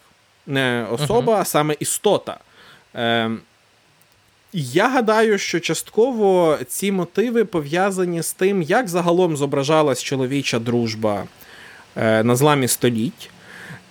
[0.47, 2.37] Не особа, а саме істота.
[2.95, 3.31] Е,
[4.53, 11.23] я гадаю, що частково ці мотиви пов'язані з тим, як загалом зображалась чоловіча дружба
[11.95, 13.29] е, на зламі століть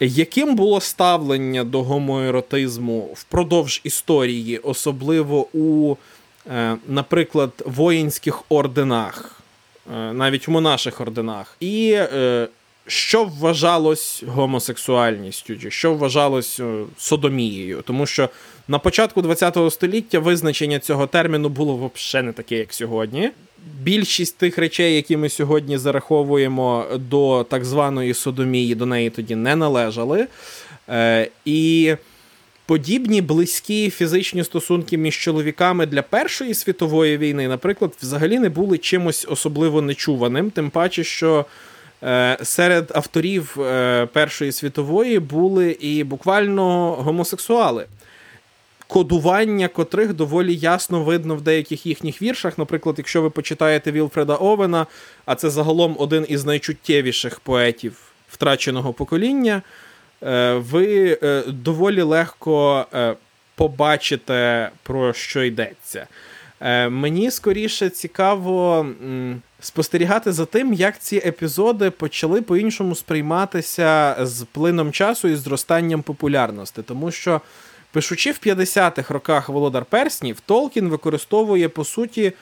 [0.00, 5.96] яким було ставлення до гомоеротизму впродовж історії, особливо у,
[6.50, 9.42] е, наприклад, воїнських орденах,
[9.94, 12.48] е, навіть в монаших орденах, і е,
[12.88, 16.60] що вважалось гомосексуальністю, чи що вважалось
[16.98, 17.82] содомією?
[17.86, 18.28] Тому що
[18.68, 23.30] на початку ХХ століття визначення цього терміну було взагалі не таке, як сьогодні
[23.82, 29.56] більшість тих речей, які ми сьогодні зараховуємо до так званої содомії, до неї тоді не
[29.56, 30.26] належали.
[30.88, 31.94] Е, І
[32.66, 39.26] подібні близькі фізичні стосунки між чоловіками для Першої світової війни, наприклад, взагалі не були чимось
[39.30, 41.44] особливо нечуваним, тим паче, що.
[42.02, 47.86] Е, серед авторів е, Першої світової були і буквально гомосексуали
[48.86, 52.58] кодування котрих доволі ясно видно в деяких їхніх віршах.
[52.58, 54.86] Наприклад, якщо ви почитаєте Вілфреда Овена,
[55.26, 57.96] а це загалом один із найчуттєвіших поетів
[58.28, 59.62] втраченого покоління,
[60.22, 62.86] е, ви доволі легко
[63.54, 66.06] побачите, про що йдеться.
[66.90, 68.86] Мені скоріше цікаво
[69.60, 76.82] спостерігати за тим, як ці епізоди почали по-іншому сприйматися з плином часу і зростанням популярності,
[76.82, 77.40] тому що.
[77.92, 82.32] Пишучи в 50-х роках Володар Перснів, Толкін використовує по суті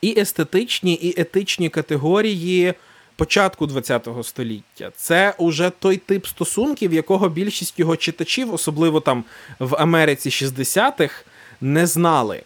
[0.00, 2.74] і естетичні, і етичні категорії
[3.16, 4.90] початку ХХ століття.
[4.96, 9.24] Це уже той тип стосунків, якого більшість його читачів, особливо там
[9.58, 11.24] в Америці 60-х,
[11.60, 12.42] не знали.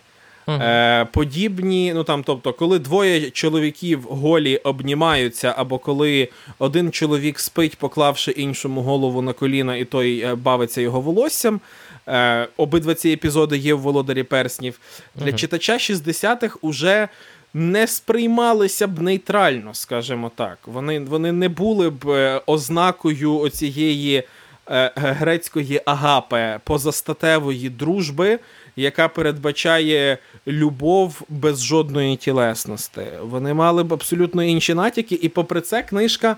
[0.49, 0.63] Uh-huh.
[0.63, 7.77] Е, Подібні, ну там, тобто, коли двоє чоловіків голі обнімаються, або коли один чоловік спить,
[7.77, 11.61] поклавши іншому голову на коліна, і той е, бавиться його волоссям.
[12.09, 14.81] Е, Обидва ці епізоди є в Володарі Перснів.
[15.15, 15.35] Для uh-huh.
[15.35, 17.09] читача 60-х уже
[17.55, 20.59] не сприймалися б нейтрально, скажімо так.
[20.67, 24.23] Вони вони не були б е, ознакою оцієї
[24.71, 28.39] е, грецької агапи позастатевої дружби,
[28.79, 33.03] яка передбачає любов без жодної тілесності.
[33.23, 36.37] Вони мали б абсолютно інші натяки, і попри це книжка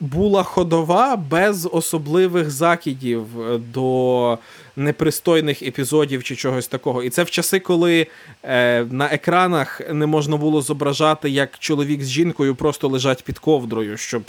[0.00, 3.26] була ходова без особливих закидів
[3.72, 4.38] до
[4.76, 7.02] непристойних епізодів чи чогось такого.
[7.02, 8.06] І це в часи, коли
[8.44, 13.96] е, на екранах не можна було зображати, як чоловік з жінкою просто лежать під ковдрою,
[13.96, 14.22] щоб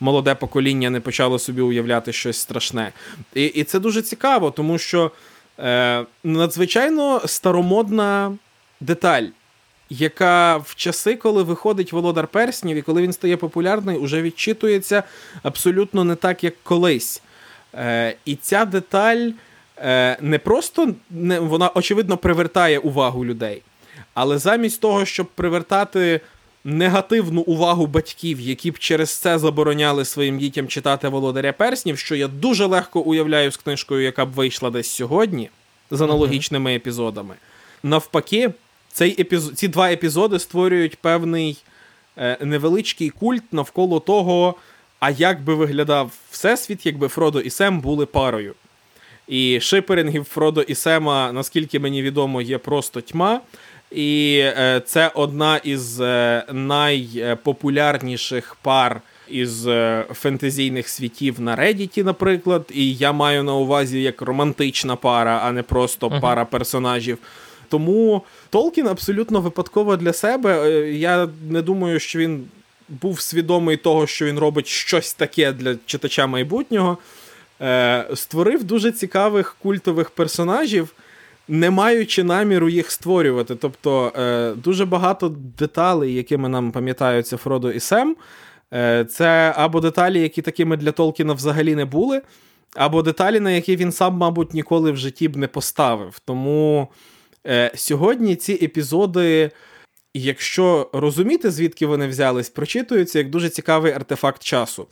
[0.00, 2.92] молоде покоління не почало собі уявляти щось страшне.
[3.34, 5.10] І і це дуже цікаво, тому що
[5.60, 8.38] е, надзвичайно старомодна
[8.80, 9.24] деталь
[9.90, 15.02] яка в часи, коли виходить Володар Перснів, і коли він стає популярний, уже відчитується
[15.42, 17.22] абсолютно не так, як колись.
[17.74, 19.30] Е, І ця деталь
[19.78, 23.62] е, не просто не, вона, очевидно, привертає увагу людей,
[24.14, 26.20] але замість того, щоб привертати.
[26.64, 32.28] Негативну увагу батьків, які б через це забороняли своїм дітям читати Володаря Перснів, що я
[32.28, 35.50] дуже легко уявляю з книжкою, яка б вийшла десь сьогодні,
[35.90, 37.34] з аналогічними епізодами.
[37.82, 38.50] Навпаки,
[38.92, 41.58] цей епізод, ці два епізоди створюють певний
[42.16, 44.54] е, невеличкий культ навколо того,
[45.00, 48.54] а як би виглядав Всесвіт, якби Фродо і Сем були парою.
[49.28, 53.40] І шиперингів Фродо і Сема, наскільки мені відомо, є просто тьма.
[53.90, 62.64] І е, це одна із е, найпопулярніших пар із е, фентезійних світів на Reddit, наприклад.
[62.74, 66.20] І я маю на увазі як романтична пара, а не просто uh-huh.
[66.20, 67.18] пара персонажів.
[67.68, 70.80] Тому Толкін абсолютно випадково для себе.
[70.92, 72.44] Я не думаю, що він
[72.88, 76.98] був свідомий того, що він робить щось таке для читача майбутнього.
[78.14, 80.94] Створив дуже цікавих культових персонажів,
[81.50, 83.54] не маючи наміру їх створювати.
[83.54, 85.28] Тобто е, дуже багато
[85.58, 88.16] деталей, якими нам пам'ятаються Фродо і Сем,
[88.72, 92.22] е, це або деталі, які такими для Толкіна взагалі не були,
[92.74, 96.18] або деталі, на які він сам, мабуть, ніколи в житті б не поставив.
[96.24, 96.88] Тому
[97.46, 99.50] е, сьогодні ці епізоди.
[100.14, 104.86] Якщо розуміти, звідки вони взялись, прочитуються як дуже цікавий артефакт часу.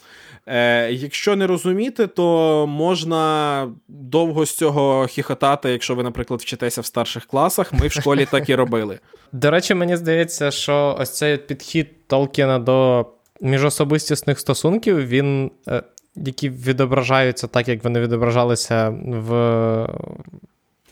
[0.47, 6.87] Е, Якщо не розуміти, то можна довго з цього хіхотати, якщо ви, наприклад, вчитеся в
[6.87, 7.73] старших класах.
[7.73, 8.99] Ми в школі так і робили.
[9.33, 13.07] До речі, мені здається, що ось цей підхід Толкіна до
[13.41, 15.83] міжособистісних стосунків, він, е,
[16.17, 19.33] які відображаються так, як вони відображалися в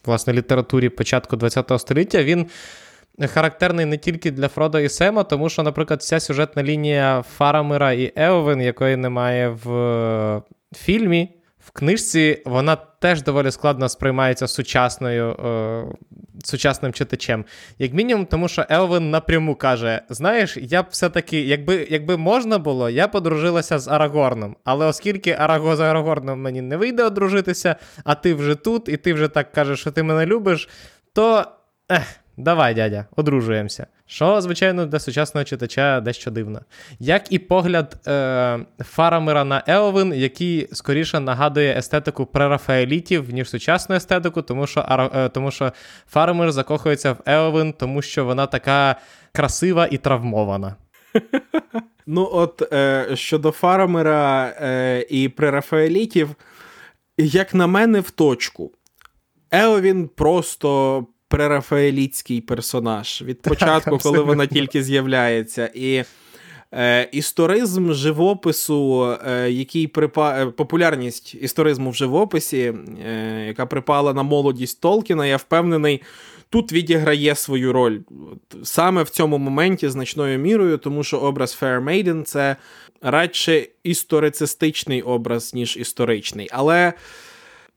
[0.05, 2.47] власне літературі початку ХХ століття, він
[3.21, 8.13] характерний не тільки для Фродо і Сема, тому що, наприклад, вся сюжетна лінія Фарамира і
[8.17, 10.43] Еовен, якої немає в
[10.77, 15.85] фільмі, в книжці, вона теж доволі складно сприймається сучасною, е,
[16.45, 17.45] сучасним читачем.
[17.79, 22.91] Як мінімум, тому що Елвин напряму каже: знаєш, я б все-таки, якби якби можна було,
[22.91, 24.57] я подружилася з Арагорном.
[24.65, 29.15] Але оскільки Араго з Арагорном мені не вийде одружитися, а ти вже тут, і ти
[29.15, 30.69] вже так кажеш, що ти мене любиш,
[31.13, 31.45] то.
[31.91, 33.87] ех, Давай, дядя, одружуємося.
[34.07, 36.61] Що, звичайно, для сучасного читача дещо дивно.
[36.99, 44.43] Як і погляд е, Фарамира на Елвин, який скоріше нагадує естетику прерафаелітів, ніж сучасну естетику,
[44.43, 45.73] тому що е, тому що
[46.09, 48.97] Фарамир закохується в Елвин, тому що вона така
[49.33, 50.77] красива і травмована.
[52.09, 56.35] Ну, от е, щодо Фарамира е, і прерафаелітів,
[57.19, 58.73] як на мене, в точку.
[59.51, 65.71] Елвін просто прерафаелітський персонаж від початку, так, коли вона тільки з'являється.
[65.75, 66.05] І
[66.73, 70.43] е, історизм живопису, е, який припа...
[70.43, 72.75] Е, популярність історизму в живописі,
[73.07, 76.03] е, яка припала на молодість Толкіна, я впевнений.
[76.51, 77.99] Тут відіграє свою роль
[78.63, 82.57] саме в цьому моменті значною мірою, тому що образ Fair Maiden– це
[83.03, 86.49] радше історицистичний образ, ніж історичний.
[86.53, 86.93] Але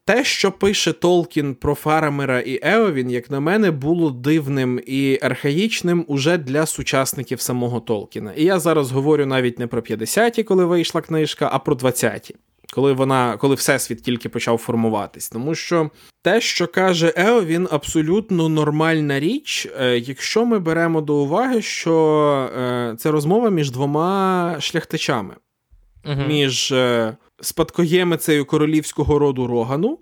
[0.09, 6.05] те, що пише Толкін про Фарамера і Еовін, як на мене, було дивним і архаїчним
[6.07, 8.33] уже для сучасників самого Толкіна.
[8.33, 12.35] І я зараз говорю навіть не про 50-ті, коли вийшла книжка, а про 20-ті.
[12.73, 15.89] Коли вона, коли всесвіт тільки почав формуватись, тому що
[16.21, 22.49] те, що каже Ео, він абсолютно нормальна річ, е, якщо ми беремо до уваги, що
[22.57, 25.35] е, це розмова між двома шляхтичами,
[26.05, 26.21] угу.
[26.27, 29.97] між е, спадкоємицею королівського роду Рогану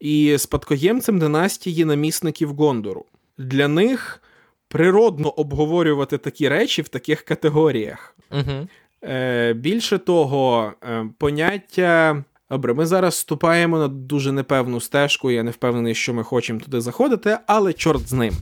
[0.00, 3.04] і спадкоємцем династії намісників Гондору.
[3.38, 4.22] Для них
[4.68, 8.16] природно обговорювати такі речі в таких категоріях.
[8.30, 8.68] Угу.
[9.04, 12.24] Е, Більше того, е, поняття.
[12.50, 16.80] Добре, ми зараз вступаємо на дуже непевну стежку, я не впевнений, що ми хочемо туди
[16.80, 18.34] заходити, але чорт з ним.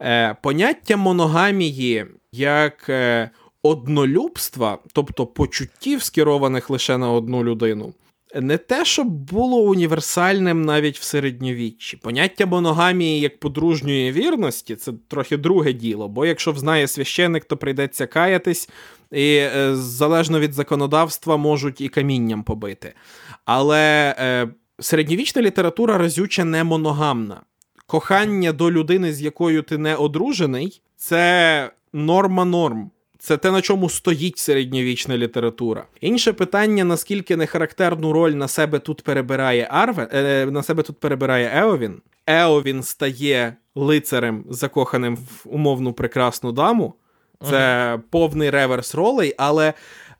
[0.00, 3.30] Е, Поняття моногамії як е,
[3.62, 7.94] однолюбства, тобто почуттів, скерованих лише на одну людину,
[8.34, 11.96] не те, щоб було універсальним навіть в середньовіччі.
[11.96, 18.06] Поняття моногамії як подружньої вірності це трохи друге діло, бо якщо взнає священик, то прийдеться
[18.06, 18.68] каятись,
[19.12, 22.94] і е, залежно від законодавства можуть і камінням побити.
[23.44, 24.48] Але е,
[24.80, 27.40] середньовічна література разюче не моногамна.
[27.86, 32.90] Кохання до людини, з якою ти не одружений, це норма норм.
[33.22, 35.84] Це те, на чому стоїть середньовічна література.
[36.00, 41.50] Інше питання: наскільки нехарактерну роль на себе тут перебирає Арве, е, на себе тут перебирає
[41.54, 42.00] Еовін.
[42.26, 46.94] Еовін стає лицарем, закоханим в умовну прекрасну даму.
[47.44, 48.00] Це uh-huh.
[48.10, 49.72] повний реверс ролей, але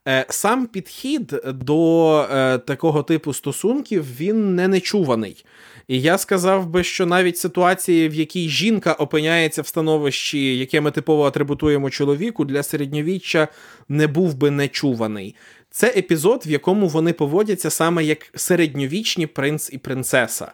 [0.09, 5.45] е, сам підхід до е, такого типу стосунків він не нечуваний.
[5.91, 10.91] І я сказав би, що навіть ситуації, в якій жінка опиняється в становищі, яке ми
[10.91, 13.49] типово атрибутуємо чоловіку, для середньовіччя
[13.89, 15.35] не був би нечуваний.
[15.71, 20.53] Це епізод, в якому вони поводяться саме як середньовічні принц і принцеса.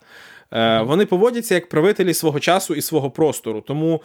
[0.53, 3.61] Е, Вони поводяться як правителі свого часу і свого простору.
[3.61, 4.03] Тому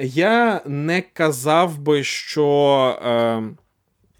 [0.00, 2.98] я не казав би, що.
[3.06, 3.67] Е,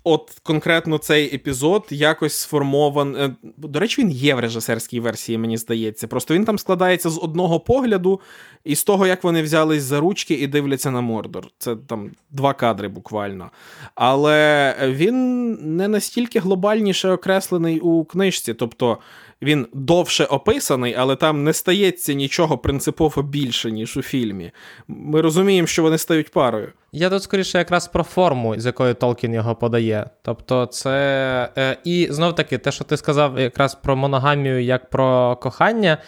[0.08, 3.22] от конкретно цей епізод якось сформований.
[3.22, 6.08] Е, до речі, він є в режисерській версії, мені здається.
[6.08, 8.20] Просто він там складається з одного погляду
[8.64, 11.46] і з того, як вони взялись за ручки і дивляться на Мордор.
[11.58, 13.50] Це там два кадри буквально.
[13.94, 18.54] Але він не настільки глобальніше окреслений у книжці.
[18.54, 18.98] Тобто
[19.42, 24.52] він довше описаний, але там не стається нічого принципово більше, ніж у фільмі.
[24.88, 26.72] Ми розуміємо, що вони стають парою.
[26.92, 30.10] Я тут скоріше якраз про форму, з якою Толкін його подає.
[30.22, 31.50] Тобто, це.
[31.58, 35.98] Е, і знов таки, те, що ти сказав якраз про моногамію, як про кохання.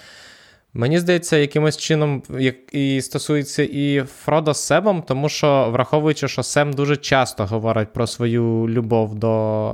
[0.74, 6.42] Мені здається, якимось чином як і стосується і Фродо з Семом, тому що, враховуючи, що
[6.42, 9.72] Сем дуже часто говорить про свою любов до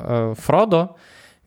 [0.00, 0.88] е, Фродо,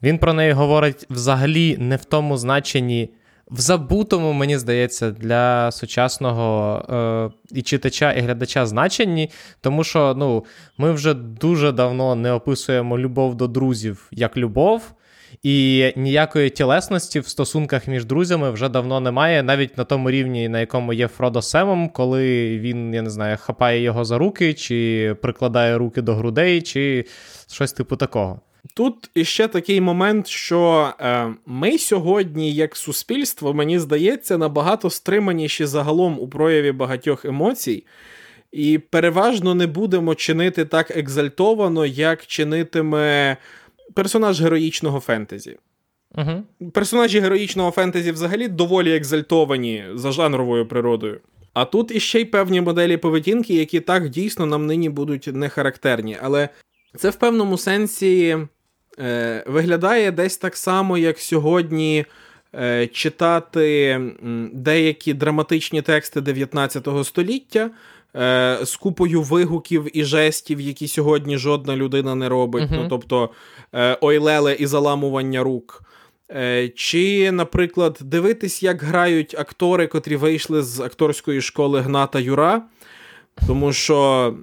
[0.06, 3.10] він про неї говорить взагалі не в тому значенні,
[3.52, 9.30] в забутому, мені здається, для сучасного е, і читача, і глядача значенні,
[9.61, 10.45] тому що ну,
[10.77, 14.94] ми вже дуже давно не описуємо любов до друзів як любов.
[15.44, 20.60] І ніякої тілесності в стосунках між друзями вже давно немає, навіть на тому рівні, на
[20.60, 25.77] якому є Фродо Семом, коли він, я не знаю, хапає його за руки, чи прикладає
[25.77, 27.06] руки до грудей, чи
[27.48, 28.40] щось типу такого.
[28.73, 36.19] Тут іще такий момент, що е, ми сьогодні, як суспільство, мені здається, набагато стриманіші загалом
[36.19, 37.83] у прояві багатьох емоцій,
[38.51, 43.37] і переважно не будемо чинити так екзальтовано, як чинитиме
[43.93, 45.57] персонаж героїчного фентезі.
[46.17, 46.69] Угу.
[46.71, 51.19] Персонажі героїчного фентезі взагалі доволі екзальтовані за жанровою природою.
[51.53, 56.17] А тут іще й певні моделі поведінки, які так дійсно нам нині будуть не характерні.
[56.21, 56.49] Але
[56.97, 58.37] це в певному сенсі
[58.99, 62.05] е, виглядає десь так само, як сьогодні
[62.55, 64.01] е, читати
[64.53, 67.69] деякі драматичні тексти 19 століття.
[68.15, 72.63] Е, з купою вигуків і жестів, які сьогодні жодна людина не робить.
[72.63, 72.76] Uh-huh.
[72.76, 73.30] Ну, тобто
[73.73, 75.81] е, ойлеле і заламування рук.
[76.76, 82.61] Чи, наприклад, дивитись, як грають актори, котрі вийшли з акторської школи Гната Юра.
[83.47, 84.34] Тому що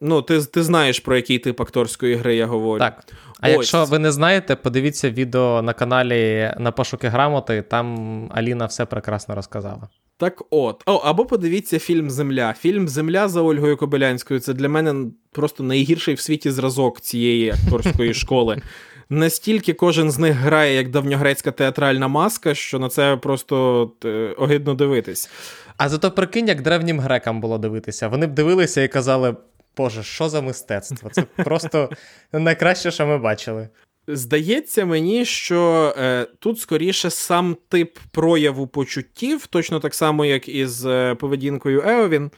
[0.00, 2.78] ну, ти ти знаєш, про який тип акторської гри я говорю.
[2.78, 3.04] Так.
[3.40, 3.52] А Ось.
[3.52, 9.34] якщо ви не знаєте, подивіться відео на каналі на пошуки грамоти, там Аліна все прекрасно
[9.34, 9.88] розказала.
[10.16, 12.54] Так от, О, або подивіться фільм Земля.
[12.60, 14.94] Фільм Земля за Ольгою Кобилянською це для мене
[15.32, 18.62] просто найгірший в світі зразок цієї акторської школи.
[19.10, 24.74] Настільки кожен з них грає як давньогрецька театральна маска, що на це просто е, огидно
[24.74, 25.30] дивитись.
[25.76, 28.08] А зато прикинь, як древнім грекам було дивитися.
[28.08, 29.36] Вони б дивилися і казали:
[29.78, 31.10] Боже, що за мистецтво?
[31.12, 31.90] Це просто
[32.32, 33.68] найкраще, що ми бачили.
[34.08, 40.66] Здається мені, що е, тут скоріше сам тип прояву почуттів, точно так само, як і
[40.66, 42.30] з е, поведінкою Еовін,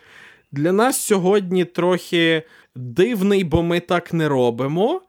[0.52, 2.42] для нас сьогодні трохи
[2.74, 5.02] дивний, бо ми так не робимо.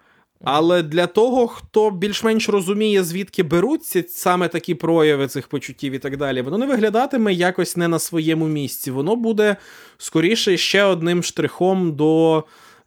[0.43, 6.17] Але для того, хто більш-менш розуміє, звідки беруться саме такі прояви цих почуттів і так
[6.17, 8.91] далі, воно не виглядатиме якось не на своєму місці.
[8.91, 9.55] Воно буде
[9.97, 12.43] скоріше ще одним штрихом до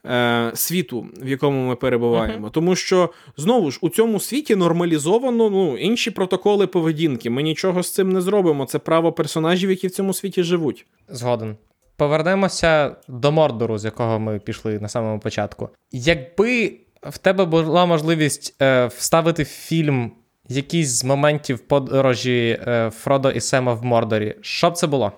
[0.06, 2.47] е, світу, в якому ми перебуваємо.
[2.47, 2.52] Uh-huh.
[2.52, 7.31] Тому що знову ж у цьому світі нормалізовано ну, інші протоколи поведінки.
[7.31, 8.66] Ми нічого з цим не зробимо.
[8.66, 10.86] Це право персонажів, які в цьому світі живуть.
[11.09, 11.56] Згоден.
[11.97, 15.68] Повернемося до Мордору, з якого ми пішли на самому початку.
[15.93, 16.72] Якби
[17.10, 20.12] в тебе була можливість е, вставити фільм
[20.48, 25.12] якийсь з моментів подорожі е, Фродо і Сема в Мордорі, що б це було?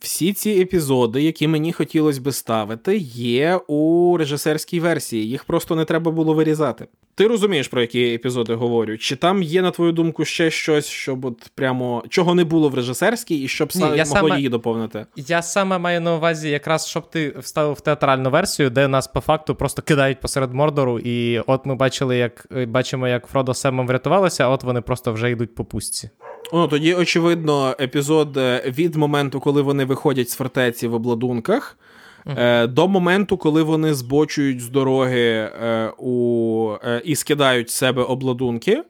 [0.00, 5.28] Всі ці епізоди, які мені хотілося би ставити, є у режисерській версії.
[5.28, 6.86] Їх просто не треба було вирізати.
[7.14, 8.98] Ти розумієш, про які епізоди говорю?
[8.98, 12.74] Чи там є, на твою думку, ще щось, щоб от прямо чого не було в
[12.74, 14.36] режисерській, і щоб Ні, могло саме...
[14.36, 15.06] її доповнити?
[15.16, 19.20] Я саме маю на увазі, якраз щоб ти вставив в театральну версію, де нас по
[19.20, 24.44] факту просто кидають посеред мордору, і от ми бачили, як бачимо, як Фродо Семом врятувалися,
[24.44, 26.10] а от вони просто вже йдуть по пустці.
[26.52, 31.78] Ну, тоді, очевидно, епізод е, від моменту, коли вони виходять з фортеці в обладунках,
[32.26, 32.66] uh-huh.
[32.66, 36.74] до моменту, коли вони збочують з дороги е, у,
[37.04, 38.82] і скидають з себе обладунки.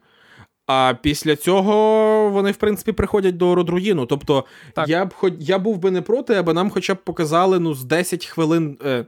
[0.73, 4.07] А після цього вони, в принципі, приходять до Родруїну.
[4.07, 4.89] Тобто, так.
[4.89, 8.27] я б я був би не проти, аби нам хоча б показали ну, з 10
[8.27, 9.05] хвилин, е,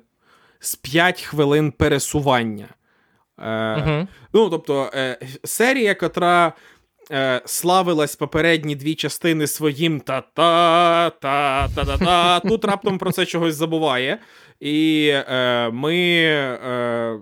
[0.60, 2.68] з 5 хвилин пересування.
[3.38, 6.52] Е, uh Ну, тобто, е, серія, котра
[7.10, 12.40] е, славилась попередні дві частини своїм та-та-та-та-та-та.
[12.40, 14.18] Тут раптом про це чогось забуває.
[14.60, 17.18] І е, ми е,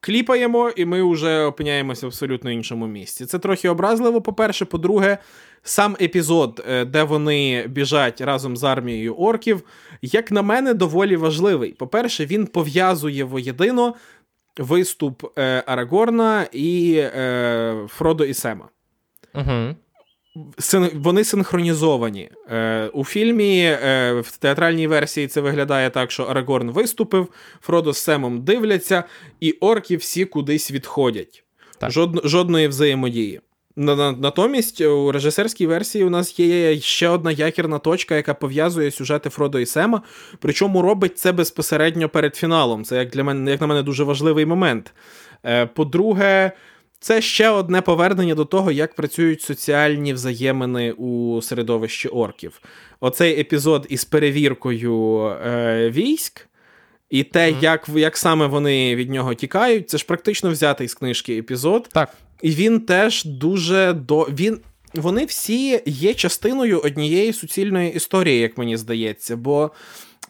[0.00, 3.26] кліпаємо, і ми вже опиняємося в абсолютно іншому місці.
[3.26, 4.64] Це трохи образливо, по-перше.
[4.64, 5.18] По-друге,
[5.62, 9.62] сам епізод, е, де вони біжать разом з армією орків,
[10.02, 11.72] як на мене, доволі важливий.
[11.72, 13.94] По-перше, він пов'язує воєдино
[14.58, 18.68] виступ е, Арагорна і е, Фродо і Сема.
[19.34, 19.74] Угу.
[20.94, 22.30] Вони синхронізовані.
[22.50, 27.28] Е, У фільмі е, в театральній версії це виглядає так, що Арагорн виступив,
[27.60, 29.04] Фродо з Семом дивляться,
[29.40, 31.44] і орки всі кудись відходять.
[31.88, 33.40] Жод, жодної взаємодії.
[33.76, 39.60] Натомість у режисерській версії у нас є ще одна якірна точка, яка пов'язує сюжети Фродо
[39.60, 40.02] і Сема.
[40.38, 42.84] Причому робить це безпосередньо перед фіналом.
[42.84, 44.94] Це як для мене, як на мене, дуже важливий момент.
[45.44, 46.52] Е, По-друге.
[47.04, 52.60] Це ще одне повернення до того, як працюють соціальні взаємини у середовищі орків.
[53.00, 56.48] Оцей епізод із перевіркою е, військ.
[57.10, 57.62] І те, mm.
[57.62, 61.88] як як саме вони від нього тікають, це ж практично взятий з книжки епізод.
[61.92, 62.08] Так.
[62.42, 64.22] І він теж дуже до.
[64.22, 64.60] Він...
[64.94, 69.36] Вони всі є частиною однієї суцільної історії, як мені здається.
[69.36, 69.70] Бо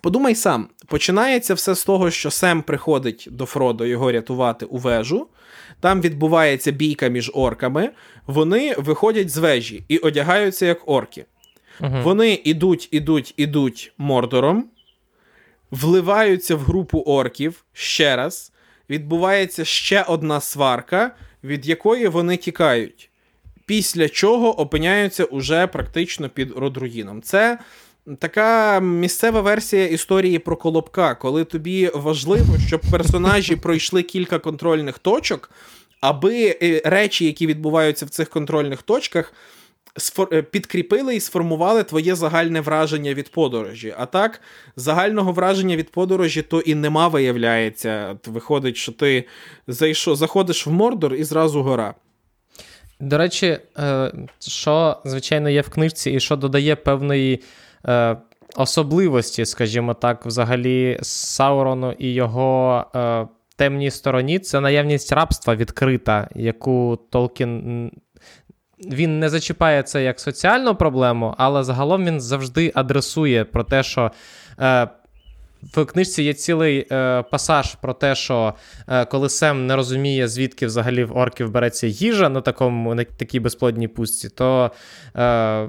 [0.00, 5.28] подумай сам, починається все з того, що Сем приходить до Фродо його рятувати у вежу.
[5.80, 7.90] Там відбувається бійка між орками,
[8.26, 11.24] вони виходять з вежі і одягаються як орки.
[11.80, 11.96] Угу.
[12.02, 14.64] Вони ідуть, ідуть, ідуть мордором,
[15.70, 18.52] вливаються в групу орків ще раз.
[18.90, 23.10] Відбувається ще одна сварка, від якої вони тікають.
[23.66, 27.22] Після чого опиняються уже практично під Родруїном.
[27.22, 27.58] Це
[28.18, 35.50] така місцева версія історії про Колобка, коли тобі важливо, щоб персонажі пройшли кілька контрольних точок,
[36.00, 39.32] аби е, речі, які відбуваються в цих контрольних точках,
[40.32, 43.94] е, підкріпили і сформували твоє загальне враження від подорожі.
[43.98, 44.40] А так,
[44.76, 48.18] загального враження від подорожі то і нема, виявляється.
[48.26, 49.24] Виходить, що ти
[49.66, 51.94] зайшов, заходиш в Мордор і зразу гора.
[53.00, 57.42] До речі, е, що, звичайно, є в книжці, і що додає певної
[58.56, 62.84] особливості, скажімо так, взагалі Саурону і його
[63.56, 67.90] темній стороні це наявність рабства відкрита, яку Толкін.
[68.90, 74.10] Він не зачіпає це як соціальну проблему, але загалом він завжди адресує про те, що
[74.60, 74.88] е,
[75.74, 78.54] в книжці є цілий е, пасаж про те, що
[78.88, 83.40] е, коли Сем не розуміє, звідки взагалі в орків береться їжа на такому на такій
[83.40, 84.70] безплодній пустці, то
[85.16, 85.68] е,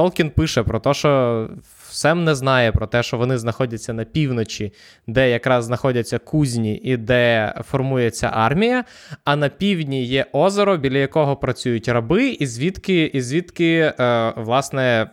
[0.00, 1.50] Толкін пише про те, що
[1.90, 4.72] Сем не знає про те, що вони знаходяться на півночі,
[5.06, 8.84] де якраз знаходяться кузні і де формується армія.
[9.24, 15.10] А на півдні є озеро, біля якого працюють раби, і звідки, і звідки е, власне,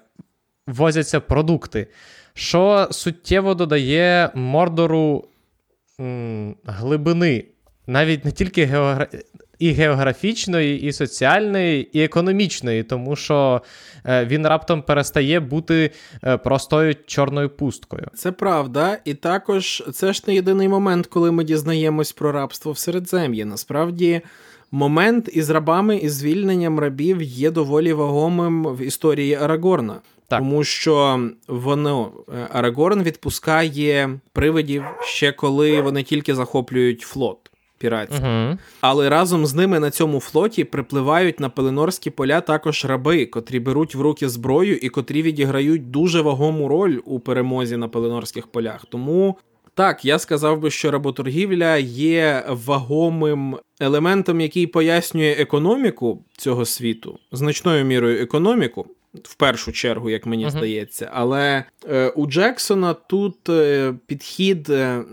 [0.68, 1.88] возяться продукти.
[2.34, 5.28] Що суттєво додає Мордору
[6.00, 7.46] м, глибини,
[7.88, 9.08] навіть не тільки геогра
[9.60, 13.62] і географічної, і соціальної, і економічної, тому що
[14.06, 15.92] е, він раптом перестає бути
[16.24, 18.08] е, простою чорною пусткою.
[18.16, 22.78] Це правда, і також це ж не єдиний момент, коли ми дізнаємось про рабство в
[22.78, 23.46] Середзем'ї.
[23.46, 24.22] Насправді.
[24.72, 29.96] Момент із рабами і звільненням рабів є доволі вагомим в історії Арагорна,
[30.28, 30.40] так.
[30.40, 37.38] тому що воно е, Арагорн відпускає привидів ще коли вони тільки захоплюють флот
[37.78, 38.24] піратські.
[38.24, 38.58] Угу.
[38.82, 43.96] Але разом з ними на цьому флоті припливають на Пеленорські поля також раби, котрі беруть
[43.96, 48.86] в руки зброю і котрі відіграють дуже вагому роль у перемозі на Пеленорських полях.
[48.90, 49.38] Тому.
[49.74, 57.86] Так, я сказав би, що работоргівля є вагомим елементом, який пояснює економіку цього світу, значною
[57.86, 58.86] мірою економіку,
[59.24, 60.52] в першу чергу, як мені uh-huh.
[60.52, 61.12] здається.
[61.14, 65.04] Але е, у Джексона тут е, підхід е,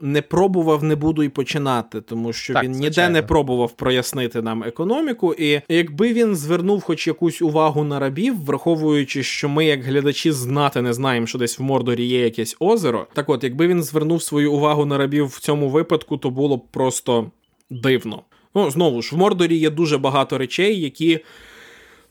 [0.00, 3.08] не пробував, не буду й починати, тому що так, він звичайно.
[3.08, 5.34] ніде не пробував прояснити нам економіку.
[5.38, 10.82] І якби він звернув хоч якусь увагу на рабів, враховуючи, що ми, як глядачі, знати
[10.82, 13.06] не знаємо, що десь в Мордорі є якесь озеро.
[13.14, 16.62] Так от, якби він звернув свою увагу на рабів в цьому випадку, то було б
[16.70, 17.30] просто
[17.70, 18.22] дивно.
[18.54, 21.20] Ну, знову ж, в Мордорі є дуже багато речей, які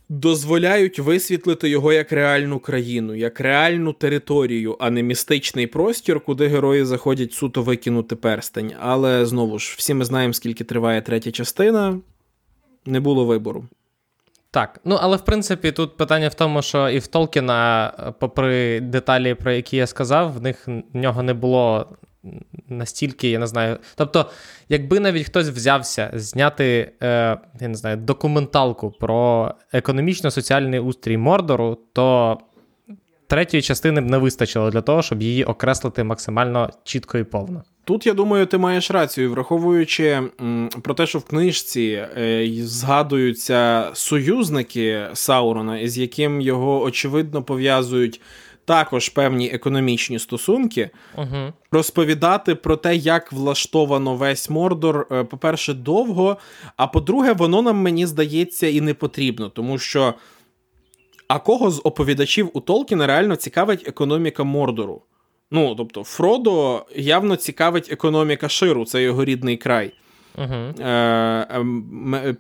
[0.10, 6.86] дозволяють висвітлити його як реальну країну, як реальну територію, а не містичний простір, куди герої
[6.86, 8.74] заходять суто викинути перстень.
[8.80, 12.00] Але знову ж, всі ми знаємо, скільки триває третя частина,
[12.86, 13.66] не було вибору.
[14.52, 19.34] Так, ну але в принципі тут питання в тому, що і в Толкіна, попри деталі,
[19.34, 21.88] про які я сказав, в них в нього не було
[22.70, 23.78] настільки, я не знаю.
[23.96, 24.26] Тобто,
[24.70, 32.38] якби навіть хтось взявся зняти, е, я не знаю, документалку про економічно-соціальний устрій Мордору, то
[33.28, 37.64] третьої частини б не вистачило для того, щоб її окреслити максимально чітко і повно.
[37.84, 40.22] Тут я думаю, ти маєш рацію, враховуючи
[40.82, 48.22] про те, що в книжці е, згадуються союзники Саурона, із яким його очевидно пов'язують
[48.66, 51.54] також певні економічні стосунки, угу.
[51.72, 56.38] розповідати про те, як влаштовано весь Мордор, е, по-перше, довго.
[56.78, 60.14] А по-друге, воно нам мені здається і не потрібно, тому що.
[61.28, 65.02] А кого з оповідачів у Толкіна реально цікавить економіка Мордору?
[65.52, 69.94] Ну, тобто, Фродо явно цікавить економіка Ширу, це його рідний край.
[70.38, 72.36] Uh-huh.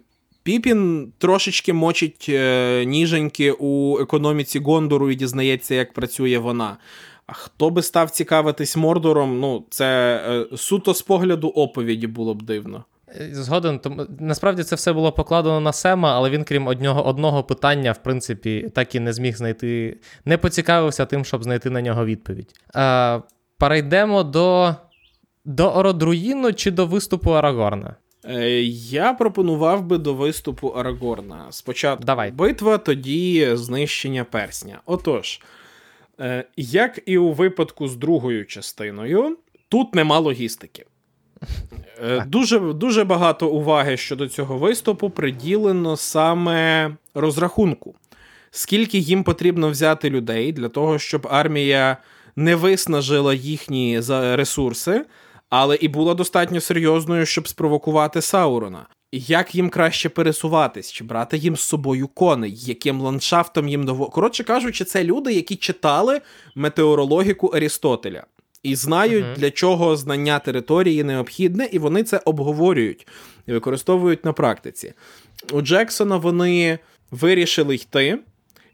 [0.45, 6.77] Піпін трошечки мочить е, ніженьки у економіці Гондору і дізнається, як працює вона.
[7.27, 9.39] А хто би став цікавитись Мордором?
[9.39, 10.15] Ну, це
[10.53, 12.85] е, суто з погляду оповіді було б дивно.
[13.07, 17.43] Е, згоден, тому насправді це все було покладено на Сема, але він, крім одного одного
[17.43, 22.05] питання, в принципі, так і не зміг знайти, не поцікавився тим, щоб знайти на нього
[22.05, 22.53] відповідь.
[22.75, 23.21] Е,
[23.57, 24.75] Перейдемо до
[25.45, 27.95] до Ородруїну чи до виступу Арагорна?
[28.29, 31.45] Е, я пропонував би до виступу Арагорна.
[31.49, 32.31] Спочатку Давай.
[32.31, 34.81] битва, тоді знищення персня.
[34.85, 35.41] Отож,
[36.19, 39.37] е, як і у випадку з другою частиною,
[39.69, 40.85] тут нема логістики.
[42.03, 47.95] Е, дуже дуже багато уваги щодо цього виступу приділено саме розрахунку.
[48.51, 51.97] Скільки їм потрібно взяти людей для того, щоб армія
[52.35, 55.05] не виснажила їхні ресурси,
[55.49, 58.87] але і була достатньо серйозною, щоб спровокувати Саурона.
[59.11, 64.09] Як їм краще пересуватись, чи брати їм з собою коней, яким ландшафтом їм дово.
[64.09, 66.21] Коротше кажучи, це люди, які читали
[66.55, 68.23] метеорологіку Арістотеля
[68.63, 69.35] і знають, uh-huh.
[69.35, 73.07] для чого знання території необхідне, і вони це обговорюють
[73.47, 74.93] і використовують на практиці.
[75.51, 76.79] У Джексона вони
[77.11, 78.19] вирішили йти,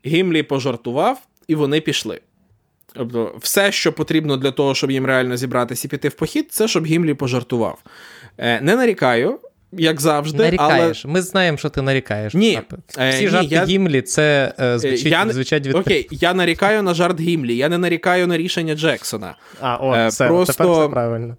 [0.06, 2.22] Гімлі пожартував, і вони пішли.
[2.93, 6.68] Тобто, все, що потрібно для того, щоб їм реально зібратися і піти в похід, це
[6.68, 7.80] щоб Гімлі пожартував.
[8.38, 9.39] Е, Не нарікаю.
[9.73, 11.05] Як завжди, нарікаєш.
[11.05, 11.13] Але...
[11.13, 12.34] Ми знаємо, що ти нарікаєш.
[12.34, 13.65] Ні, Всі е, жарти я...
[13.65, 15.30] Гімлі це е, звучить, я...
[15.30, 15.76] звучать від...
[15.76, 19.35] Окей, я нарікаю на жарт Гімлі, я не нарікаю на рішення Джексона.
[19.61, 20.53] А, о, е, все, просто...
[20.53, 21.38] тепер все правильно.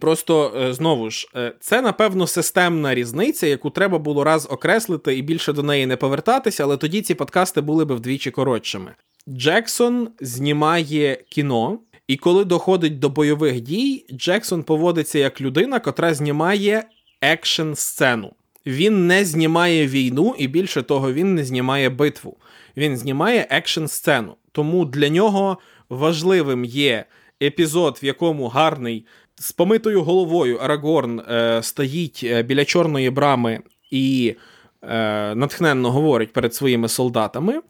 [0.00, 5.22] Просто е, знову ж, е, це напевно системна різниця, яку треба було раз окреслити і
[5.22, 8.94] більше до неї не повертатися, але тоді ці подкасти були б вдвічі коротшими.
[9.28, 16.84] Джексон знімає кіно, і коли доходить до бойових дій, Джексон поводиться як людина, котра знімає
[17.20, 18.32] екшн сцену.
[18.66, 22.36] Він не знімає війну, і більше того, він не знімає битву.
[22.76, 24.34] Він знімає екшн сцену.
[24.52, 27.04] Тому для нього важливим є
[27.42, 33.60] епізод, в якому гарний з помитою головою Арагорн е, стоїть е, біля чорної брами
[33.90, 34.34] і
[35.34, 37.60] натхненно говорить перед своїми солдатами.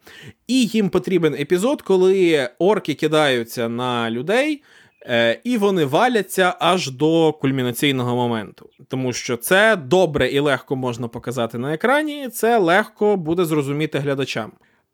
[0.47, 4.63] І їм потрібен епізод, коли орки кидаються на людей.
[5.05, 11.07] Е, і вони валяться аж до кульмінаційного моменту, тому що це добре і легко можна
[11.07, 14.51] показати на екрані, це легко буде зрозуміти глядачам.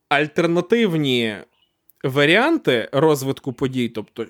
[0.09, 1.35] Альтернативні
[2.05, 4.25] варіанти розвитку подій, тобто,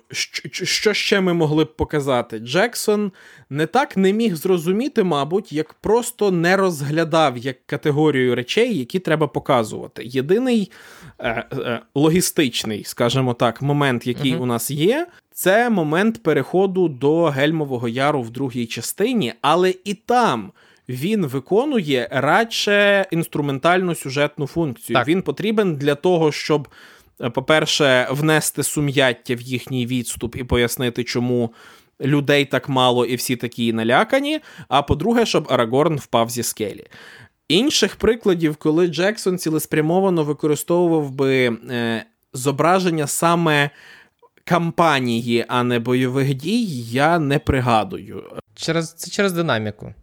[0.52, 3.12] що ще ми могли б показати, Джексон
[3.50, 9.28] не так не міг зрозуміти, мабуть, як просто не розглядав як категорію речей, які треба
[9.28, 10.04] показувати.
[10.06, 10.72] Єдиний
[11.20, 14.42] е, е, логістичний, скажімо так, момент, який uh-huh.
[14.42, 20.52] у нас є, це момент переходу до Гельмового Яру в другій частині, але і там.
[20.90, 24.94] Він виконує радше інструментальну сюжетну функцію.
[24.96, 25.08] Так.
[25.08, 26.68] Він потрібен для того, щоб
[27.34, 31.54] по-перше, внести сум'яття в їхній відступ і пояснити, чому
[32.02, 34.40] людей так мало і всі такі налякані.
[34.68, 36.86] А по-друге, щоб Арагорн впав зі скелі.
[37.48, 43.70] Інших прикладів, коли Джексон цілеспрямовано використовував би е, зображення саме
[44.44, 48.24] кампанії, а не бойових дій, я не пригадую.
[48.56, 49.94] Через Це через динаміку.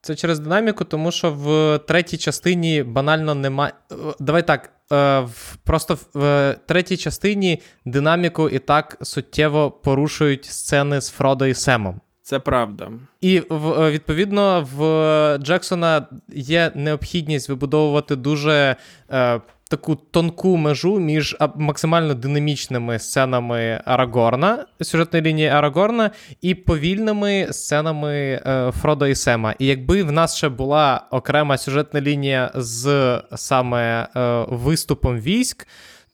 [0.00, 3.72] Це через динаміку, тому що в третій частині банально немає.
[4.20, 4.75] Давай так.
[4.92, 5.28] Е,
[5.64, 12.00] просто в третій частині динаміку і так суттєво порушують сцени з Фродо і Семом.
[12.22, 12.90] Це правда.
[13.20, 18.76] І е, відповідно в Джексона є необхідність вибудовувати дуже
[19.10, 26.10] е, таку тонку межу між максимально динамічними сценами Арагорна, сюжетної лінії Арагорна,
[26.40, 29.54] і повільними сценами е, Фродо і Сема.
[29.58, 35.66] І якби в нас ще була окрема сюжетна лінія з саме е, виступом військ,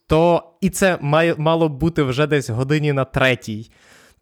[0.06, 3.70] то і це має мало бути вже десь годині на третій.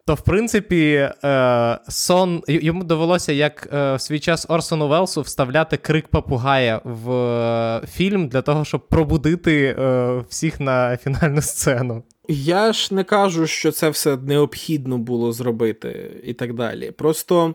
[0.05, 5.77] То, в принципі, е, сон йому довелося, як е, в свій час Орсону Велсу, вставляти
[5.77, 9.75] крик Папугая в е, фільм для того, щоб пробудити
[10.29, 12.03] всіх на фінальну сцену.
[12.27, 16.91] Я ж не кажу, що це все необхідно було зробити і так далі.
[16.91, 17.53] Просто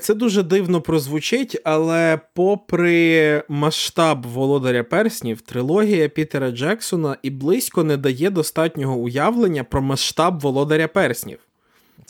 [0.00, 7.96] це дуже дивно прозвучить, але попри масштаб Володаря Перснів, трилогія Пітера Джексона і близько не
[7.96, 11.38] дає достатнього уявлення про масштаб Володаря Перснів.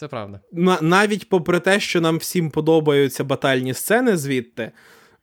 [0.02, 0.40] Це правда.
[0.80, 4.72] Навіть попри те, що нам всім подобаються батальні сцени звідти,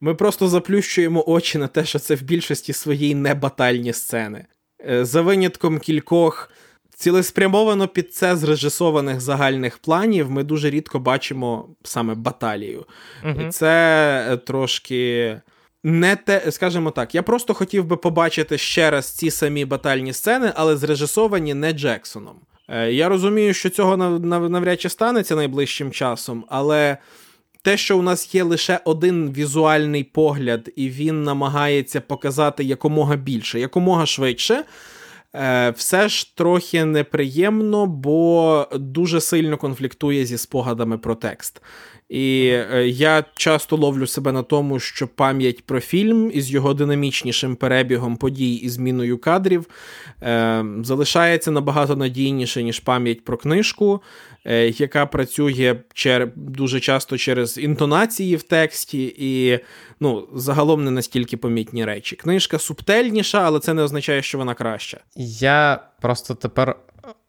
[0.02, 4.46] ми просто заплющуємо очі на те, що це в більшості своїй не батальні сцени.
[4.90, 6.52] Е, за винятком кількох
[6.96, 12.86] цілеспрямовано під це зрежисованих загальних планів, ми дуже рідко бачимо саме баталію.
[13.26, 13.42] Угу.
[13.42, 15.42] І це е, трошки.
[15.84, 20.52] Не те, скажімо так, я просто хотів би побачити ще раз ці самі батальні сцени,
[20.56, 22.36] але зрежисовані не Джексоном.
[22.72, 23.98] Е, я розумію, що цього
[24.50, 26.98] навряд чи станеться найближчим часом, але
[27.62, 33.60] те, що у нас є лише один візуальний погляд, і він намагається показати якомога більше,
[33.60, 34.64] якомога швидше.
[35.36, 41.62] Е, все ж трохи неприємно, бо дуже сильно конфліктує зі спогадами про текст.
[42.10, 47.56] І е, я часто ловлю себе на тому, що пам'ять про фільм із його динамічнішим
[47.56, 49.66] перебігом подій і зміною кадрів
[50.22, 54.02] е, залишається набагато надійніше, ніж пам'ять про книжку,
[54.46, 56.32] е, яка працює чер...
[56.36, 59.60] дуже часто через інтонації в тексті, і
[60.00, 62.16] ну, загалом не настільки помітні речі.
[62.16, 64.98] Книжка субтельніша, але це не означає, що вона краща.
[65.16, 66.76] Я просто тепер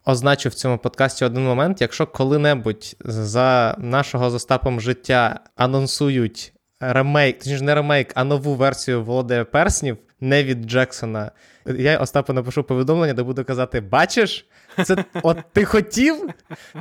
[0.04, 7.38] означу в цьому подкасті один момент: якщо коли-небудь за нашого з Остапом життя анонсують ремейк,
[7.38, 11.30] точніше не ремейк, а нову версію Володимира Перснів, не від Джексона,
[11.66, 14.46] я Остапу напишу повідомлення, де буду казати: Бачиш,
[14.84, 16.28] це от ти хотів,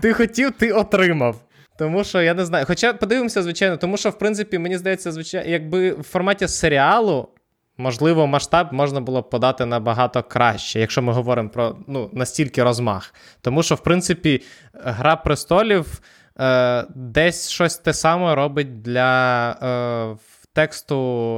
[0.01, 1.41] ти хотів, ти отримав.
[1.77, 2.65] Тому що я не знаю.
[2.67, 7.29] Хоча подивимося, звичайно, тому що, в принципі, мені здається, звичайно, якби в форматі серіалу
[7.79, 13.13] можливо, масштаб можна було б подати набагато краще, якщо ми говоримо про ну, настільки розмах.
[13.41, 14.41] Тому що, в принципі,
[14.73, 16.01] Гра престолів
[16.39, 20.17] е, десь щось те саме робить для е,
[20.53, 20.95] тексту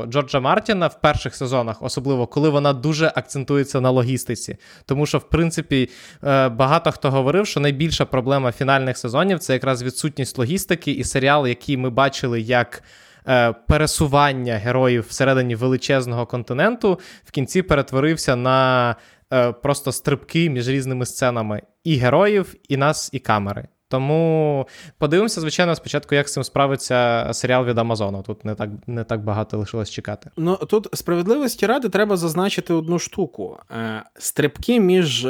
[0.07, 4.57] Джорджа Мартіна в перших сезонах, особливо коли вона дуже акцентується на логістиці.
[4.85, 5.89] Тому що, в принципі,
[6.23, 11.47] е, багато хто говорив, що найбільша проблема фінальних сезонів це якраз відсутність логістики, і серіал,
[11.47, 12.83] який ми бачили як.
[13.27, 18.95] Е, пересування героїв всередині величезного континенту в кінці перетворився на
[19.33, 23.67] е, просто стрибки між різними сценами і героїв, і нас, і камери.
[23.87, 24.67] Тому
[24.97, 28.23] подивимося, звичайно, спочатку, як з цим справиться серіал від Амазону.
[28.23, 30.29] Тут не так не так багато лишилось чекати.
[30.37, 35.27] Ну тут справедливості ради треба зазначити одну штуку: е, стрибки між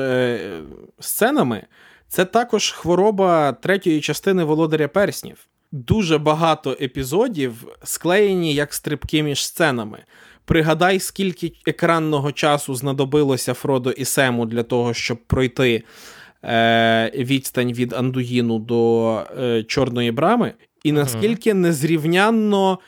[0.99, 1.63] сценами
[2.07, 10.03] це також хвороба третьої частини Володаря Перснів дуже багато епізодів склеєні як стрибки між сценами.
[10.45, 15.84] Пригадай, скільки екранного часу знадобилося Фродо і Сему для того, щоб пройти
[16.43, 20.53] е, відстань від Андуїну до е, Чорної брами,
[20.84, 22.80] і наскільки незрівнянно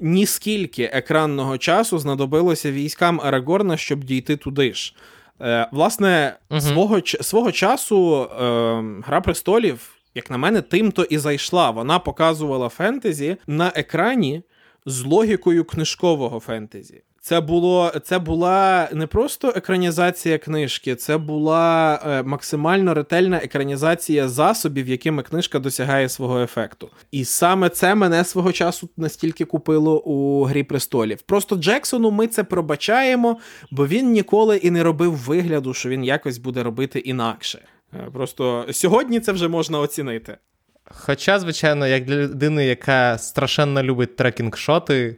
[0.00, 4.94] ні скільки екранного часу знадобилося військам Арагорна, щоб дійти туди ж.
[5.40, 11.18] Е, Власне, uh свого свого часу е, Гра престолів як на мене, тим то і
[11.18, 11.70] зайшла.
[11.70, 14.42] Вона показувала фентезі на екрані
[14.86, 17.02] з логікою книжкового фентезі.
[17.20, 24.88] Це було це була не просто екранізація книжки, це була е, максимально ретельна екранізація засобів,
[24.88, 26.90] якими книжка досягає свого ефекту.
[27.10, 31.22] І саме це мене свого часу настільки купило у Грі престолів.
[31.22, 33.36] Просто Джексону ми це пробачаємо,
[33.70, 37.58] бо він ніколи і не робив вигляду, що він якось буде робити інакше.
[38.00, 40.36] Е, просто сьогодні це вже можна оцінити.
[40.84, 45.16] Хоча, звичайно, як для людини, яка страшенно любить tracking shot и,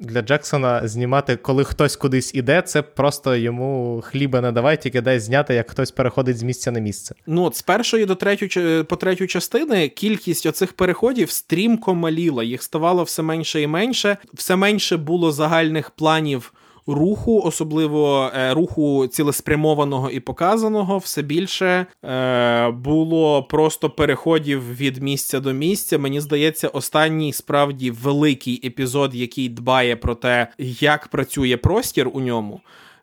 [0.00, 5.20] для Джексона знімати, коли хтось кудись іде, це просто йому хліба не давай, тільки дай
[5.20, 7.14] зняти, як хтось переходить з місця на місце.
[7.26, 12.62] Ну, от з першої до третю, по третю частини кількість оцих переходів стрімко маліла, їх
[12.62, 16.52] ставало все менше і менше, все менше було загальних планів
[16.94, 25.40] руху, особливо е, руху цілеспрямованого і показаного, все більше е, було просто переходів від місця
[25.40, 25.98] до місця.
[25.98, 30.46] Мені здається, останній справді великий епізод, який дбає про те,
[30.80, 32.60] як працює простір у ньому.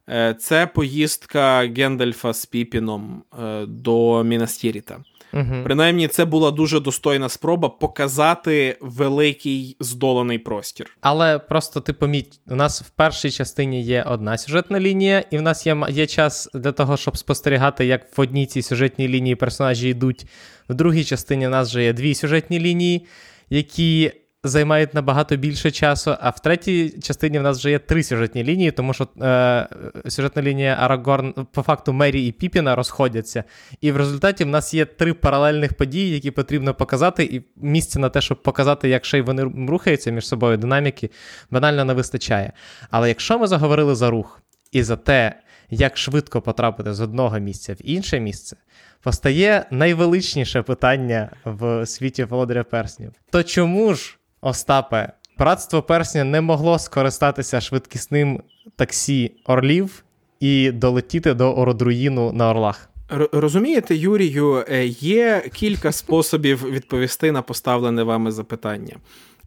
[0.09, 4.97] Е, це поїздка Гендальфа з Піпіном е, до Мінастіріта.
[5.33, 5.55] Угу.
[5.63, 10.97] Принаймні, це була дуже достойна спроба показати великий здоланий простір.
[11.01, 15.41] Але просто ти поміть, у нас в першій частині є одна сюжетна лінія, і в
[15.41, 19.89] нас є є час для того, щоб спостерігати, як в одній цій сюжетній лінії персонажі
[19.89, 20.25] йдуть.
[20.69, 23.05] В другій частині у нас вже є дві сюжетні лінії,
[23.49, 24.11] які
[24.47, 26.15] займають набагато більше часу.
[26.19, 29.67] А в третій частині в нас вже є три сюжетні лінії, тому що е,
[30.07, 33.43] сюжетна лінія Арагорн, по факту Мері і Піпіна розходяться.
[33.81, 38.09] І в результаті в нас є три паралельних події, які потрібно показати, і місця на
[38.09, 41.09] те, щоб показати, як ще й вони рухаються між собою, динаміки,
[41.51, 42.51] банально не вистачає.
[42.91, 44.41] Але якщо ми заговорили за рух
[44.71, 45.39] і за те,
[45.69, 48.57] як швидко потрапити з одного місця в інше місце,
[49.01, 53.11] постає найвеличніше питання в світі Володаря Перснів.
[53.31, 58.41] То чому ж Остапе, братство персня не могло скористатися швидкісним
[58.75, 60.03] таксі орлів
[60.39, 62.89] і долетіти до Ородруїну на орлах.
[63.31, 68.95] Розумієте, Юрію, е, є кілька способів відповісти на поставлене вами запитання.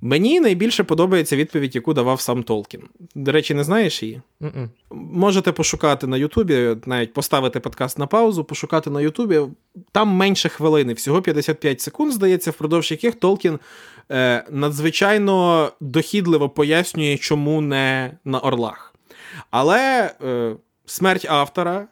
[0.01, 2.83] Мені найбільше подобається відповідь, яку давав сам Толкін.
[3.15, 4.21] До речі, не знаєш її?
[4.41, 4.69] Mm-mm.
[4.91, 9.41] Можете пошукати на Ютубі, навіть поставити подкаст на паузу, пошукати на Ютубі.
[9.93, 13.59] Там менше хвилини, всього 55 секунд, здається, впродовж яких Толкін
[14.11, 18.95] е, надзвичайно дохідливо пояснює, чому не на орлах.
[19.51, 20.57] Але е,
[20.87, 21.89] смерть автора.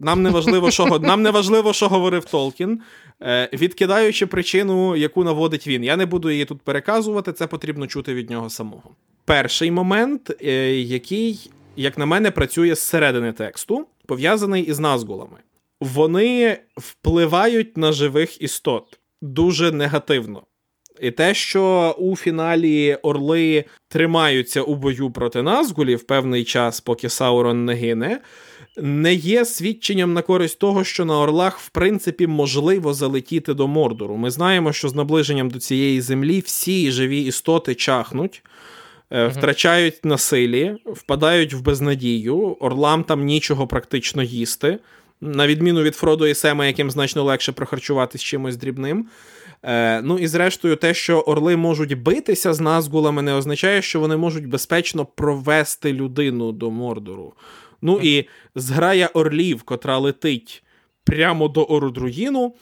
[0.00, 2.80] Нам не важливо, що нам не важливо, що говорив Толкін,
[3.22, 5.84] е, відкидаючи причину, яку наводить він.
[5.84, 8.90] Я не буду її тут переказувати, це потрібно чути від нього самого.
[9.24, 15.38] Перший момент, е, який, як на мене, працює зсередини тексту, пов'язаний із назгулами.
[15.80, 20.42] Вони впливають на живих істот дуже негативно.
[21.02, 27.64] І те, що у фіналі Орли тримаються у бою проти Назгулів певний час, поки Саурон
[27.64, 28.20] не гине,
[28.76, 34.16] не є свідченням на користь того, що на Орлах, в принципі, можливо залетіти до Мордору.
[34.16, 38.42] Ми знаємо, що з наближенням до цієї землі всі живі істоти чахнуть.
[39.10, 44.78] Е, втрачають на силі, впадають в безнадію, орлам там нічого практично їсти,
[45.20, 49.06] на відміну від Фродо і Сема, яким значно легше прохарчуватись чимось дрібним.
[49.62, 54.16] Е, Ну і зрештою, те, що орли можуть битися з назгулами, не означає, що вони
[54.16, 57.34] можуть безпечно провести людину до Мордору.
[57.82, 58.24] Ну і
[58.54, 60.62] зграя орлів, котра летить
[61.04, 62.54] прямо до Орудруїну,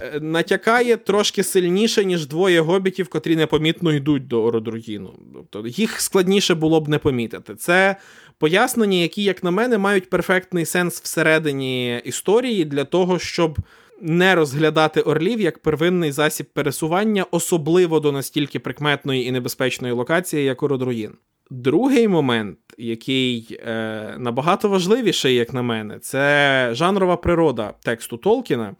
[0.00, 5.12] е, натякає трошки сильніше, ніж двоє гобітів, котрі непомітно йдуть до Орудруїну.
[5.50, 7.54] Тобто їх складніше було б не помітити.
[7.54, 7.96] Це
[8.38, 13.58] пояснення, які, як на мене, мають перфектний сенс всередині історії для того, щоб
[14.00, 20.62] не розглядати орлів як первинний засіб пересування, особливо до настільки прикметної і небезпечної локації, як
[20.62, 21.12] Ородруїн.
[21.50, 28.74] Другий момент, який е, набагато важливіший, як на мене, це жанрова природа тексту Толкіна.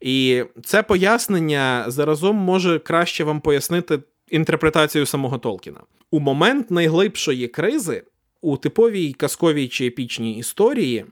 [0.00, 3.98] І це пояснення заразом може краще вам пояснити
[4.30, 5.80] інтерпретацію самого Толкіна.
[6.10, 8.02] У момент найглибшої кризи
[8.40, 11.04] у типовій казковій чи епічній історії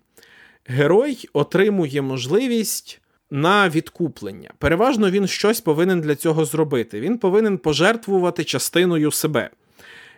[0.64, 2.99] герой отримує можливість
[3.30, 4.50] на відкуплення.
[4.58, 7.00] Переважно він щось повинен для цього зробити.
[7.00, 9.50] Він повинен пожертвувати частиною себе.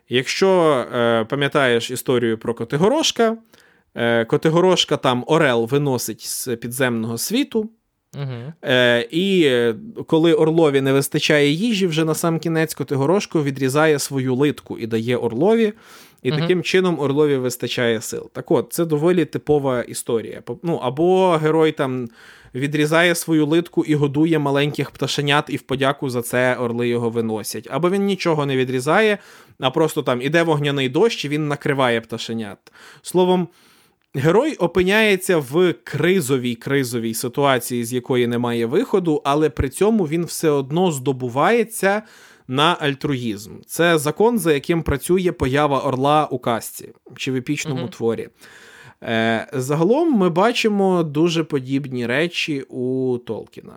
[0.08, 0.48] Якщо
[0.94, 3.36] е, пам'ятаєш історію про Котигорошка,
[3.94, 7.70] е, Котигорошка там Орел виносить з підземного світу.
[8.14, 8.52] Угу.
[8.64, 9.50] Е, І
[10.06, 15.16] коли Орлові не вистачає їжі, вже на сам кінець Котигорошко відрізає свою литку і дає
[15.16, 15.72] Орлові,
[16.22, 16.40] і угу.
[16.40, 18.30] таким чином Орлові вистачає сил.
[18.32, 20.42] Так от, це доволі типова історія.
[20.62, 22.08] Ну, Або герой там
[22.54, 27.68] відрізає свою литку і годує маленьких пташенят, і в подяку за це орли його виносять.
[27.70, 29.18] Або він нічого не відрізає,
[29.60, 32.58] а просто там іде вогняний дощ, і він накриває пташенят.
[33.02, 33.48] Словом.
[34.14, 40.50] Герой опиняється в кризовій кризовій ситуації, з якої немає виходу, але при цьому він все
[40.50, 42.02] одно здобувається
[42.48, 43.50] на альтруїзм.
[43.66, 47.96] Це закон, за яким працює поява орла у казці чи в епічному mm-hmm.
[47.96, 48.28] творі.
[49.02, 53.76] Е, Загалом ми бачимо дуже подібні речі у Толкіна.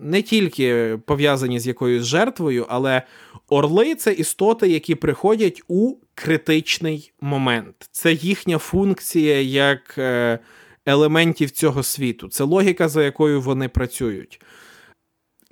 [0.00, 3.02] Не тільки пов'язані з якоюсь жертвою, але
[3.48, 7.74] орли це істоти, які приходять у критичний момент.
[7.90, 10.38] Це їхня функція як е,
[10.86, 12.28] елементів цього світу.
[12.28, 14.40] Це логіка, за якою вони працюють.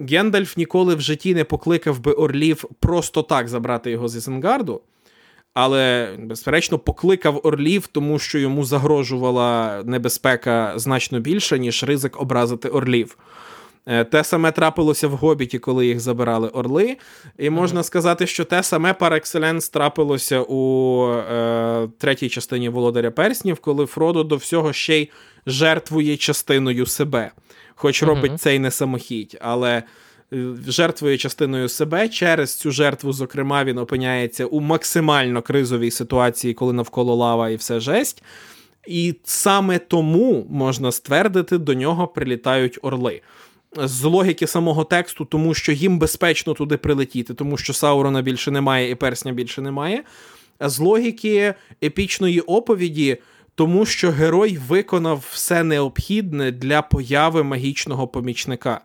[0.00, 4.80] Гендальф ніколи в житті не покликав би орлів просто так забрати його з Ізенгарду
[5.54, 13.18] але, безперечно, покликав орлів, тому що йому загрожувала небезпека значно більше, ніж ризик образити орлів.
[13.86, 16.96] Е, те саме трапилося в Гобіті, коли їх забирали орли.
[17.38, 23.58] І можна сказати, що те саме пар екселенс трапилося у е, третій частині Володаря Перснів,
[23.58, 25.10] коли Фродо до всього ще й
[25.46, 27.30] жертвує частиною себе,
[27.80, 29.38] хоч робить це й не самохідь.
[29.40, 29.82] Але
[30.66, 32.08] жертвує частиною себе.
[32.08, 37.80] Через цю жертву, зокрема, він опиняється у максимально кризовій ситуації, коли навколо лава і все
[37.80, 38.22] жесть.
[38.86, 43.20] І саме тому можна ствердити, до нього прилітають орли.
[43.76, 48.90] З логіки самого тексту, тому що їм безпечно туди прилетіти, тому що Саурона більше немає
[48.90, 50.02] і персня більше немає.
[50.58, 51.54] А з логіки
[51.84, 53.18] епічної оповіді,
[53.60, 58.80] тому що герой виконав все необхідне для появи магічного помічника.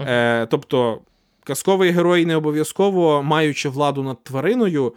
[0.00, 1.00] Е, Тобто,
[1.44, 4.94] казковий герой не обов'язково, маючи владу над твариною,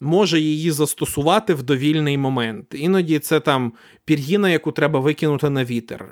[0.00, 2.66] може її застосувати в довільний момент.
[2.74, 3.72] Іноді це там
[4.04, 6.04] пір'їна, яку треба викинути на вітер.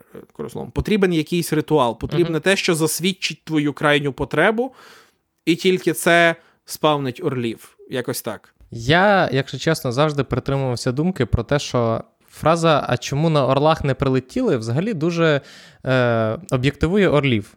[0.72, 2.42] Потрібен якийсь ритуал, потрібне uh-huh.
[2.42, 4.74] те, що засвідчить твою крайню потребу,
[5.44, 7.76] і тільки це спавнить орлів.
[7.90, 8.54] Якось так.
[8.76, 12.04] Я, якщо чесно, завжди притримувався думки про те, що.
[12.34, 15.40] Фраза, а чому на орлах не прилетіли, взагалі дуже
[15.86, 17.54] е, об'єктивує орлів.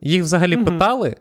[0.00, 0.64] Їх взагалі mm-hmm.
[0.64, 1.16] питали,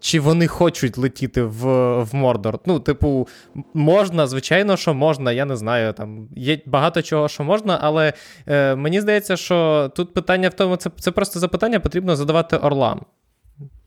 [0.00, 1.64] чи вони хочуть летіти в
[2.02, 2.58] в Мордор.
[2.66, 3.28] Ну, типу,
[3.74, 5.92] можна, звичайно, що можна, я не знаю.
[5.92, 8.12] Там Є багато чого, що можна, але
[8.46, 13.00] е, мені здається, що тут питання в тому, це це просто запитання потрібно задавати орлам.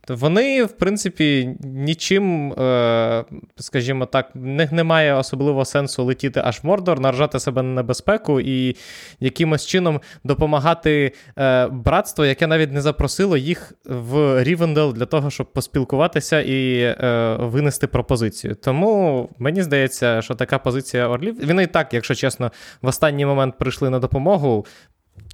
[0.09, 3.25] Вони, в принципі, нічим, е,
[3.55, 8.39] скажімо так, в них немає особливого сенсу летіти аж в Мордор, наражати себе на небезпеку
[8.39, 8.75] і
[9.19, 15.53] якимось чином допомагати е, братству, яке навіть не запросило їх в Рівендел для того, щоб
[15.53, 18.55] поспілкуватися і е, винести пропозицію.
[18.55, 21.47] Тому мені здається, що така позиція Орлів.
[21.47, 22.51] Вони і так, якщо чесно,
[22.81, 24.65] в останній момент прийшли на допомогу,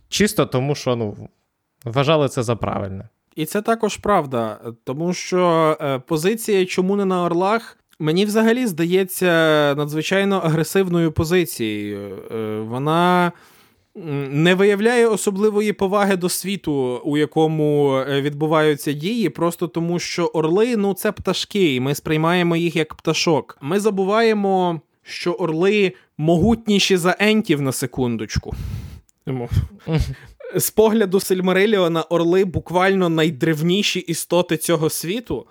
[0.10, 1.30] чисто тому, що ну,
[1.86, 3.10] вважали це за правильне.
[3.36, 7.78] І це також правда, тому що е, позиція чому не на Орлах.
[8.00, 9.28] Мені взагалі здається
[9.78, 12.18] надзвичайно агресивною позицією.
[12.32, 13.32] Е, вона
[14.30, 20.78] не виявляє особливої поваги до світу, у якому е, відбуваються дії, просто тому що орли
[20.78, 23.58] ну це пташки, і ми сприймаємо їх як пташок.
[23.62, 28.56] Ми забуваємо, що орли могутніші за ентів на секундочку.
[30.56, 35.48] З погляду Сельмареліона, орли буквально найдревніші істоти цього світу,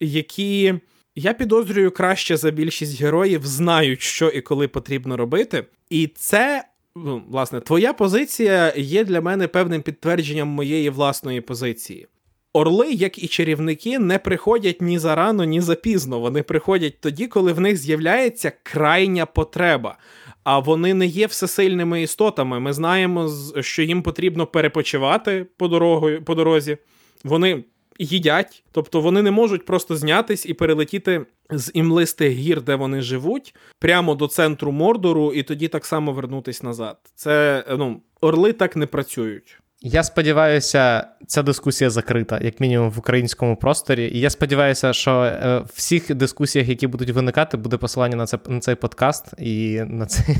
[0.00, 0.74] які,
[1.16, 5.64] я підозрюю, краще за більшість героїв знають, що і коли потрібно робити.
[5.90, 6.64] І це,
[6.96, 12.06] ну, власне, твоя позиція є для мене певним підтвердженням моєї власної позиції.
[12.52, 16.20] Орли, як і чарівники, не приходять ні зарано, ні запізно.
[16.20, 19.98] Вони приходять тоді, коли в них з'являється крайня потреба
[20.44, 22.60] а вони не є всесильними істотами.
[22.60, 26.78] Ми знаємо, що їм потрібно перепочивати по дорогою, по дорозі.
[27.24, 27.64] Вони
[27.98, 33.54] їдять, тобто вони не можуть просто знятись і перелетіти з імлистих гір, де вони живуть,
[33.78, 36.98] прямо до центру Мордору, і тоді так само вернутись назад.
[37.14, 39.58] Це ну, орли так не працюють.
[39.84, 44.10] Я сподіваюся, ця дискусія закрита, як мінімум в українському просторі.
[44.14, 48.38] І я сподіваюся, що е, в всіх дискусіях, які будуть виникати, буде посилання на це
[48.48, 50.36] на цей подкаст і на цей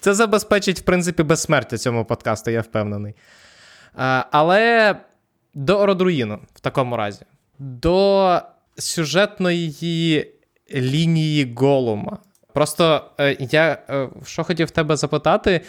[0.00, 3.14] Це забезпечить, в принципі, безсмертя цьому подкасту, я впевнений.
[4.30, 4.96] Але
[5.54, 7.24] до Ородруїну в такому разі,
[7.58, 8.40] до
[8.78, 10.32] сюжетної
[10.74, 12.18] лінії Голума.
[12.52, 15.60] Просто е, я е, що хотів тебе запитати,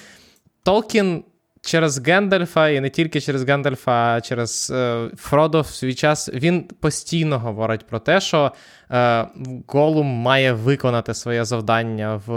[0.64, 1.24] Толкін
[1.66, 6.64] через Гендальфа, і не тільки через Гендальфа, а через е, Фродо в свій час він
[6.64, 8.52] постійно говорить про те, що
[8.92, 9.28] е,
[9.68, 12.32] Голум має виконати своє завдання в,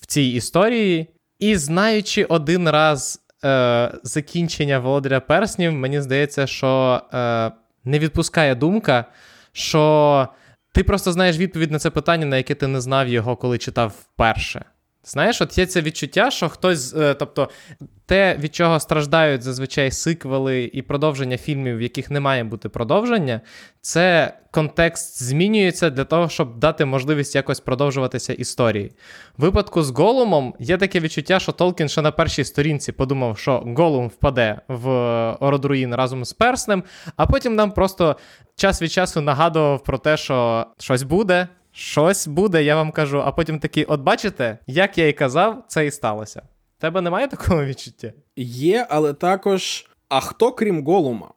[0.00, 1.06] в цій історії.
[1.38, 7.50] І знаючи один раз е, закінчення Володаря Перснів, мені здається, що е,
[7.84, 9.04] не відпускає думка,
[9.52, 10.28] що
[10.74, 13.92] ти просто знаєш відповідь на це питання, на яке ти не знав його, коли читав
[14.00, 14.64] вперше.
[15.04, 17.48] Знаєш, от є це відчуття, що хтось, е, тобто
[18.08, 23.40] те, від чого страждають зазвичай сиквели і продовження фільмів, в яких не має бути продовження,
[23.80, 28.92] це контекст змінюється для того, щоб дати можливість якось продовжуватися історії.
[29.38, 33.62] В випадку з Голумом є таке відчуття, що Толкін ще на першій сторінці подумав, що
[33.76, 34.88] Голум впаде в
[35.40, 36.84] Ородруїн разом з Перснем,
[37.16, 38.16] а потім нам просто
[38.56, 41.48] час від часу нагадував про те, що щось буде.
[41.72, 45.86] Щось буде, я вам кажу, а потім такий, от бачите, як я і казав, це
[45.86, 46.42] і сталося.
[46.78, 48.12] Тебе немає такого відчуття?
[48.36, 49.86] Є, але також.
[50.08, 51.30] А хто крім Голума?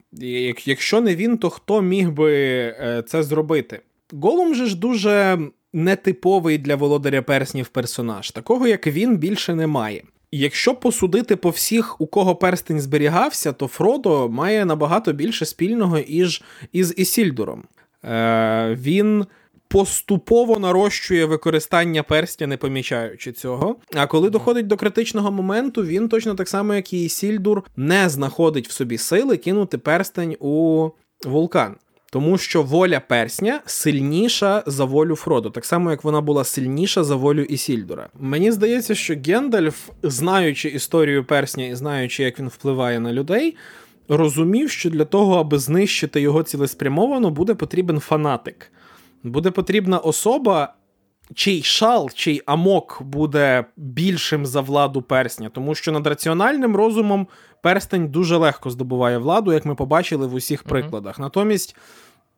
[0.66, 3.82] Якщо не він, то хто міг би е, це зробити?
[4.12, 5.40] Голум же ж дуже
[5.74, 8.32] нетиповий для володаря перснів персонаж.
[8.32, 10.04] Такого, як він, більше немає.
[10.32, 16.44] Якщо посудити по всіх, у кого перстень зберігався, то Фродо має набагато більше спільного іж
[16.72, 17.64] із Ісільдуром.
[18.06, 19.26] Е, Він
[19.72, 23.76] поступово нарощує використання перстня, не помічаючи цього.
[23.96, 28.68] А коли доходить до критичного моменту, він точно так само, як і Сільдур, не знаходить
[28.68, 30.90] в собі сили кинути перстень у
[31.26, 31.76] вулкан.
[32.12, 37.16] Тому що воля персня сильніша за волю Фродо, так само як вона була сильніша за
[37.16, 38.10] волю Ісільдура.
[38.20, 43.56] Мені здається, що Гендальф, знаючи історію персня і знаючи, як він впливає на людей,
[44.10, 48.72] розумів, що для того, аби знищити його цілеспрямовано, буде потрібен фанатик
[49.24, 50.74] буде потрібна особа,
[51.34, 57.28] чий шал, чий амок буде більшим за владу персня, тому що над раціональним розумом
[57.62, 61.18] перстень дуже легко здобуває владу, як ми побачили в усіх прикладах.
[61.18, 61.22] Mm-hmm.
[61.22, 61.76] Натомість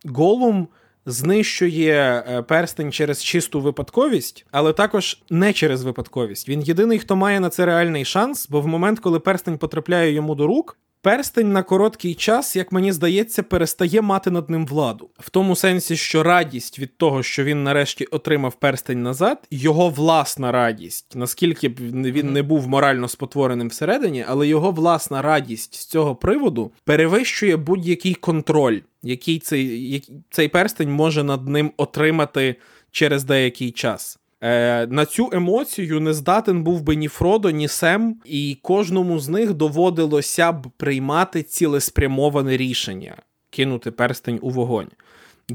[0.06, 0.68] Голум.
[1.06, 6.50] Знищує е, перстень через чисту випадковість, але також не через випадковість.
[6.50, 10.36] Він єдиний, хто має на це реальний шанс, бо в момент, коли перстень потрапляє йому
[10.36, 15.10] до рук, Перстень на короткий час, як мені здається, перестає мати над ним владу.
[15.20, 20.52] В тому сенсі, що радість від того, що він нарешті отримав перстень назад, його власна
[20.52, 26.16] радість, наскільки б він не був морально спотвореним всередині, але його власна радість з цього
[26.16, 32.56] приводу перевищує будь-який контроль, який цей, цей перстень може над ним отримати
[32.92, 34.20] через деякий час.
[34.44, 39.30] Е, На цю емоцію не здатен був би ні Фродо, ні Сем, і кожному з
[39.30, 43.16] них доводилося б приймати цілеспрямоване рішення.
[43.50, 44.88] кинути перстень у вогонь.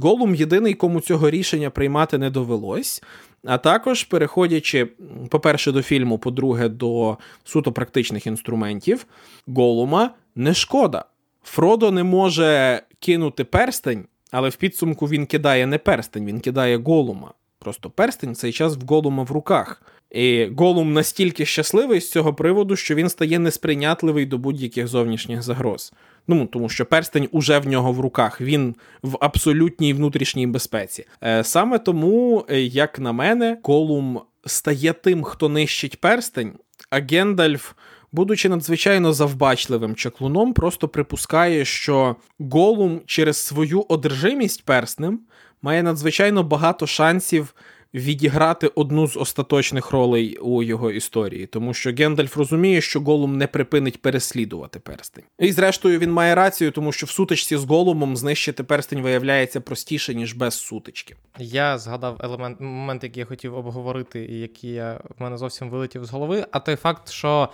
[0.00, 3.02] Голум єдиний, кому цього рішення приймати не довелось.
[3.44, 4.88] А також, переходячи,
[5.28, 9.06] по-перше, до фільму, по-друге, до суто практичних інструментів,
[9.46, 11.04] Голума не шкода.
[11.42, 17.32] Фродо не може кинути перстень, але в підсумку він кидає не перстень, він кидає голума.
[17.58, 19.82] Просто перстень цей час в голума в руках.
[20.10, 25.92] І Голум настільки щасливий з цього приводу, що він стає несприйнятливий до будь-яких зовнішніх загроз.
[26.28, 31.06] Ну тому що перстень уже в нього в руках, він в абсолютній внутрішній безпеці.
[31.24, 36.52] Е, саме тому, е, як на мене, Голум стає тим, хто нищить перстень,
[36.90, 37.72] а Гендальф.
[38.12, 45.20] Будучи надзвичайно завбачливим чаклуном, просто припускає, що Голум через свою одержимість перснем
[45.62, 47.54] має надзвичайно багато шансів
[47.94, 53.46] відіграти одну з остаточних ролей у його історії, тому що Гендальф розуміє, що Голум не
[53.46, 55.24] припинить переслідувати перстень.
[55.38, 60.14] І зрештою він має рацію, тому що в сутичці з Голумом знищити перстень виявляється простіше,
[60.14, 61.16] ніж без сутички.
[61.38, 66.04] Я згадав елемент момент, який я хотів обговорити, і який я в мене зовсім вилетів
[66.04, 66.46] з голови.
[66.50, 67.48] А той факт, що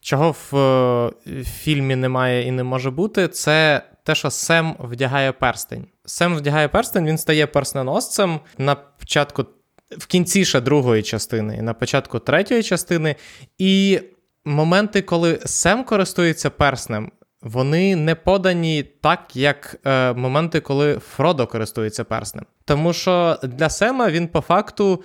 [0.00, 5.86] чого в е, фільмі немає і не може бути, це те, що Сем вдягає перстень.
[6.04, 9.46] Сем вдягає перстень, він стає персненосцем на початку,
[9.90, 13.16] в кінці ще другої частини, на початку третьої частини.
[13.58, 14.00] І
[14.44, 17.12] моменти, коли Сем користується перснем,
[17.42, 22.46] вони не подані так, як е, моменти, коли Фродо користується перснем.
[22.64, 25.02] Тому що для Сема він по факту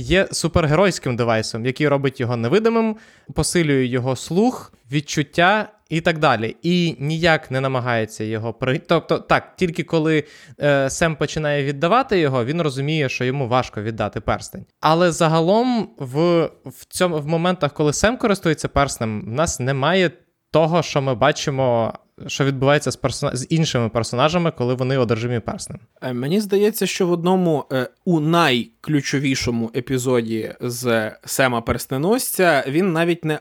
[0.00, 2.96] є супергеройським девайсом, який робить його невидимим,
[3.34, 6.56] посилює його слух, відчуття і так далі.
[6.62, 8.78] І ніяк не намагається його при.
[8.78, 10.24] Тобто, так, тільки коли
[10.60, 14.64] е, Сем починає віддавати його, він розуміє, що йому важко віддати перстень.
[14.80, 20.10] Але загалом, в в, цьому, в моментах, коли Сем користується перстнем, в нас немає
[20.54, 21.92] того, що ми бачимо.
[22.26, 23.36] Що відбувається з персона...
[23.36, 25.78] з іншими персонажами, коли вони одержимі перснем?
[26.02, 33.24] Е, мені здається, що в одному е, у найключовішому епізоді з Сема Перстеносця він навіть
[33.24, 33.38] не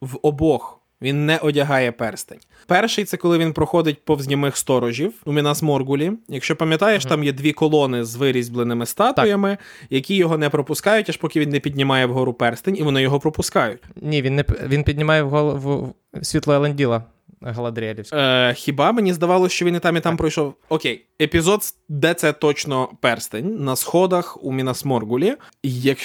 [0.00, 2.38] в обох він не одягає перстень.
[2.66, 6.12] Перший це коли він проходить повз німих сторожів у Мінас Моргулі.
[6.28, 7.08] Якщо пам'ятаєш, mm-hmm.
[7.08, 9.58] там є дві колони з вирізбленими статуями, так.
[9.90, 13.82] які його не пропускають, аж поки він не піднімає вгору перстень, і вони його пропускають.
[13.96, 17.04] Ні, він не він піднімає вгору світло Еленділа.
[17.44, 18.16] Галадріелівська.
[18.50, 20.18] Е, Хіба мені здавалося, що він і там, і там так.
[20.18, 20.54] пройшов.
[20.68, 25.34] Окей, епізод, де це точно перстень на сходах у Мінасморгулі.
[25.62, 25.98] Як...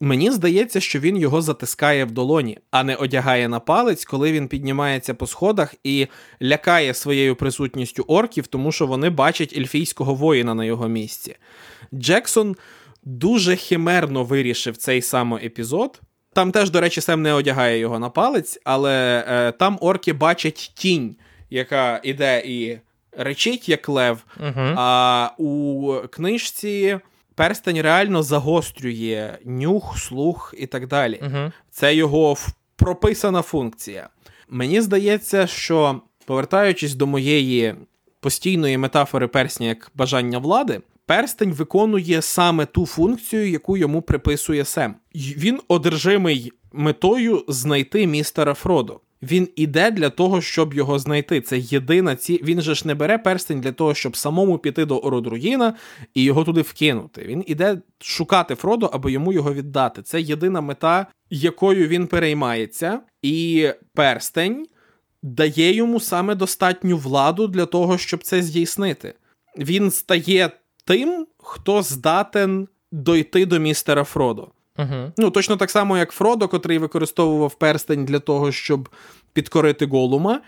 [0.00, 4.48] Мені здається, що він його затискає в долоні, а не одягає на палець, коли він
[4.48, 6.06] піднімається по сходах і
[6.42, 11.36] лякає своєю присутністю орків, тому що вони бачать ельфійського воїна на його місці.
[11.94, 12.56] Джексон
[13.04, 16.00] дуже химерно вирішив цей самий епізод.
[16.36, 20.72] Там теж, до речі, Сем не одягає його на палець, але е, там орки бачать
[20.74, 21.16] тінь,
[21.50, 22.78] яка іде і
[23.18, 24.24] речить, як лев.
[24.40, 26.98] uh А у книжці
[27.34, 31.20] перстень реально загострює нюх, слух і так далі.
[31.22, 32.36] uh Це його
[32.76, 34.08] прописана функція.
[34.48, 37.74] Мені здається, що повертаючись до моєї
[38.20, 44.94] постійної метафори персня як бажання влади перстень виконує саме ту функцію, яку йому приписує Сем.
[45.14, 49.00] Він одержимий метою знайти містера Фродо.
[49.22, 51.40] Він іде для того, щоб його знайти.
[51.40, 52.40] Це єдина ці.
[52.44, 55.74] Він же ж не бере перстень для того, щоб самому піти до Ородруїна
[56.14, 57.22] і його туди вкинути.
[57.22, 60.02] Він іде шукати Фродо, аби йому його віддати.
[60.02, 64.66] Це єдина мета, якою він переймається, і перстень
[65.22, 69.14] дає йому саме достатню владу для того, щоб це здійснити.
[69.58, 70.50] Він стає
[70.86, 74.48] тим, хто здатен дойти до містера Фродо.
[74.76, 75.12] Uh-huh.
[75.16, 78.88] Ну, точно так само, як Фродо, котрий використовував перстень для того, щоб
[79.32, 80.40] підкорити Голума,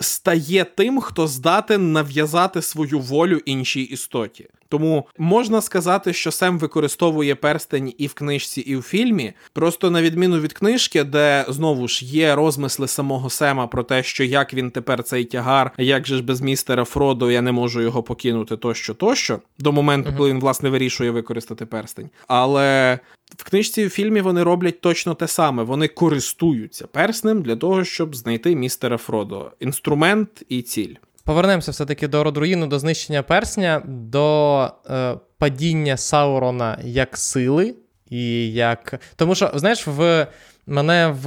[0.00, 4.48] стає тим, хто здатен нав'язати свою волю іншій істоті.
[4.68, 9.32] Тому можна сказати, що Сем використовує перстень і в книжці, і в фільмі.
[9.52, 14.24] Просто на відміну від книжки, де знову ж є розмисли самого Сема про те, що
[14.24, 18.02] як він тепер цей тягар, як же ж без містера Фродо я не можу його
[18.02, 22.10] покинути, тощо, тощо, до моменту, коли він власне вирішує використати перстень.
[22.26, 22.98] Але
[23.36, 25.62] в книжці і в фільмі вони роблять точно те саме.
[25.62, 29.52] Вони користуються перснем для того, щоб знайти містера Фродо.
[29.60, 30.94] Інструмент і ціль.
[31.28, 37.74] Повернемося все-таки до родруїну, до знищення персня, до е, падіння Саурона як сили.
[38.10, 39.00] і як...
[39.16, 40.26] Тому що, знаєш, в
[40.66, 41.26] мене в,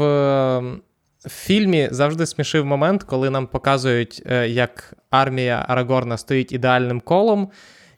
[1.25, 7.49] в фільмі завжди смішив момент, коли нам показують, е, як армія Арагорна стоїть ідеальним колом.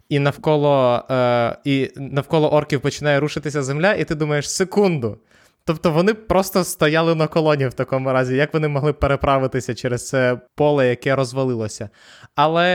[0.09, 5.17] І навколо е, і навколо орків починає рушитися земля, і ти думаєш, секунду.
[5.65, 10.39] Тобто вони просто стояли на колоні в такому разі, як вони могли переправитися через це
[10.55, 11.89] поле, яке розвалилося.
[12.35, 12.67] Але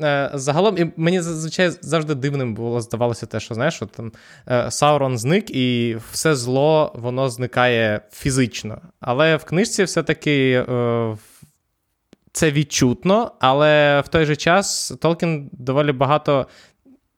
[0.00, 4.12] е, загалом і мені зазвичай завжди дивним було здавалося те, що знаєш, що там
[4.48, 8.80] е, Саурон зник, і все зло воно зникає фізично.
[9.00, 11.16] Але в книжці все-таки е,
[12.32, 16.46] це відчутно, але в той же час Толкін доволі багато.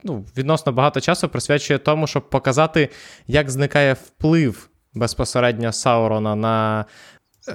[0.05, 2.89] Ну, відносно багато часу присвячує тому, щоб показати,
[3.27, 6.85] як зникає вплив безпосередньо Саурона на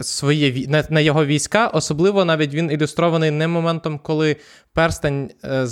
[0.02, 1.68] своє на, на його війська.
[1.68, 4.36] Особливо навіть він ілюстрований не моментом, коли
[4.74, 5.66] перстень е,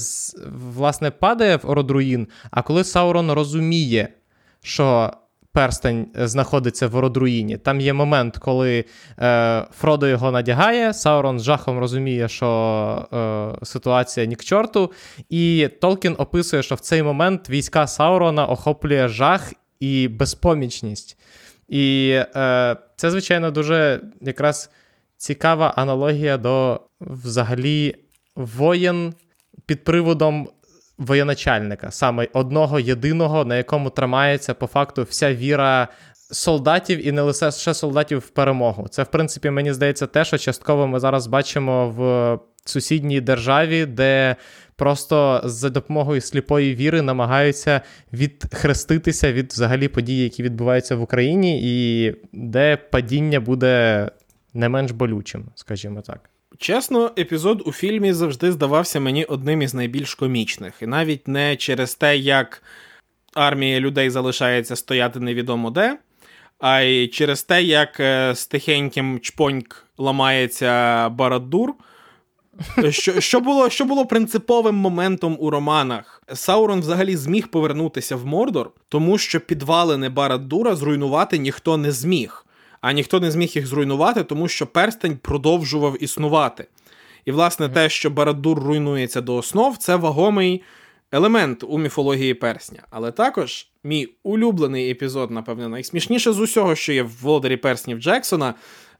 [0.75, 4.07] власне падає в Ородруїн, а коли Саурон розуміє,
[4.63, 5.13] що.
[5.55, 7.57] Перстень знаходиться в Ородруїні.
[7.57, 8.85] Там є момент, коли
[9.19, 10.93] е, Фродо його надягає.
[10.93, 14.91] Саурон з жахом розуміє, що е, ситуація ні к чорту.
[15.29, 21.17] І Толкін описує, що в цей момент війська Саурона охоплює жах і безпомічність.
[21.73, 24.69] І е, це, звичайно, дуже якраз
[25.17, 27.95] цікава аналогія до взагалі
[28.35, 29.13] воєн
[29.65, 30.49] під приводом
[30.97, 35.87] воєначальника, саме одного єдиного, на якому тримається по факту вся віра.
[36.31, 38.87] Солдатів і не лише солдатів в перемогу.
[38.87, 44.35] Це, в принципі, мені здається, те, що частково ми зараз бачимо в сусідній державі, де
[44.75, 47.81] просто за допомогою сліпої віри намагаються
[48.13, 54.09] відхреститися від взагалі подій, які відбуваються в Україні, і де падіння буде
[54.53, 56.29] не менш болючим, скажімо так.
[56.57, 61.95] Чесно, епізод у фільмі завжди здавався мені одним із найбільш комічних, і навіть не через
[61.95, 62.63] те, як
[63.33, 65.97] армія людей залишається стояти невідомо де,
[66.59, 71.73] а й через те, як е, з тихеньким чпоньк ламається Барадур.
[72.89, 76.23] Що що, було що було принциповим моментом у романах?
[76.33, 82.45] Саурон взагалі зміг повернутися в Мордор, тому що підвалини Барад-дура зруйнувати ніхто не зміг.
[82.81, 86.67] А ніхто не зміг їх зруйнувати, тому що перстень продовжував існувати.
[87.25, 90.63] І, власне, те, що Барадур руйнується до основ, це вагомий
[91.11, 92.83] елемент у міфології персня.
[92.89, 98.53] Але також мій улюблений епізод, напевне, найсмішніше з усього, що є в Володарі Перснів Джексона,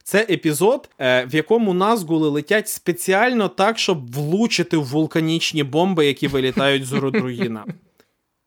[0.03, 6.27] це епізод, е, в якому назгули летять спеціально так, щоб влучити в вулканічні бомби, які
[6.27, 7.65] вилітають з Родруїна.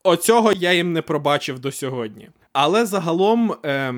[0.04, 2.28] Оцього я їм не пробачив до сьогодні.
[2.52, 3.94] Але загалом, е,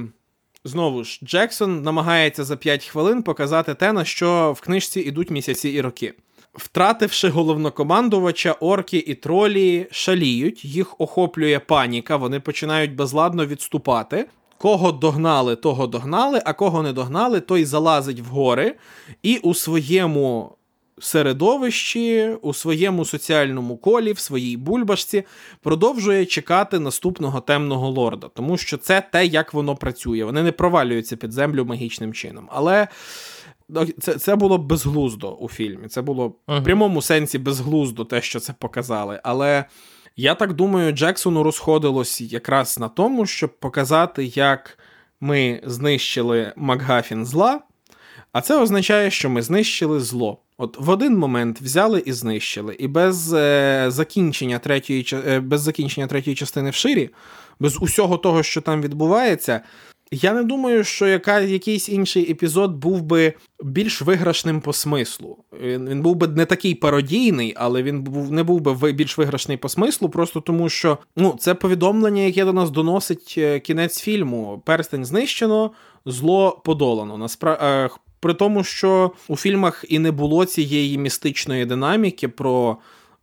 [0.64, 5.68] знову ж, Джексон намагається за 5 хвилин показати те, на що в книжці ідуть місяці
[5.68, 6.14] і роки.
[6.54, 14.26] Втративши головнокомандувача, орки і тролі шаліють, їх охоплює паніка, вони починають безладно відступати.
[14.58, 18.74] Кого догнали, того догнали, а кого не догнали, той залазить в гори
[19.22, 20.58] і у своєму
[21.00, 25.24] середовищі, у своєму соціальному колі, в своїй бульбашці
[25.62, 30.24] продовжує чекати наступного темного лорда, тому що це те, як воно працює.
[30.24, 32.48] Вони не провалюються під землю магічним чином.
[32.52, 32.88] Але.
[34.00, 35.88] Це це було безглуздо у фільмі.
[35.88, 36.60] Це було uh-huh.
[36.60, 39.20] в прямому сенсі безглуздо те, що це показали.
[39.24, 39.64] Але
[40.20, 44.78] я так думаю, Джексону розходилось якраз на тому, щоб показати, як
[45.20, 47.60] ми знищили Макгафін зла,
[48.32, 50.38] а це означає, що ми знищили зло.
[50.56, 56.06] От в один момент взяли і знищили, і без е, закінчення третьої е, без закінчення
[56.06, 57.10] третьої частини в ширі,
[57.60, 59.60] без усього того, що там відбувається,
[60.10, 65.36] я не думаю, що яка, якийсь інший епізод був би більш виграшним по смислу.
[65.62, 69.56] Він він був би не такий пародійний, але він був не був би більш виграшний
[69.56, 74.62] по смислу, просто тому що ну, це повідомлення, яке до нас доносить е, кінець фільму.
[74.66, 75.70] Перстень знищено,
[76.06, 77.18] зло подолано.
[77.18, 77.58] Наспра...
[77.62, 77.90] Е,
[78.20, 82.76] при тому, що у фільмах і не було цієї містичної динаміки про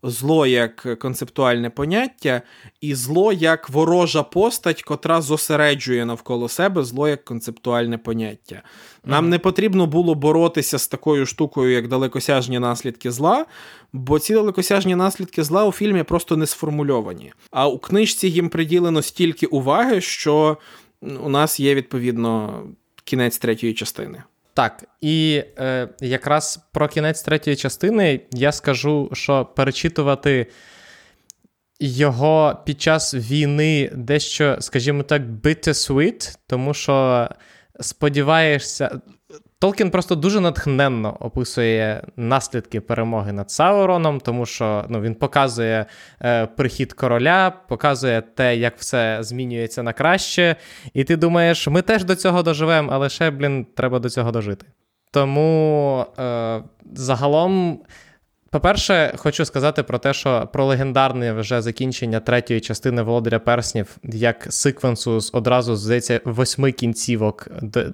[0.06, 2.41] зло як концептуальне поняття,
[2.82, 8.61] і зло як ворожа постать, котра зосереджує навколо себе зло як концептуальне поняття.
[9.06, 13.45] Нам не потрібно було боротися з такою штукою, як далекосяжні наслідки зла,
[13.94, 17.34] бо ці далекосяжні наслідки зла у фільмі просто не сформульовані.
[17.52, 20.57] А у книжці їм приділено стільки уваги, що
[21.02, 22.64] у нас є відповідно
[23.03, 24.23] кінець третьої частини.
[24.56, 30.48] Так, і е, якраз про кінець третьої частини я скажу, що перечитувати
[31.80, 37.30] його під час війни дещо, скажімо так, bittersweet, тому що
[37.80, 39.02] сподіваєшся,
[39.60, 45.86] Толкін просто дуже натхненно описує наслідки перемоги над Сауроном, тому що ну, він показує
[46.22, 50.56] е, прихід короля, показує те, як все змінюється на краще.
[50.94, 54.65] І ти думаєш, ми теж до цього доживемо, але ще, блін, треба до цього дожити.
[55.11, 56.64] Тому е,
[56.94, 57.80] загалом
[58.56, 64.48] По-перше, хочу сказати про те, що про легендарне вже закінчення третьої частини Володаря Перснів, як
[64.49, 67.86] секвенсу з одразу здається восьми кінцівок, до,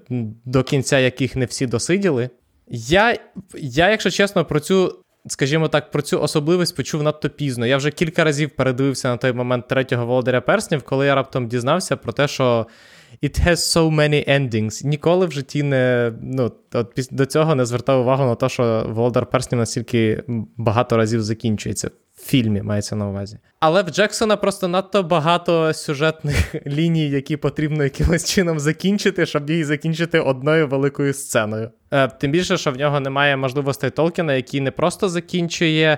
[0.46, 2.30] до кінця яких не всі досиділи.
[2.68, 3.18] Я,
[3.56, 5.00] я, якщо чесно, про цю.
[5.28, 7.66] Скажімо так, про цю особливість почув надто пізно.
[7.66, 11.98] Я вже кілька разів передивився на той момент третього володаря перснів, коли я раптом дізнався
[11.98, 12.68] про те, що
[13.23, 14.85] it has so many endings.
[14.85, 19.26] Ніколи в житті не ну, от, до цього не звертав увагу на те, що Володар
[19.26, 20.23] Перснів настільки
[20.57, 21.91] багато разів закінчується.
[22.15, 23.38] В фільмі мається на увазі.
[23.60, 29.64] Але в Джексона просто надто багато сюжетних ліній, які потрібно якимось чином закінчити, щоб її
[29.64, 31.72] закінчити одною великою сценою.
[31.91, 35.98] Е, Тим більше, що в нього немає можливостей Толкіна, який не просто закінчує,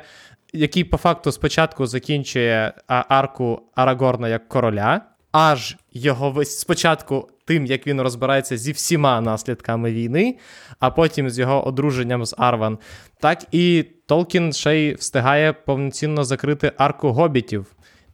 [0.54, 5.02] який по факту спочатку закінчує арку Арагорна як короля
[5.34, 10.38] аж його спочатку тим, як він розбирається зі всіма наслідками війни,
[10.80, 12.78] а потім з його одруженням з Арван,
[13.20, 17.66] так і Толкін ще й встигає повноцінно закрити арку гобітів.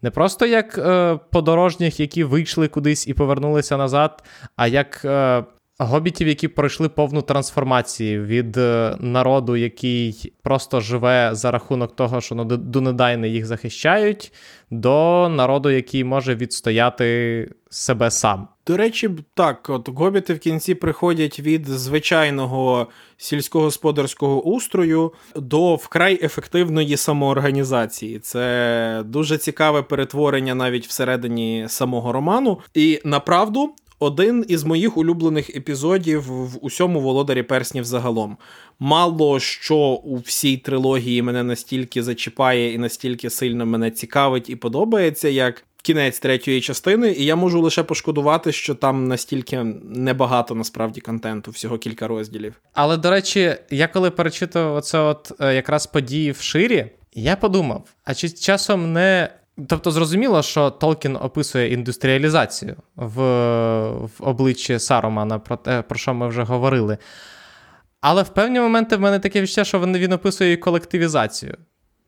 [0.02, 4.24] Не просто як е, подорожніх, які вийшли кудись і повернулися назад,
[4.56, 5.44] а як е,
[5.82, 12.36] Гобітів, які пройшли повну трансформацію від е, народу, який просто живе за рахунок того, що
[12.46, 14.34] донедайне їх захищають,
[14.72, 18.48] до народу, який може відстояти себе сам.
[18.68, 22.88] До речі, так, от гобіти в кінці приходять від звичайного
[23.18, 28.20] сільськогосподарського устрою до вкрай ефективної самоорганізації.
[28.20, 32.60] Це дуже цікаве перетворення навіть всередині самого роману.
[32.74, 38.38] І направду один із моїх улюблених епізодів в усьому володарі перснів загалом.
[38.80, 45.30] Мало що у всій трилогії мене настільки зачіпає і настільки сильно мене цікавить і подобається,
[45.30, 51.52] як кінець третьої частини, і я можу лише пошкодувати, що там настільки небагато насправді контенту,
[51.52, 52.62] всього кілька розділів.
[52.74, 57.84] Але до речі, я коли перечитав оце от е, якраз події в ширі, я подумав:
[58.04, 59.30] а чи часом не
[59.68, 63.22] Тобто, зрозуміло, що Толкін описує індустріалізацію в
[63.92, 66.98] в обличчі Саромана, про те, про що ми вже говорили.
[68.02, 71.58] Але в певні моменти в мене таке відчуття, що він описує і колективізацію.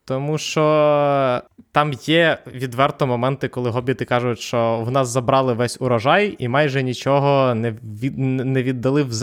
[0.05, 1.41] Тому що
[1.71, 6.83] там є відверто моменти, коли гобіти кажуть, що в нас забрали весь урожай і майже
[6.83, 9.13] нічого не від, не віддали в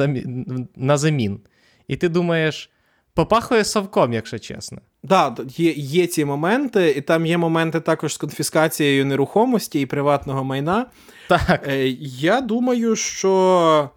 [0.76, 1.40] на замін.
[1.88, 2.70] І ти думаєш,
[3.14, 4.78] попахує совком, якщо чесно.
[5.08, 9.86] Так, да, є є ці моменти, і там є моменти також з конфіскацією нерухомості і
[9.86, 10.86] приватного майна.
[11.28, 11.64] Так.
[11.68, 13.90] Е, Я думаю, що,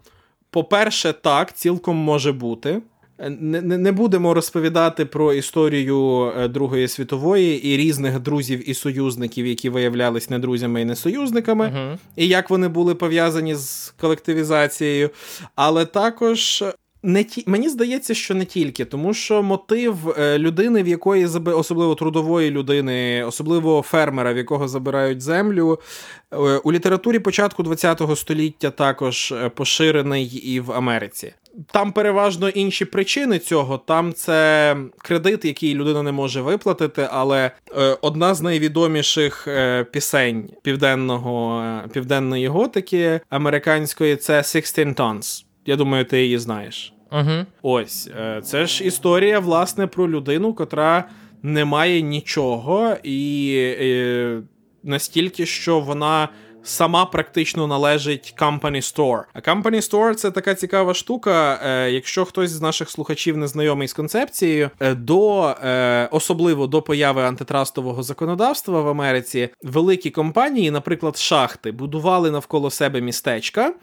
[0.50, 2.82] по-перше, так, цілком може бути.
[3.18, 9.46] Е, не, не будемо розповідати про історію е, Другої світової і різних друзів і союзників,
[9.46, 11.98] які виявлялись не друзями і не союзниками, uh-huh.
[12.16, 15.10] і як вони були пов'язані з колективізацією.
[15.54, 16.64] Але також
[17.02, 21.94] не ті мені здається, що не тільки, тому що мотив е, людини, в якої особливо
[21.94, 25.80] трудової людини, особливо фермера, в якого забирають землю,
[26.32, 31.32] е, у літературі початку ХХ століття також е, поширений і в Америці.
[31.72, 33.78] Там переважно інші причини цього.
[33.78, 37.50] Там це кредит, який людина не може виплатити, але
[38.00, 39.48] одна з найвідоміших
[39.90, 45.44] пісень південного південної готики американської це «16 Tons».
[45.66, 46.92] Я думаю, ти її знаєш.
[47.12, 47.46] Угу.
[47.62, 51.08] Ось е, це ж історія, власне, про людину, котра
[51.42, 54.42] не має нічого, і, е,
[54.82, 56.28] настільки, що вона
[56.62, 59.22] сама практично належить Company Store.
[59.32, 61.60] А Company Store— це така цікава штука.
[61.64, 66.82] Е, якщо хтось з наших слухачів не знайомий з концепцією, е, до е, особливо до
[66.82, 73.74] появи антитрастового законодавства в Америці, великі компанії, наприклад, шахти, будували навколо себе містечка,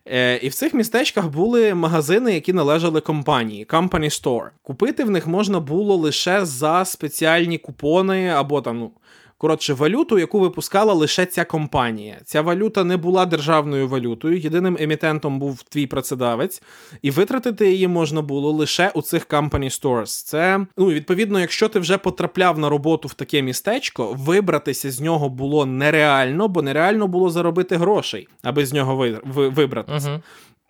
[0.41, 4.47] і в цих містечках були магазини, які належали компанії Company Store.
[4.63, 8.91] Купити в них можна було лише за спеціальні купони або там ну
[9.39, 12.17] коротше валюту, яку випускала лише ця компанія.
[12.25, 14.37] Ця валюта не була державною валютою.
[14.37, 16.61] Єдиним емітентом був твій працедавець,
[17.01, 20.25] і витратити її можна було лише у цих company stores.
[20.25, 25.29] Це ну відповідно, якщо ти вже потрапляв на роботу в таке містечко, вибратися з нього
[25.29, 30.09] було нереально, бо нереально було заробити грошей, аби з нього ви, ви, вибратися.
[30.09, 30.21] Uh-huh.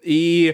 [0.03, 0.53] І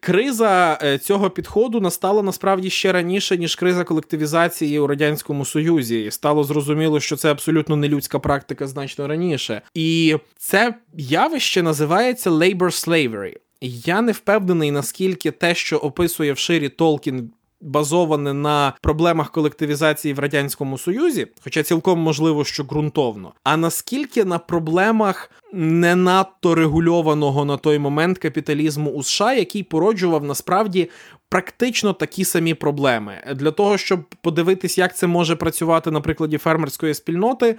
[0.00, 6.10] Криза е, цього підходу настала насправді ще раніше, ніж криза колективізації у радянському союзі.
[6.10, 9.62] Стало зрозуміло, що це абсолютно нелюдська практика значно раніше.
[9.74, 13.36] І це явище називається labor slavery.
[13.60, 17.30] Я не впевнений, наскільки те, що описує в ширі Толкін,
[17.62, 24.38] базоване на проблемах колективізації в радянському союзі, хоча цілком можливо, що ґрунтовно, а наскільки на
[24.38, 30.90] проблемах не надто регульованого на той момент капіталізму у США, який породжував насправді
[31.28, 33.14] практично такі самі проблеми.
[33.34, 37.58] Для того, щоб подивитись, як це може працювати на прикладі фермерської спільноти,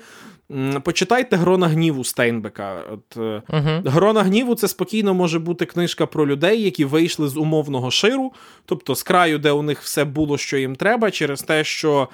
[0.83, 2.83] почитайте Грона гніву Стейнбека.
[2.91, 3.89] От, uh-huh.
[3.89, 8.33] Грона гніву це спокійно може бути книжка про людей, які вийшли з умовного ширу,
[8.65, 12.07] тобто з краю, де у них все було, що їм треба, через те, що.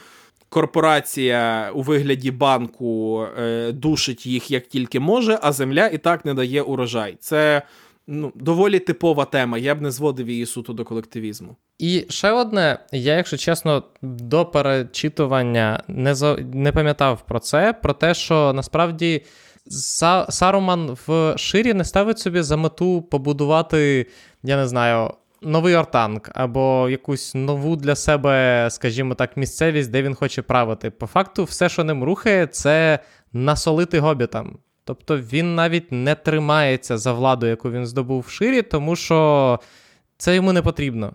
[0.52, 6.34] Корпорація у вигляді банку е, душить їх як тільки може, а земля і так не
[6.34, 7.18] дає урожай.
[7.20, 7.62] Це
[8.10, 9.58] ну, доволі типова тема.
[9.58, 11.56] Я б не зводив її суто до колективізму.
[11.80, 16.38] І ще одне, я, якщо чесно, до перечитування не за...
[16.54, 19.22] не пам'ятав про це, про те, що насправді
[19.72, 20.26] Са...
[20.30, 24.08] Саруман в ширі не ставить собі за мету побудувати,
[24.44, 25.14] я не знаю.
[25.42, 30.90] Новий Ортанг або якусь нову для себе, скажімо так, місцевість, де він хоче правити.
[30.90, 33.00] По факту, все, що ним рухає, це
[33.34, 34.58] насолити гобітам.
[34.90, 39.60] Тобто він навіть не тримається за владу, яку він здобув в ширі, тому що
[40.18, 41.14] це йому не потрібно.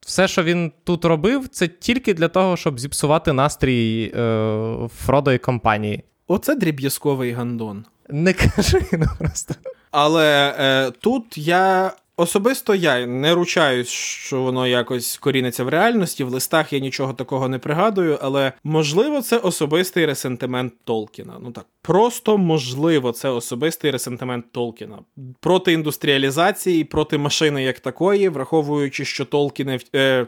[0.00, 5.38] Все, що він тут робив, це тільки для того, щоб зіпсувати настрій е, Фродо і
[5.38, 6.04] компанії.
[6.26, 7.84] Оце дріб'язковий гандон.
[8.08, 9.54] Не кажи, ну просто.
[9.90, 16.24] Але е, тут я Особисто я не ручаюсь, що воно якось коріниться в реальності.
[16.24, 21.38] В листах я нічого такого не пригадую, але можливо, це особистий ресентимент Толкіна.
[21.40, 24.98] Ну так, просто можливо, це особистий ресентимент Толкіна
[25.40, 30.26] проти індустріалізації, проти машини як такої, враховуючи, що Толкіни е,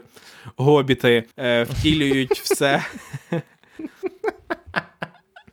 [0.57, 2.85] гобіти е, втілюють все.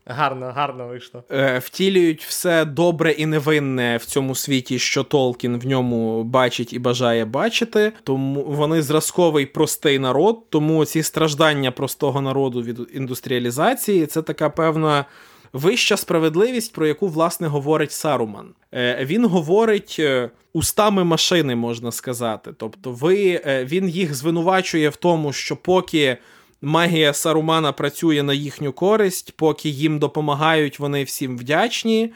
[0.09, 1.25] Гарно, гарно вийшло.
[1.31, 6.79] Е, втілюють все добре і невинне в цьому світі, що Толкін в ньому бачить і
[6.79, 7.93] бажає бачити.
[8.03, 10.51] Тому вони зразковий простий народ.
[10.51, 15.05] Тому ці страждання простого народу від індустріалізації це така певна.
[15.53, 18.55] Вища справедливість, про яку власне говорить Саруман.
[18.75, 22.51] Е, він говорить е, устами машини, можна сказати.
[22.57, 26.19] Тобто, ви він їх звинувачує в тому, що поки
[26.63, 32.13] магія Сарумана працює на їхню користь, поки їм допомагають, вони всім вдячні.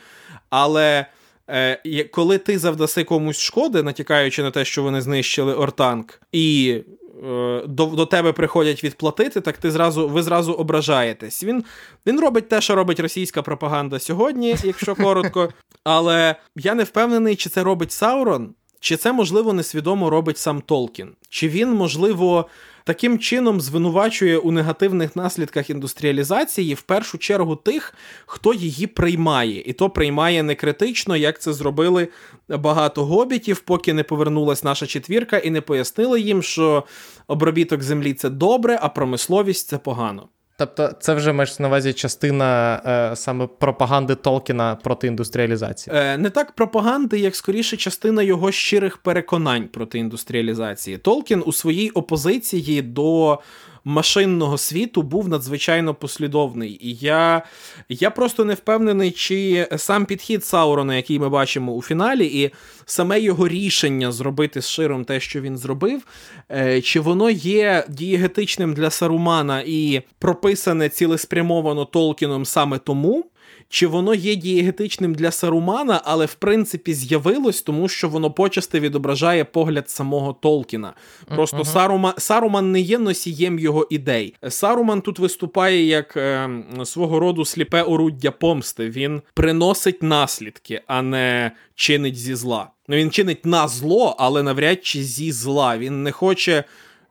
[0.51, 1.07] Але
[1.49, 6.77] е, коли ти завдаси комусь шкоди, натякаючи на те, що вони знищили Ортанг, і
[7.25, 11.45] е, до до тебе приходять відплатити, так ти зразу ви зразу ображаєтесь.
[11.45, 11.65] Він
[12.07, 15.49] він робить те, що робить російська пропаганда сьогодні, якщо коротко.
[15.85, 21.09] Але я не впевнений, чи це робить Саурон, чи це можливо несвідомо робить сам Толкін,
[21.29, 22.47] чи він можливо
[22.85, 27.95] таким чином звинувачує у негативних наслідках індустріалізації в першу чергу тих,
[28.27, 32.09] хто її приймає, і то приймає не критично, як це зробили
[32.49, 36.85] багато гобітів, поки не повернулась наша четвірка, і не пояснили їм, що
[37.27, 40.29] обробіток землі це добре, а промисловість це погано.
[40.61, 42.83] Тобто, це вже маєш на увазі частина
[43.13, 45.97] е, саме пропаганди Толкіна проти індустріалізації?
[45.97, 50.99] Е, Не так пропаганди, як скоріше частина його щирих переконань проти індустріалізації.
[50.99, 53.39] Толкін у своїй опозиції до
[53.85, 56.79] машинного світу був надзвичайно послідовний.
[56.81, 57.43] І я
[57.89, 62.51] я просто не впевнений, чи сам підхід Саурона, який ми бачимо у фіналі, і
[62.85, 66.03] саме його рішення зробити з широм те, що він зробив,
[66.51, 73.25] е, чи воно є дієгетичним для Сарумана і прописане цілеспрямовано Толкіном саме тому
[73.71, 79.45] чи воно є дієгетичним для Сарумана, але в принципі з'явилось, тому що воно почасти відображає
[79.45, 80.95] погляд самого Толкіна.
[81.29, 81.65] Просто uh-huh.
[81.65, 84.35] Сарума, Саруман не є носієм його ідей.
[84.49, 86.51] Саруман тут виступає як е,
[86.85, 88.91] свого роду сліпе оруддя помсти.
[88.91, 92.71] Він приносить наслідки, а не чинить зі зла.
[92.89, 95.79] Ну він чинить на зло, але навряд чи зі зла.
[95.79, 96.65] Він не хоче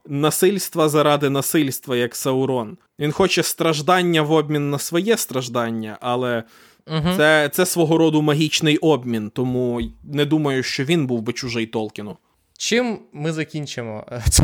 [0.10, 2.78] насильства заради насильства, як Саурон.
[3.00, 6.44] Він хоче страждання в обмін на своє страждання, але
[6.88, 7.10] угу.
[7.18, 12.18] це це свого роду магічний обмін, тому не думаю, що він був би чужий Толкіну.
[12.58, 14.44] Чим ми закінчимо це,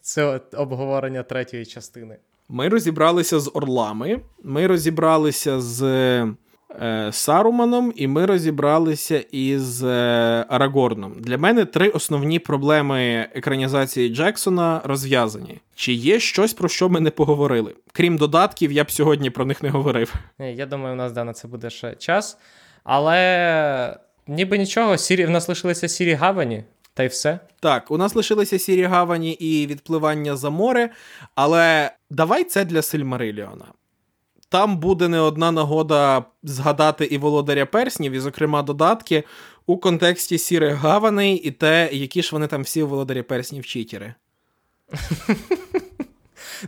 [0.00, 2.16] це обговорення третьої частини?
[2.48, 6.34] Ми розібралися з орлами, ми розібралися з Е,
[7.12, 11.14] Саруманом, і ми розібралися із е, Арагорном.
[11.18, 15.58] Для мене три основні проблеми екранізації Джексона розв'язані.
[15.74, 17.74] Чи є щось, про що ми не поговорили?
[17.92, 20.14] Крім додатків, я б сьогодні про них не говорив.
[20.38, 22.38] Я думаю, у нас да, на це буде ще час.
[22.84, 25.26] Але ніби нічого, сірі...
[25.26, 26.64] в нас лишилися сірі гавані.
[26.94, 27.38] Та й все.
[27.60, 30.90] Так, у нас лишилися сірі гавані і відпливання за море,
[31.34, 33.64] але давай це для Сильмариліона.
[34.50, 39.24] Там буде не одна нагода згадати і володаря перснів, і, зокрема, додатки
[39.66, 44.14] у контексті сірих гаваней і те, які ж вони там всі у володарі перснів читери.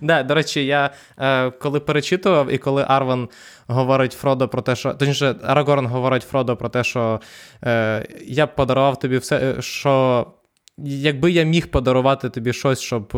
[0.01, 3.29] Да, До речі, я е, коли перечитував, і коли Арвен
[3.67, 4.95] говорить Фродо про те, що.
[4.95, 7.21] Точніше, Арагорн говорить Фродо про те, що
[7.65, 10.27] е, я б подарував тобі все, що.
[10.79, 13.17] Якби я міг подарувати тобі щось, щоб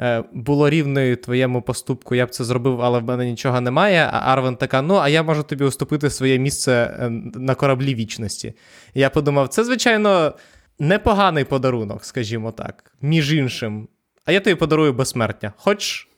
[0.00, 4.10] е, було рівною твоєму поступку, я б це зробив, але в мене нічого немає.
[4.12, 8.54] А Арвен така: ну, а я можу тобі уступити своє місце е, на кораблі вічності.
[8.94, 10.34] Я подумав, це, звичайно,
[10.78, 13.88] непоганий подарунок, скажімо так, між іншим.
[14.24, 15.52] А я тобі подарую безсмертя.
[15.56, 16.08] Хоч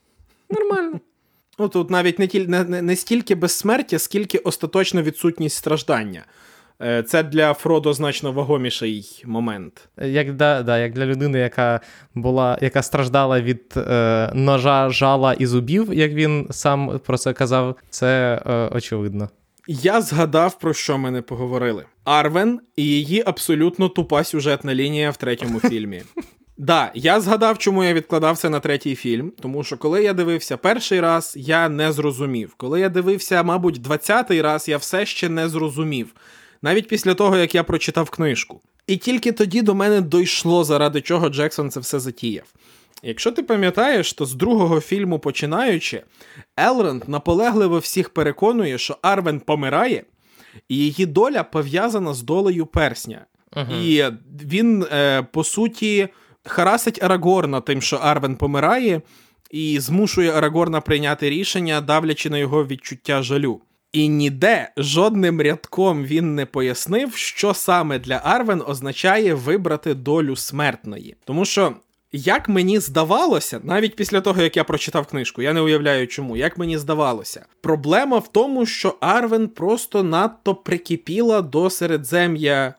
[0.50, 1.00] нормально.
[1.58, 6.24] Ну, тут навіть не не, не стільки безсмертя, скільки остаточна відсутність страждання.
[6.84, 9.88] Е, це для Фродо значно вагоміший момент.
[10.02, 11.80] Як да, да, як для людини, яка
[12.14, 17.76] була, яка страждала від е, ножа, жала і зубів, як він сам про це казав,
[17.90, 19.28] це е, очевидно.
[19.68, 21.84] Я згадав, про що ми не поговорили.
[22.04, 26.02] Арвен і її абсолютно тупа сюжетна лінія в третьому фільмі.
[26.58, 31.00] Да, я згадав, чому я відкладався на третій фільм, тому що коли я дивився перший
[31.00, 32.54] раз, я не зрозумів.
[32.56, 36.14] Коли я дивився, мабуть, двадцятий раз, я все ще не зрозумів.
[36.64, 38.60] Навіть після того, як я прочитав книжку.
[38.86, 42.44] І тільки тоді до мене дійшло, заради чого Джексон це все затіяв.
[43.02, 46.02] Якщо ти пам'ятаєш, то з другого фільму починаючи,
[46.56, 50.04] Елронд наполегливо всіх переконує, що Арвен помирає,
[50.68, 53.26] і її доля пов'язана з долею персня.
[53.52, 53.82] Uh-huh.
[53.82, 56.08] І він, е, по суті,
[56.44, 59.02] харасить Арагорна тим, що Арвен помирає,
[59.50, 63.60] і змушує Арагорна прийняти рішення, давлячи на його відчуття жалю.
[63.94, 71.16] І ніде жодним рядком він не пояснив, що саме для Арвен означає вибрати долю смертної.
[71.24, 71.74] Тому що,
[72.12, 76.58] як мені здавалося, навіть після того, як я прочитав книжку, я не уявляю чому, як
[76.58, 82.74] мені здавалося, проблема в тому, що Арвен просто надто прикипіла до середзем'я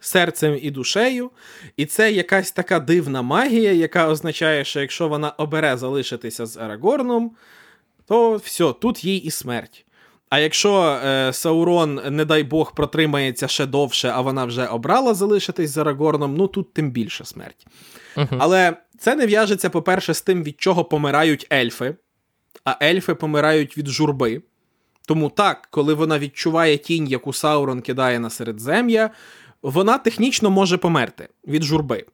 [0.00, 1.30] серцем і душею,
[1.76, 7.30] і це якась така дивна магія, яка означає, що якщо вона обере залишитися з Арагорном,
[8.06, 9.83] то все, тут їй і смерть.
[10.34, 15.70] А якщо е, Саурон, не дай Бог, протримається ще довше, а вона вже обрала залишитись
[15.70, 17.66] з Арагорном, ну тут тим більше смерть.
[18.16, 18.36] Uh-huh.
[18.38, 21.96] Але це не в'яжеться, по-перше, з тим, від чого помирають ельфи,
[22.64, 24.42] а ельфи помирають від журби.
[25.06, 29.10] Тому так, коли вона відчуває тінь, яку Саурон кидає на середзем'я,
[29.62, 32.04] вона технічно може померти від журби,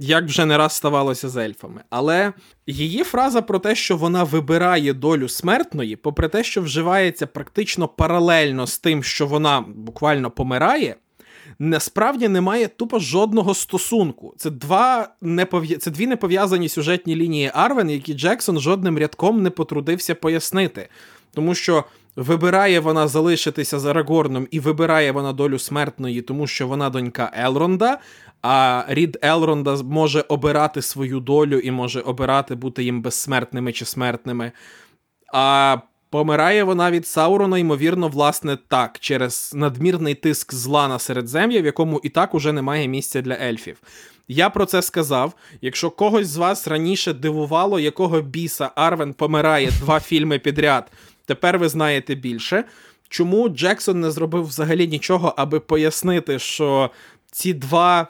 [0.00, 1.82] як вже не раз ставалося з ельфами.
[1.90, 2.32] Але
[2.66, 8.66] її фраза про те, що вона вибирає долю смертної, попри те, що вживається практично паралельно
[8.66, 10.96] з тим, що вона буквально помирає.
[11.58, 14.34] Насправді немає тупо жодного стосунку.
[14.36, 15.76] Це два непов'я...
[15.76, 20.88] це дві непов'язані сюжетні лінії Арвен, які Джексон жодним рядком не потрудився пояснити.
[21.34, 21.84] Тому що
[22.16, 27.98] Вибирає вона залишитися з Арагорном і вибирає вона долю смертної, тому що вона донька Елронда.
[28.42, 34.52] А рід Елронда може обирати свою долю і може обирати бути їм безсмертними чи смертними.
[35.32, 35.76] А
[36.10, 42.00] помирає вона від Саурона, ймовірно, власне, так, через надмірний тиск зла на середзем'я, в якому
[42.02, 43.76] і так уже немає місця для ельфів.
[44.28, 45.34] Я про це сказав.
[45.60, 50.92] Якщо когось з вас раніше дивувало, якого біса Арвен помирає два фільми підряд.
[51.26, 52.64] Тепер ви знаєте більше.
[53.08, 56.90] Чому Джексон не зробив взагалі нічого, аби пояснити, що
[57.32, 58.06] ці два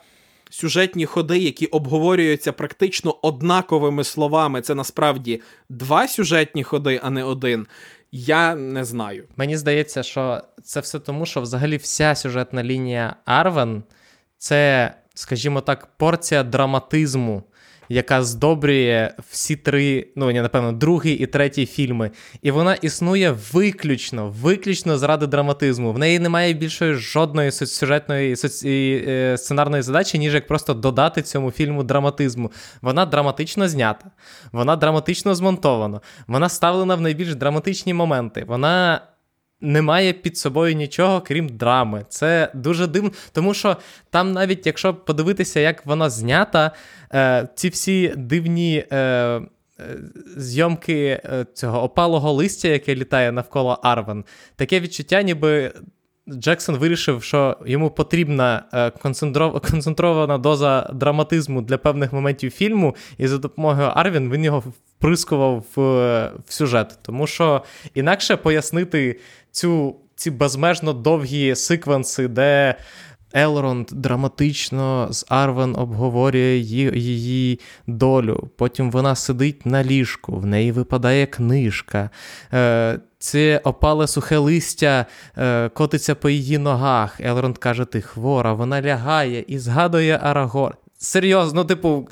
[0.50, 7.66] сюжетні ходи, які обговорюються практично однаковими словами, це насправді два сюжетні ходи, а не один.
[8.12, 9.24] Я не знаю.
[9.36, 13.82] Мені здається, що це все тому, що взагалі вся сюжетна лінія Арвен
[14.38, 17.42] це, скажімо так, порція драматизму
[17.90, 22.10] яка здобрює всі три, ну ні, напевно, другий і третій фільми.
[22.42, 25.92] І вона існує виключно, виключно заради драматизму.
[25.92, 29.04] В неї немає більшої жодної сюжетної соці...
[29.08, 32.52] Е, сценарної задачі, ніж як просто додати цьому фільму драматизму.
[32.82, 34.10] Вона драматично знята,
[34.52, 38.44] вона драматично змонтована, вона ставлена в найбільш драматичні моменти.
[38.48, 39.00] Вона
[39.60, 42.04] немає під собою нічого, крім драми.
[42.08, 43.76] Це дуже дивно, тому що
[44.10, 46.70] там, навіть якщо подивитися, як вона знята,
[47.14, 48.84] е, ці всі дивні.
[48.92, 49.42] Е, е
[50.36, 54.24] Зйомки е, цього опалого листя, яке літає навколо Арвен,
[54.56, 55.72] таке відчуття, ніби
[56.28, 58.90] Джексон вирішив, що йому потрібна е,
[59.70, 64.62] концентрована доза драматизму для певних моментів фільму, і за допомогою Арвін він його
[65.00, 65.80] вприскував в,
[66.46, 66.98] в сюжет.
[67.02, 67.62] Тому що
[67.94, 69.20] інакше пояснити
[69.52, 72.76] цю, ці безмежно довгі секвенси, де.
[73.32, 78.50] Елронд драматично з Арвен обговорює її, долю.
[78.56, 82.10] Потім вона сидить на ліжку, в неї випадає книжка.
[82.52, 85.06] Е, Це опале сухе листя
[85.38, 87.20] е, котиться по її ногах.
[87.20, 90.76] Елронд каже: Ти хвора, вона лягає і згадує Арагорна.
[90.98, 92.08] Серйозно, типу,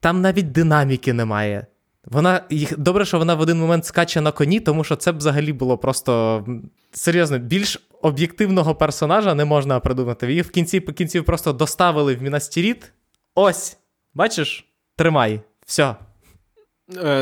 [0.00, 1.66] там навіть динаміки немає.
[2.10, 5.16] Вона їх добре, що вона в один момент скаче на коні, тому що це б
[5.16, 6.44] взагалі було просто
[6.92, 10.32] серйозно, більш об'єктивного персонажа не можна придумати.
[10.32, 12.92] Їх в кінці в кінці просто доставили в Мінас-Тіріт.
[13.34, 13.76] Ось,
[14.14, 14.64] бачиш,
[14.96, 15.94] тримай, все.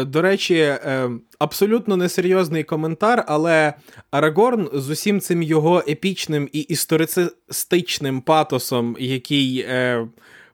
[0.06, 3.74] До речі, е, абсолютно несерйозний коментар, але
[4.10, 10.06] Арагорн з усім цим його епічним і історицистичним патосом, який е,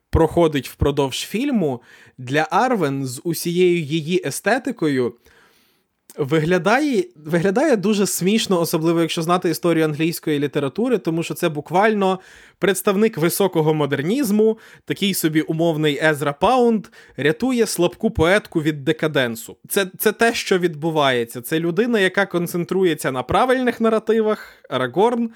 [0.09, 1.81] проходить впродовж фільму,
[2.17, 5.13] для Арвен з усією її естетикою
[6.17, 12.19] Виглядає виглядає дуже смішно, особливо якщо знати історію англійської літератури, тому що це буквально
[12.59, 19.57] представник високого модернізму, такий собі умовний Езра Паунд, рятує слабку поетку від декаденсу.
[19.69, 21.41] Це це те, що відбувається.
[21.41, 25.29] Це людина, яка концентрується на правильних наративах, Арагорн.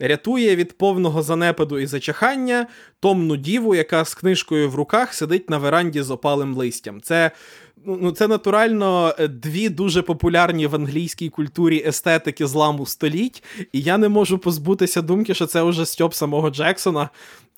[0.00, 2.66] Рятує від повного занепаду і зачахання
[3.00, 7.00] томну діву, яка з книжкою в руках сидить на веранді з опалим листям.
[7.00, 7.30] Це
[7.84, 13.80] Ну, ну, це натурально е, дві дуже популярні в англійській культурі естетики зламу століть, і
[13.80, 17.08] я не можу позбутися думки, що це уже Стьоп самого Джексона,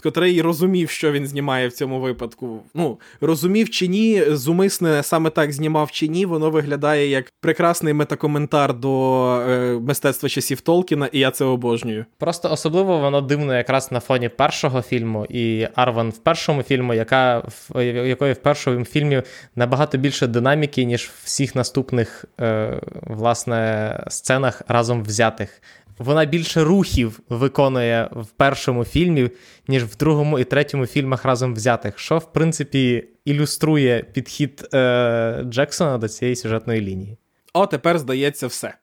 [0.03, 2.63] котрий розумів, що він знімає в цьому випадку.
[2.75, 8.75] Ну, розумів чи ні, зумисне саме так знімав чи ні, воно виглядає як прекрасний метакоментар
[8.75, 12.05] до е, мистецтва часів Толкіна, і я це обожнюю.
[12.19, 17.39] Просто особливо воно дивно якраз на фоні першого фільму, і Арван в першому фільму, яка
[17.39, 19.23] в якої в першому фільмі
[19.57, 25.63] набагато більше динаміки, ніж в всіх наступних е, власне сценах разом взятих
[25.99, 29.31] вона більше рухів виконує в першому фільмі,
[29.69, 35.99] ніж в другому і третьому фільмах разом взятих, що, в принципі, ілюструє підхід е, Джексона
[35.99, 37.19] до цієї сюжетної лінії.
[37.53, 38.75] О, тепер здається все.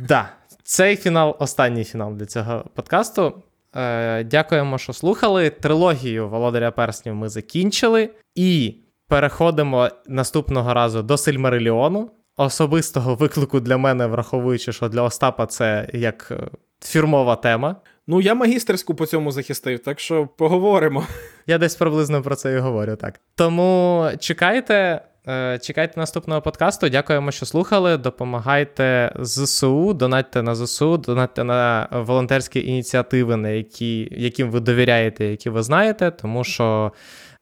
[0.00, 0.28] Да.
[0.62, 3.42] Цей фінал, останній фінал для цього подкасту.
[3.76, 5.50] Е, Дякуємо, що слухали.
[5.50, 8.10] Трилогію Володаря Перснів ми закінчили.
[8.34, 8.74] І
[9.08, 16.28] переходимо наступного разу до Сильмариліону особистого виклику для мене, враховуючи, що для Остапа це як
[16.30, 16.48] е,
[16.80, 17.76] фірмова тема.
[18.06, 21.06] Ну, я магістерську по цьому захистив, так що поговоримо.
[21.46, 23.20] Я десь приблизно про це і говорю, так.
[23.34, 25.02] Тому чекайте.
[25.28, 26.88] Е, чекайте наступного подкасту.
[26.88, 27.96] Дякуємо, що слухали.
[27.96, 35.50] Допомагайте ЗСУ, донатьте на ЗСУ, донатьте на волонтерські ініціативи, на які, яким ви довіряєте, які
[35.50, 36.92] ви знаєте, тому що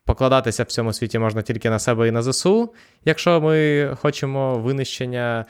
[0.06, 5.46] покладатися в цьому світі можна тільки на себе і на ЗСУ, якщо ми хочемо винищення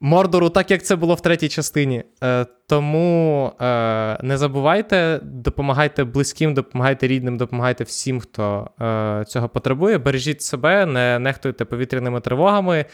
[0.00, 2.04] Мордору, так як це було в третій частині.
[2.24, 9.98] Е, тому е, не забувайте, допомагайте близьким, допомагайте рідним, допомагайте всім, хто е, цього потребує.
[9.98, 12.84] Бережіть себе, не нехтуйте повітряними тривогами.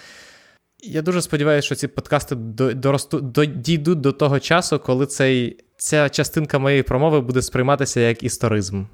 [0.84, 6.58] Я дуже сподіваюся, що ці подкасти доросту, дійдуть до того часу, коли цей, ця частинка
[6.58, 8.84] моєї промови буде сприйматися як історизм.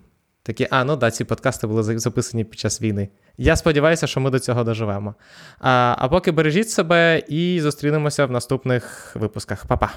[0.48, 3.08] Такі, а, ну да, ці подкасти були записані під час війни.
[3.38, 5.14] Я сподіваюся, що ми до цього доживемо.
[5.60, 9.66] А, А поки бережіть себе і зустрінемося в наступних випусках.
[9.66, 9.90] Па-па!